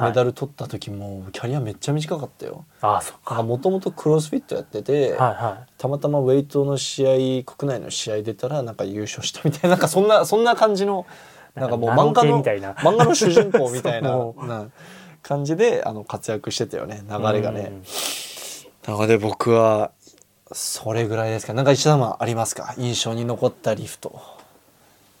[0.00, 2.64] メダル取った時もキャリアめっちゃ短かったよ。
[2.80, 3.42] ああそっか。
[3.42, 11.04] もともとクロスフィットやってて、はいはたまたまウェイトの試合国内の試合出たらなんか優勝したみたいななんかそんなそんな感じの
[11.54, 12.72] なんかもう漫画のみたいな。
[12.74, 14.10] 漫画の主人公みたいな
[15.22, 17.72] 感じであの活躍してたよね流れがね。
[18.86, 18.94] うん。
[18.94, 19.90] なので僕は
[20.52, 21.54] それぐらいですか？
[21.54, 22.74] なんか石田マンありますか？
[22.78, 24.20] 印象に残ったリフト。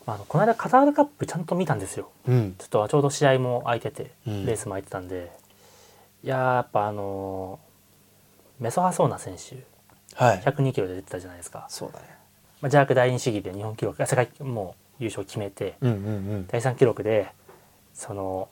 [0.06, 2.08] あのこの間カタールカップちゃんと見たんですよ。
[2.26, 2.54] うん。
[2.58, 4.46] ちょっとちょうど試合も空いてて、うん。
[4.46, 5.30] レースも空いてたんで。
[6.24, 9.56] いやーやっぱあのーメソハソーナ選手。
[10.14, 10.40] はい。
[10.40, 12.04] 102キロで出てたじゃないですか、そうだね。
[12.60, 15.98] まあ、ジャーク第二試技で日本記録世界もう優勝決めてうんうんう
[16.38, 16.46] ん。
[16.46, 17.28] 第3記録で
[17.94, 18.48] その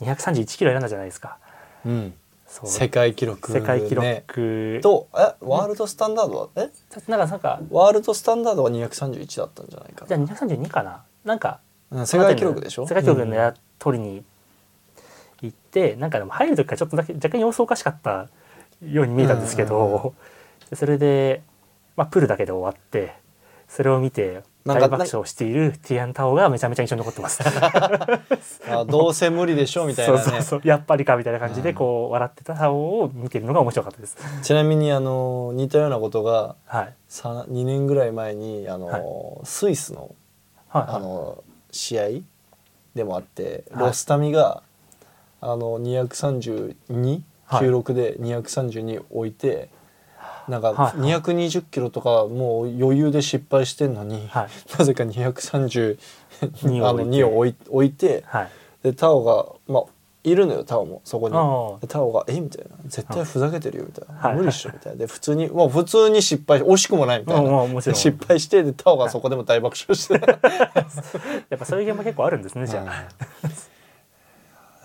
[0.00, 1.38] 231キロ選んだじゃないですか。
[1.84, 2.14] うん。
[2.46, 4.24] 世界記録、世界記ね。
[4.28, 6.70] 録、とえワールドスタンダードはえ？
[7.08, 11.02] なんかなんかワールドスタンダードは231だったんじゃないかじゃあ232かな。
[11.24, 12.86] なんかな世界記録でしょ？
[12.86, 14.24] 世界記録のや取りに
[15.42, 18.28] 行って、なんかでも入る時からちょっとだけ若干様子おかしかった
[18.80, 20.14] ように見えたんですけうんうんど、
[20.70, 21.42] でそれで、
[21.96, 23.16] まあ、プールだけで終わって
[23.68, 27.40] それを見て大爆笑しているティアン・タオがめちゃめちゃ印象に残ってます。
[28.68, 30.18] あどうせ無理でしょみたいなね。
[30.20, 34.16] そうそうやっぱりかみたいな感じでこう笑ってたタオを見てるのが面白かったです。
[34.42, 36.94] ちなみにあの似たようなことがはい。
[37.08, 39.02] さ2年ぐらい前にあの、はい。
[39.44, 40.14] スイスの
[40.68, 42.08] はい、あの試合
[42.94, 43.86] でもあってはい。
[43.86, 44.62] ロスタミが、
[45.40, 47.68] あの232、はい。
[47.68, 49.68] 96で232置いて
[50.48, 54.48] なんかはい220キロとかもう余裕で失敗してんのに、はい。
[54.78, 55.98] なぜか232
[56.62, 58.48] 二をあの2を置い置いてはい。
[58.82, 59.82] でタオがまあ
[60.24, 61.88] いるのよタオもそこに。
[61.88, 62.40] タオが「え？
[62.40, 64.36] みたいな「絶対ふざけてるよ」みたいな「はい。
[64.36, 64.98] 無理っしょ」みたいな。
[64.98, 70.14] で普通にもう普通に失敗惜しくもないみたいな、失敗してでタオがそこでも大爆笑して
[71.48, 73.48] やっぱそういう現場結構あるんですねじゃあ。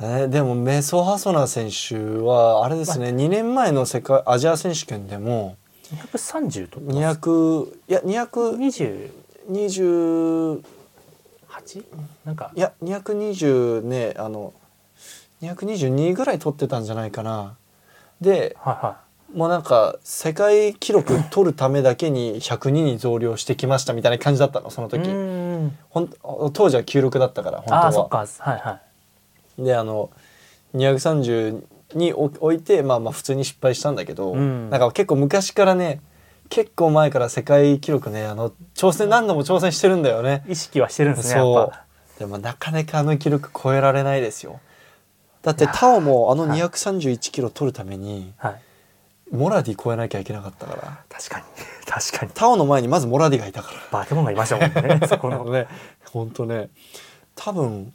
[0.03, 5.57] えーでもメソハソナ選手はあれですね、2年前の世界アジア選手権でも
[5.93, 9.11] 230とってます200いや220
[9.49, 10.61] 28
[12.25, 12.51] なんか。
[12.55, 14.53] いや220ねあの
[15.41, 17.55] 222ぐらい取ってたんじゃないかな。
[18.21, 19.01] ではいは
[19.35, 24.89] もうなんか世界記録取るためだけに102に増量してきましたみたいな感じだったのそのい。
[24.89, 25.09] 時
[25.89, 26.09] ほん
[26.53, 27.83] 当時は96だったから本当は。
[27.83, 28.17] ああそっか。
[28.17, 28.81] はいはい。
[29.63, 30.09] であの
[30.75, 31.63] 230
[31.95, 36.01] に置置いてまあまあ普通に失敗したんだけど、うんなんか結構昔からね
[36.49, 40.43] 結構前から世界記録ねあの挑戦何度も挑戦してるんだよね。
[40.47, 41.85] 意識はしてるんですねやそうっぱ。
[42.19, 44.59] でもなかなかあの記録超えられないですよ。
[45.41, 48.61] だってタオもあのはい231キロ取るためにはい。
[49.31, 51.45] モラディ超えなきゃいけなかったから確かに
[51.87, 52.31] 確かに。
[52.33, 53.99] タオの前にまずモラディがいたから。
[53.99, 55.45] バケモンがいましたもんねそこの。
[55.51, 55.67] ね
[56.11, 56.69] 本当ね
[57.35, 57.93] 多分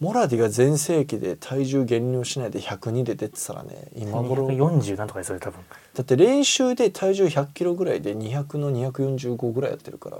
[0.00, 5.60] モラディが全盛期で体重減量しないで102で出てたらね今頃だ240なんとかです多分。
[6.00, 10.18] って練習で体重100キロぐらいで200の245ぐらいやってるから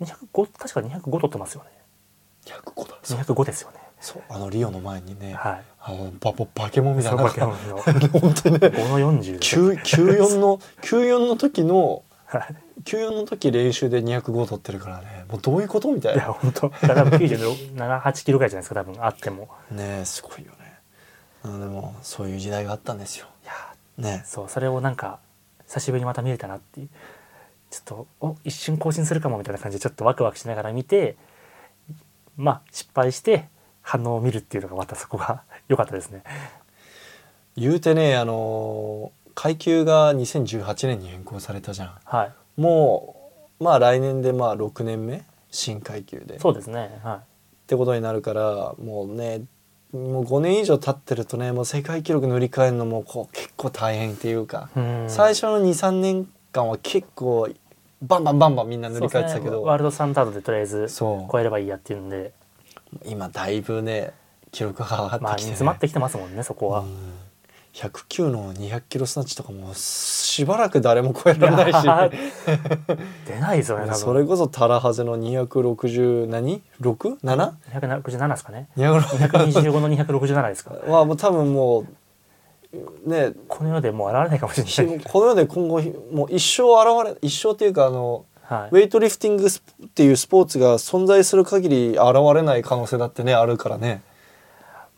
[0.00, 1.70] 205確か205取ってますよね。
[2.46, 3.76] 105だそう205ですよね。
[4.00, 5.62] そうあのリオの前にね、はい。
[5.80, 7.76] あのバババケモンみたいなバケモンの
[8.18, 9.72] 本当にね5の40ですよ。
[9.72, 15.24] 9 94の94の時のはい94の時練習で205取ってるからね。
[15.28, 16.68] もうどういうことみたいいやな本当。
[16.68, 19.48] だから多分97、8キロぐらいじゃないですか多分あっても。
[19.70, 20.78] ねえすごいよね。
[21.44, 23.26] でもそういう時代があったんですよ。
[23.44, 23.52] いや
[23.98, 24.22] ね。
[24.26, 25.18] そうそれをなんか
[25.66, 26.88] 久しぶりにまた見れたなっていう。
[27.72, 31.16] ちょっとお一瞬更新するかもみたいな感じでちょっとワクワクしながら見て
[32.36, 33.48] まあ失敗して
[33.80, 36.22] 反応を見るっていうのがまたそこが 良かったですね。
[37.56, 41.98] 言うてねあの階級が2018年に変更されたじゃん。
[42.04, 43.16] はいも
[43.60, 45.24] うまあ来年でまあ6年目？
[45.50, 46.36] 新階級で。
[46.36, 47.00] っそうですね。
[47.02, 47.22] は
[47.66, 49.42] てことになるからもうね
[49.92, 55.04] もう5年以上経ってるとねもう世界記録塗り替えるのもこう結構大変っていうか、いうん。
[55.08, 57.48] 最初の23年間は結構
[58.02, 59.50] バンバンバンバンみんな塗り替えてたけそうですね。
[59.50, 62.32] どワールドスタンダードでとりあえず超えればいいやっていうんで。
[63.06, 64.12] 今だいぶね
[64.50, 65.20] 記録が上がってきて、ね。
[65.22, 66.96] まあ煮詰まってきてますもんねそこは、うん
[67.74, 71.76] 109の200キロスナッチとかもしばらく誰も超えられないし。
[73.26, 77.52] 出ないですよね多分それこそタラハゼの260何 6?7?
[77.70, 78.68] 267ですかね。
[78.76, 80.74] 260 225の267ですか。
[80.86, 83.32] はもう多分もうね。
[83.48, 85.82] この世でもう現れないかもしれない、この世で今後
[86.12, 86.62] もう一生
[87.02, 88.68] 現れ一生っていうかあのはい。
[88.70, 92.00] ウェイトリフティングスっていうスポーツが存在する限り現
[92.34, 94.02] れない可能性だってねあるからね。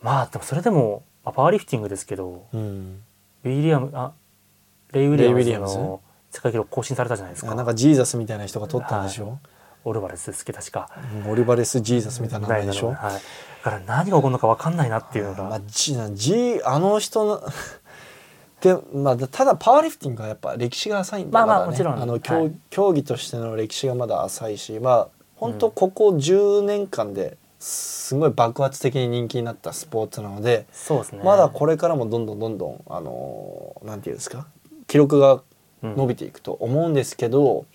[0.01, 3.01] まあでもそれでも、まあ、パワーリフティングですけどうん、
[3.43, 4.13] ウィリアムあ
[4.91, 7.55] レイ・ウィリアムズの世界記録更新されたじゃないですか。
[7.55, 9.39] なんかジーザスみたいな人が取ったんでしょ、
[9.83, 10.89] オルバレスですけど確か。
[11.25, 13.11] うんオリバレス・ジーザスみたいな名前でしょ、はい、だ
[13.63, 17.43] から何が起こるのか分かんないなっていうのが、まあ、ジジあの人の
[18.61, 22.55] で、まあ、ただパワーリフティングはやっぱ歴史が浅いんだまあまあだねもちろんあの競,、はい。
[22.69, 31.21] 競技としての歴史がまだ浅いしまあ本当ここ10年間ですごい爆発的に人気になったスポーツなので、そうですね。
[31.23, 34.47] まだこれからもどんどんどんどんあのなんていうんですか
[34.87, 35.41] 記録が
[35.81, 37.65] 伸びていくと思うんですけど、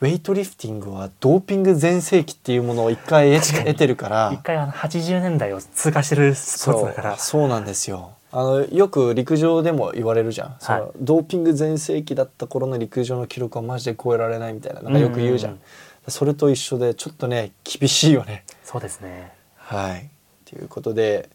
[0.00, 7.10] ウェイトリフティングはドーピング全盛期っていうものを一回得得てるから 一回あの80年代を通過してるスポーツだから。
[7.16, 8.12] そうそうなんですよ。
[8.32, 15.60] あのよく陸上でも言われるじゃん、そのドーピング全盛期だった頃の陸上の記録はマジで超えられないみたいななんかよく言うじゃん,、うんう
[16.08, 16.10] ん。
[16.12, 19.32] それと一緒でちょっとね厳しいよねそうですね。
[19.56, 20.08] はい。
[20.44, 21.28] ということで、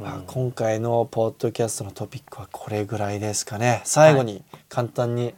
[0.00, 0.24] まあうん。
[0.26, 3.82] 今回のポッドキャストのトピックはこれぐらいですかね。
[3.84, 5.32] 最後に簡単に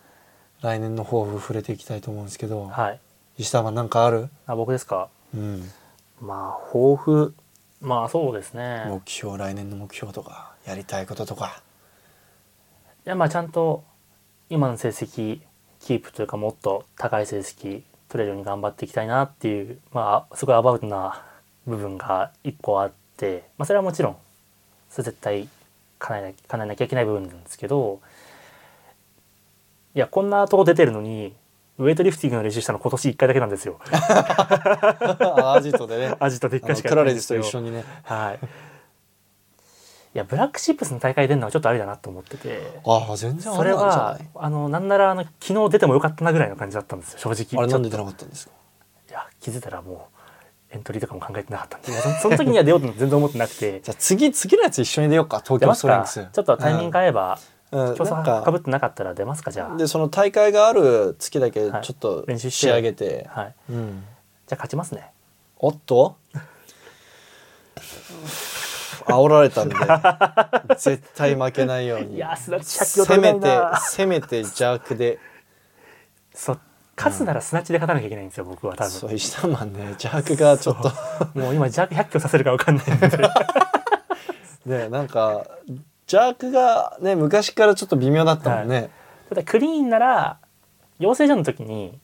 [0.62, 3.00] 来年の抱負触れていきたいと思うんですけど、はい。
[3.36, 5.10] 石田は何かある、あ僕ですか？
[5.34, 5.70] うん、
[6.18, 7.34] まあ抱負。
[7.82, 8.86] まあそうですね。
[8.88, 11.60] 目標来年の目標とかやりたいこととか。
[13.04, 13.84] いやまあちゃんと
[14.48, 15.40] 今の成績
[15.78, 21.22] キープというかもっと高い成績取れるように頑張っていきたいなっていうまあすごいアバウトな
[21.66, 24.16] 部分が一個あって、まあ、それはもちろん
[24.90, 25.48] それ絶対
[25.98, 28.00] 叶えな叶えなきゃいけない部分なんですけど
[29.94, 31.32] いやこんなとこ出てるのに
[31.78, 33.80] ウェイトリフティングの練習したの今年1回だけなんですよ。
[33.90, 36.14] アジトでね。
[36.20, 37.84] アジトで1あの回しかクラレジやってないんですよと一緒にね。
[38.04, 38.38] はい。
[40.14, 42.80] いやブラックシップスの大会出るのはちょっとありだなと思ってて。
[42.86, 47.60] ああ全然あそれはあのなんならあの昨日出てもよかったなぐらいの感じだったんですよ正直。
[47.60, 48.52] あれなんで出なかったんですか？
[49.08, 49.12] と。
[49.12, 50.20] いや気づいたらもう
[50.74, 53.80] エントリーとかも考えてなかったんでそ その時には出ようと全然思ってなくて。
[53.80, 55.40] じゃあ次次のやつ一緒に出ようか。
[55.44, 57.38] 東京ストレングスちょっとタイミング合えば、
[57.70, 57.94] うん。
[57.94, 59.50] 競争かぶかってなかったら出ますか？
[59.52, 59.76] じゃあ。
[59.76, 61.82] でその大会がある月だけはい。
[61.84, 62.66] ちょっと練習して。
[62.66, 63.54] 仕上げて、はい。
[63.70, 64.04] うん、
[64.46, 65.12] じゃあ勝ちますね。
[65.58, 66.16] おっと？
[69.06, 69.76] 煽られたんで。
[70.76, 72.16] 絶対負けないように。
[72.16, 75.18] いやすだち100キロせめてせめて邪悪で。
[76.34, 76.60] そう
[76.96, 78.90] 勝つならスナッチで勝たなきゃいけないんですよ僕は多分。
[78.90, 80.90] そう石田マンね邪悪がちょっと。
[81.38, 83.08] もう今弱100キロさせるか分かんないんで。
[84.66, 85.46] ねなんか
[86.10, 88.90] 邪悪がね昔からちょっと微妙だったもんね、
[89.28, 90.38] ただクリーンなら
[90.98, 91.98] 養成所の時に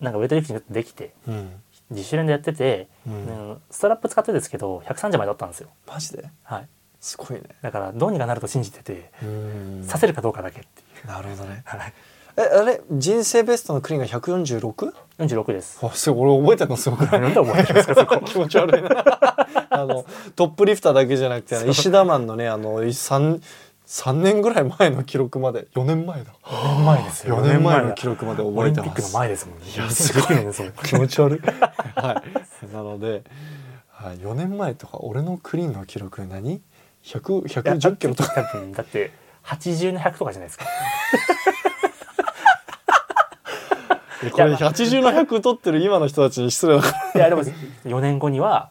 [0.00, 1.62] なんかウェイトリフティングできてうん。
[1.90, 3.26] 自主練でやってて、うん。
[3.50, 6.28] うんストラップ使ってですけど130枚だったんですよ、マジで？
[6.44, 6.68] はい、
[7.00, 7.42] すごいね。
[7.62, 9.84] だからどうにかなると信じてて、うん。
[9.86, 11.62] させるかどうかだけっていう、なるほどね。
[11.64, 11.94] はい、
[12.38, 12.80] えあれ？
[12.92, 14.92] 人生ベストのクリーンが 146?
[15.18, 15.78] 46です。
[15.84, 16.30] あすごい。
[16.40, 16.76] 俺覚えてるの？
[16.76, 17.20] すごくない？
[17.22, 17.94] なんで覚えてるんですか？
[17.96, 18.20] そこ。
[18.24, 19.04] 気持ち悪いな
[19.70, 20.04] あの
[20.36, 23.40] トップリフターだけじゃなくてあの石田マンのねあの 3,
[23.86, 25.66] 3年ぐらい前の記録まで。
[25.74, 26.32] 4年前だ。
[26.44, 27.38] 4年前ですよ。
[27.38, 28.86] 4年前の記録までオ覚えてます。
[28.86, 29.64] リンピックの前ですもんね。
[29.74, 31.40] いやすごい2019年ですもん気持ち悪い。
[32.00, 32.22] は
[32.70, 32.72] い。
[32.72, 33.22] なので、
[33.90, 36.60] はい、4年前とか俺のクリーンの記録何
[37.04, 38.42] ？100, 110キロとか。
[38.44, 39.10] 多分だって
[39.44, 40.66] 80の100とかじゃないですか
[44.20, 47.20] これ80の100取ってる今の人たちに失礼だから。
[47.20, 48.70] いやでも4年後には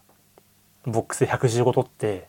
[0.85, 2.27] ボックスで115取って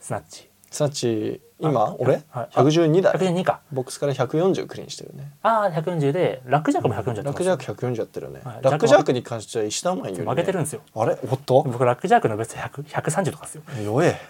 [0.00, 0.48] スナッチ。
[0.70, 2.22] サッチ今あ俺？
[2.28, 2.48] はい。
[2.54, 3.60] 112だ112か。
[3.72, 5.32] ボックスから140クリーンしてるね。
[5.42, 8.58] ああ140でラックジャックも140やってラックジャーク140やってるね、はい。
[8.62, 10.82] ラックジャークに関しては石田マンより、ね、負けてるんですよ。
[10.94, 11.16] あれ？
[11.30, 11.62] おっと？
[11.62, 13.62] 僕ラックジャックのベスト100 130とかですよ。
[13.82, 14.20] 弱え。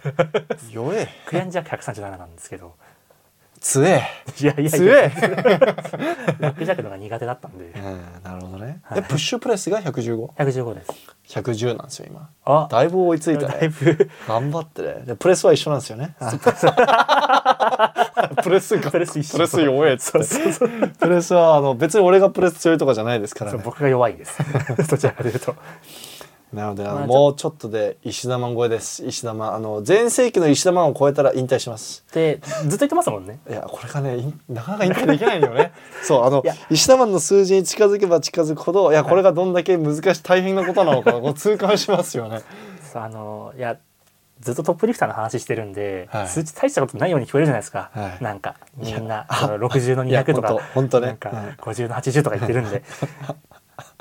[0.70, 1.08] 弱え。
[1.26, 2.74] クリアンジャック137なんですけど
[3.66, 4.06] 強え。
[4.40, 5.02] いやいやい強え。
[5.02, 5.10] や
[6.38, 7.64] ラックジャックのが苦手だったんで。
[7.64, 7.82] うん
[8.22, 9.00] なるほどね、はい。
[9.00, 10.92] えプッシュプレスが 115?115 115です。
[11.40, 12.30] 110なんですよ今。
[12.44, 12.68] あ。
[12.70, 14.08] だいぶ追いついただいねぶ。
[14.28, 15.02] 頑張ってね。
[15.04, 16.14] でプレスは一緒なんですよね。
[18.44, 19.32] プレスがプレス一緒。
[19.32, 20.18] プレス弱えっつって
[21.00, 23.60] プレスはあの別に俺がプレス強いとかじゃないですからね。
[23.64, 24.38] 僕が弱いです。
[24.88, 25.56] どちらかというと
[26.56, 29.04] なのでまあもうちょっとで石田マン超えです。
[29.04, 32.02] 石田マンあの全盛期の石田マンを超えたら引退します。
[32.14, 33.38] でずっと言ってますもんね。
[33.48, 35.72] いやこれがねなかなか引退できないよね。
[36.02, 42.40] そうあの石田マンの数字に近づけば近づくほどいやこれがどんだけ難しい大変なことなのかこう痛感しますよね。
[42.90, 43.76] そうあのいや
[44.40, 46.28] ずっとトップリフターの話してるんで、はい。
[46.28, 48.24] 数値大したことないように聞こえるじゃないですか、はい。
[48.24, 51.06] なんかみんなその60のいや200とかほんとほんとね。
[51.08, 51.36] なんかうん
[51.72, 52.82] 50の80とか言ってるんで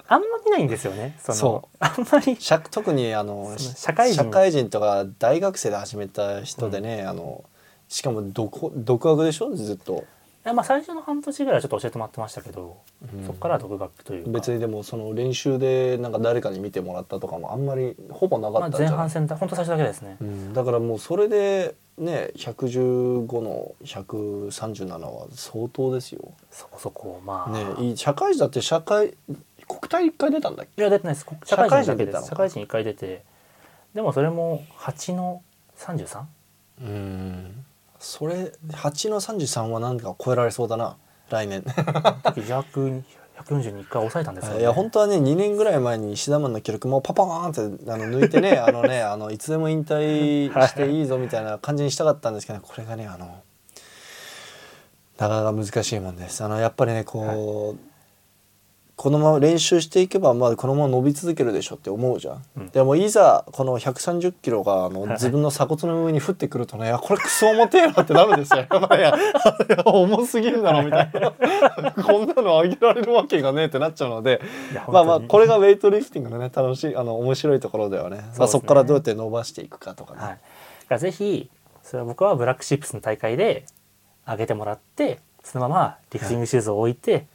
[0.07, 1.17] あんま見ないんですよね。
[1.19, 2.35] そのそあんまり。
[2.39, 4.23] 社特にあの社会人。
[4.23, 7.43] 社会人とか大学生で始めた人でね、あの
[7.87, 9.53] しかも独独学でしょ？
[9.55, 10.03] ずっと。
[10.45, 12.77] いやまあ最初の半年ぐらいはちょっと教えてもらってましたけど、
[13.15, 13.25] うん。
[13.25, 14.29] そこからは独学というか。
[14.29, 18.89] 別にでもその練習でなんか誰かに見てもらったとかもあんまりほぼなかまあ、ったんじゃない？
[18.91, 26.31] 前半戦だ本当最初だけですね、うん、だからもうそれでね115の137は相当ですよ。
[26.51, 29.15] そこそこまあ、ね社会人だって社会
[29.67, 30.81] 国体1回出たんだっけ？
[30.81, 31.25] いや出てないです。
[31.45, 33.23] 社会人だけです社会人1回出て。
[33.93, 35.41] でもそれも8の
[35.77, 36.23] 33?
[36.81, 37.65] うん。
[37.99, 40.97] それ8の33はなんか超えられそうだな。
[41.29, 41.63] 来年。
[41.63, 43.03] 時100
[43.43, 53.41] 140に1回抑えたんですよ、ね、いや本当はね2年ぐらい前に石田マンの記録もうパパーンってあの抜いてね あのねあのいつでも引退していいぞみたいな感じにしたかったんですけど、これがねあの
[55.17, 56.43] なかなか難しいもんです。
[56.43, 57.94] あのやっぱりねこう、
[58.95, 62.43] このまま練習していけばまあこのまま伸び続けるでしょって思うじゃん。
[62.57, 68.65] うんでもいざこの130キロがあの自分の鎖骨の上に降ってくるとね、いやこれクソ重てえなってなるんですよ。
[69.85, 71.91] 重すぎるだろみたいな。
[72.03, 74.41] こんなの上げられるわけがねえってなっちゃうので。
[74.87, 80.39] まあまあこれがウェイトリフティングのね楽しいあの面白いところではねまあ、そこからどうやって伸ばしていくかとかね、はい、だか
[80.89, 81.49] らぜひ
[81.83, 83.65] それは僕はブラックシップスの大会で
[84.27, 87.27] 上げてもらってそのままリフティングシューズを置いて、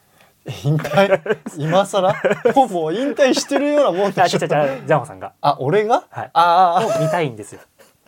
[0.46, 1.20] 引退？
[1.58, 2.14] 今更？
[2.54, 4.28] もうもう引退してるようなもんあ違う違う違う。
[4.28, 5.32] ジでしょャンホさんが。
[5.40, 6.30] あ俺が、はい。
[6.32, 7.60] ああを見たいんですよ。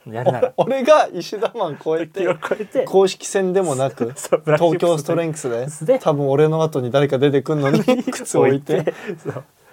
[0.06, 0.52] やるなら。
[0.56, 2.84] お俺が石田マン超えて記録超えて。
[2.84, 8.94] 公式戦でもなく 東京ストレンクスでスで多分俺の後に誰か出てくんのに 靴置いて。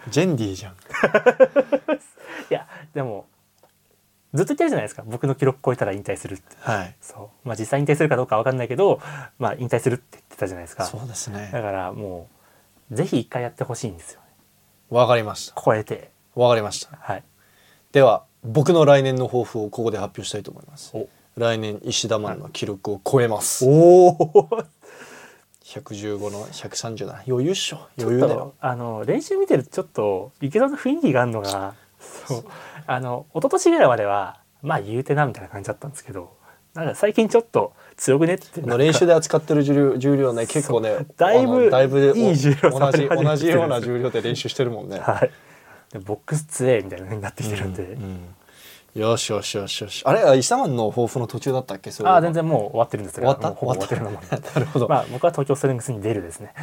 [0.09, 0.73] ジェンディじゃん。
[0.73, 0.75] い
[2.53, 3.25] やでも
[4.33, 5.03] ずっと言ってるじゃないですか。
[5.05, 6.43] 僕の記録超えたら引退するって。
[6.59, 6.95] はい。
[7.01, 7.47] そう。
[7.47, 9.01] まあ実際引退するかどうかわかんないけど
[9.39, 10.85] まあ引退するって言ってたじゃないですか。
[10.85, 11.49] そうですね。
[11.51, 12.38] だからもう
[12.91, 14.27] ぜひ一回やってほしいんですよね。
[14.89, 15.61] わかりました。
[15.61, 16.11] 超えて。
[16.35, 16.97] わかりました。
[16.99, 17.23] はい。
[17.91, 20.91] では僕の来年の抱負をここで発表したいと思います。
[20.95, 21.07] お。
[21.37, 24.49] 来年石田マンの記録を超えます、おお
[25.63, 27.23] 115の130だ。
[27.27, 27.87] 余裕っしょ。
[27.97, 28.55] 余裕だよ。
[28.59, 31.75] あの練習見てるとちょっと池田の雰囲気があるのが
[32.27, 32.45] そう。
[32.87, 36.35] あの一昨年ぐらいまではまあ言うてなみたいな感じだったんですけど
[36.73, 38.35] なんか最近ちょっと強くね？
[38.35, 38.61] って。
[38.61, 45.31] この練習で扱ってる重量重量ね結構ねだいぶだいぶいい重量同じ同じような重量で練習してるもんね、はい。
[45.91, 48.19] でボックス強えみたいな風になってきてるんで、うん
[48.95, 50.01] よしよしよしよし。
[50.03, 51.91] あれ石田マンの抱負の途中だったっけ？
[51.91, 53.51] それああ全然もう終わってるんです終わった？
[53.51, 54.19] 終わってるのも。
[54.31, 56.53] なるほど、まあ僕は東京ストレングスに出るですね。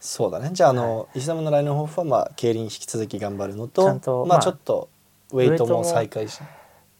[0.00, 0.50] そうだね。
[0.52, 4.88] じゃああの、石田マンの来年の抱負はまあ競輪引き続き頑張るのとちゃんとまあまあちょっと
[5.32, 6.40] ウェイトも再開し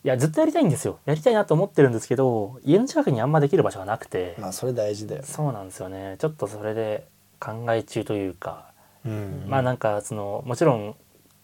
[0.04, 0.98] いやずっとやりたいんですよ。
[1.06, 5.26] やりたいなと思ってるんですけど家の近くにあんまできる場所がなくて、まあそれ大事だよね。
[5.26, 6.16] そうなんですよね。
[6.18, 7.08] ちょっとそれで
[7.40, 8.72] 考え中というか、
[9.06, 9.44] うん。
[9.48, 10.94] まあなんかそのもちろん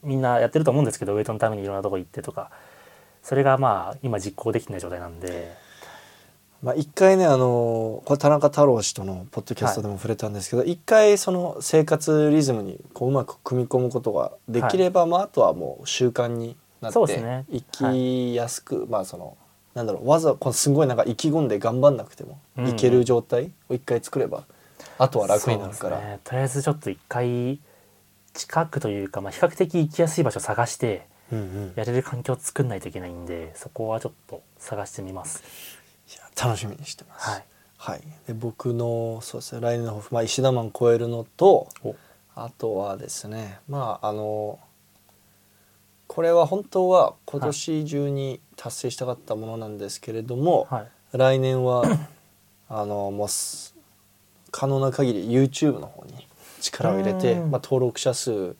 [0.03, 2.51] みんなやってると思うんですけどウェイトのためにいろんなとこ行ってとか。
[3.23, 5.55] それがまあ今実行できてない状態なんで。
[6.63, 17.45] まあ、一回ねあのこれ田中太郎氏とのポッドキャストでも触れたんですけど、一回その生活リズムにこううまく組み込むことができれば、まあ、あとはもう習慣になってそうですね。
[17.51, 19.37] 生きやすく、まあその
[19.75, 24.45] なんだろうわざこのすごいなんか意気込んで頑張んなくてもうんいける状態を一回作れば、
[24.99, 26.21] あとは楽になるから、ね。
[26.25, 27.59] とりあえずちょっと一回
[28.35, 31.73] 近くというか、まあ、比較的行きやすい場所を探してうんうん。
[31.77, 35.43] やれる環境を作んないといけないんでそこはちょっと探してみます。
[36.09, 37.31] いや楽しみにしてます。
[37.31, 37.45] はい。
[37.79, 41.95] はい、で僕のそうですね来年の抱負、まあ、石田マン超えるのとお。
[42.35, 44.59] あとはですねまああの
[46.11, 50.89] これは本当は今年中に達成したかったものなんですけれども、はい。
[51.17, 51.85] 来年は
[52.69, 53.77] あのもうす
[54.51, 56.27] 可能な限り YouTube の方に
[56.61, 57.51] 力を入れて、うん。
[57.53, 58.57] まあ、登録者数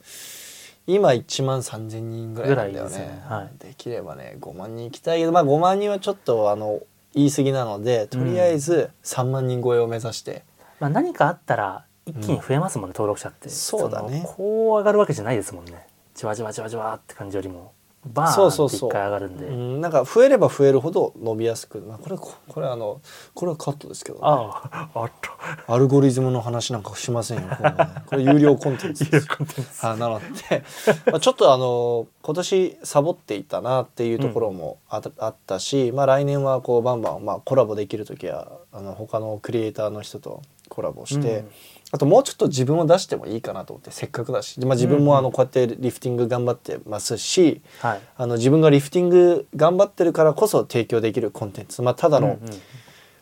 [0.87, 2.99] 今1万3,000人ぐらいなんだよね。
[2.99, 3.23] ね。
[3.29, 3.51] はい。
[3.59, 6.79] できればね5万人行きたいけど、まあ、5万人はちょっとあの
[7.15, 10.45] 言い過ぎなのでとりあえず3万人超えを目指して、
[10.79, 13.49] まあ、何かあったら一気に増えますもんね、登録者って。
[13.49, 14.23] そうだね。
[14.25, 15.90] こう上がるわけじゃないですもんね
[16.21, 17.73] じわじわじわじわって感じよりも
[18.05, 19.47] バーンって一回上がるんで。
[19.47, 23.01] うん、なんか増えれば増えるほど伸びやすく、まあ、これここれあの
[23.35, 25.31] これはカットですけど、あああった。
[25.73, 27.77] アルゴリズムの話なんかしませんよこれ,、ね、
[28.07, 29.27] これ有料コンテンツです。
[29.29, 29.87] 有料コンテンツ。
[29.87, 30.65] はいなので、
[31.07, 41.51] まあ、ちょっとあの今年サボっていたなっていうところもあ,、あったし、まあ、来年はこうバンバン、まあ、コラボできる時はあの他のクリエイターの人とコラボして、うん
[41.93, 48.01] あともうちょっと自分を出してもいいかなと思ってせっかくだし、まあ、自分もあのうんこうやってリフティング頑張ってますし、はい。
[48.17, 52.55] あの自分がリフティング頑張ってるからこそ提供できるコンテンツ、まあ、ただの、うんうん。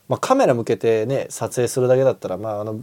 [0.08, 2.80] まあ、カメラ向けてね撮影するだけだったら、まああの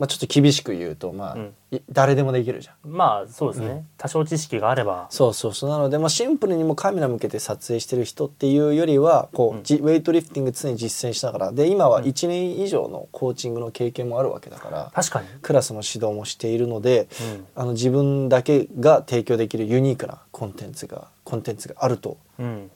[0.00, 1.54] まあ、ちょっと厳しく言うと、まあうん。
[1.70, 2.90] い誰でもできるじゃん。
[2.90, 3.86] まあそうですね、うん。
[3.98, 5.08] 多少知識があれば。
[5.10, 5.70] そうそうそう。
[5.70, 9.62] なので、まあ、シンプルにもうカメラ向けて撮影してる人っていうよりはこう、うん。
[9.62, 12.04] じウェイトリフティング常に実践しながらで今はうん。
[12.06, 17.46] 1年以上のコーチングの経験もあるわけだから、確かに、クラスの指導もしているのでうん。
[17.54, 22.70] あの自分だけが提供できるユニークなコンテンツがコンテンツがあるとうん、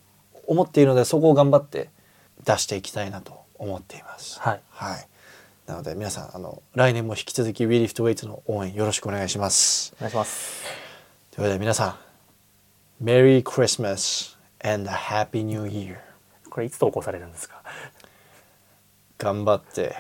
[0.47, 1.89] 思っているのでそこを頑張って
[2.45, 4.39] 出していきたいなと思っています。
[4.41, 4.61] はい。
[4.69, 5.09] はい。
[5.67, 9.95] なので皆さんあの来年も引き続き WeLiftWeights の応援よろしくお願いします。
[9.97, 10.63] お願いします。
[11.31, 11.97] ということで皆さ
[13.01, 15.97] ん Merry Christmas and a Happy New Year
[16.51, 17.63] これいつ投稿されるんですか？
[19.19, 19.95] 頑張って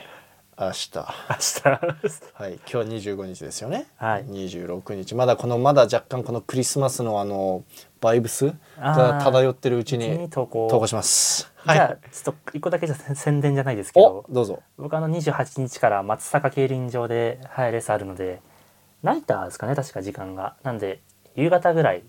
[0.58, 0.90] 明日。
[0.96, 1.68] 明日。
[2.34, 4.24] はい今日25日ですよね、はい。
[4.26, 5.14] 26日。
[5.14, 7.64] まだこのまだ若干このクリスマスのあの
[8.04, 11.50] バイブスあがー漂ってるうちにに投稿投稿します。
[11.66, 11.98] じゃあはい。
[12.12, 14.62] ちょっと一個だけじゃ宣伝じゃないですけどおどうぞ。
[14.76, 18.42] 僕あの28日から松坂競輪場で、はい、レースあるので
[19.02, 21.00] ナイターですかね確か時間がなんで
[21.34, 22.04] 夕方ぐらい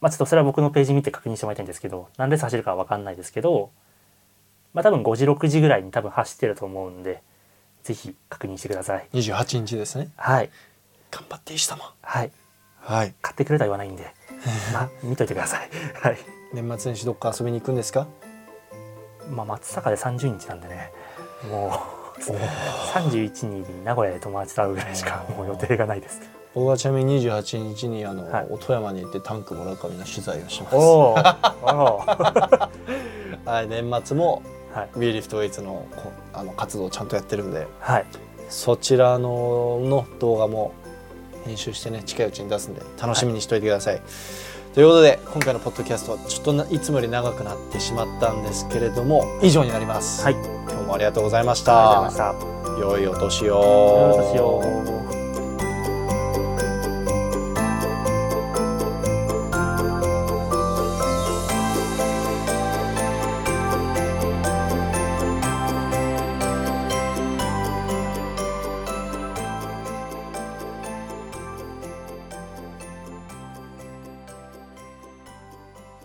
[0.00, 3.70] まあちょっとそれは僕のページ見て確認してもらいたいんですけど何レース走るかは分かんないですけど
[4.74, 7.22] まあ多分5時6時ぐらいに多分走ってると思うんで
[7.82, 10.10] ぜひ確認してください28日ですね。
[10.16, 10.50] はい
[11.10, 11.94] 頑張って石様。
[12.02, 12.30] はい
[12.80, 13.14] はい。
[13.20, 14.14] 買ってくれとは言わないんで
[14.72, 15.68] まあ見といてください。
[16.00, 16.18] はい。
[16.52, 18.06] 年末年始どっか遊びに行くんですか？
[19.30, 20.92] まあ松坂で30日なんでね。
[21.50, 22.20] もう
[22.92, 26.20] 31に名古屋で友達と会うぐらいしかもう予定がないです。
[26.54, 28.46] 僕はちなみに28日にあの、はい。
[28.60, 30.76] 富山に行ってタンク村上の取材をします。
[30.76, 32.70] は
[33.44, 34.42] はい、年末も
[34.74, 34.98] い。
[34.98, 37.66] WeLiftWeights のこあの活動をちゃんとやってるんで。
[37.80, 38.06] はい。
[38.48, 40.72] そちらのの動画も
[41.48, 44.00] 編集してね近いうちに出すんで楽しみにしておいてください。
[44.74, 50.22] ということで今回のポッドキャストはちょっとないつもより長くなってしまったんですけれども以上になります。
[50.22, 52.74] はい今日もありがとうございましありがとうございたまし。
[52.74, 53.46] た良いお年を。
[53.46, 54.40] 良いお年
[55.14, 55.17] を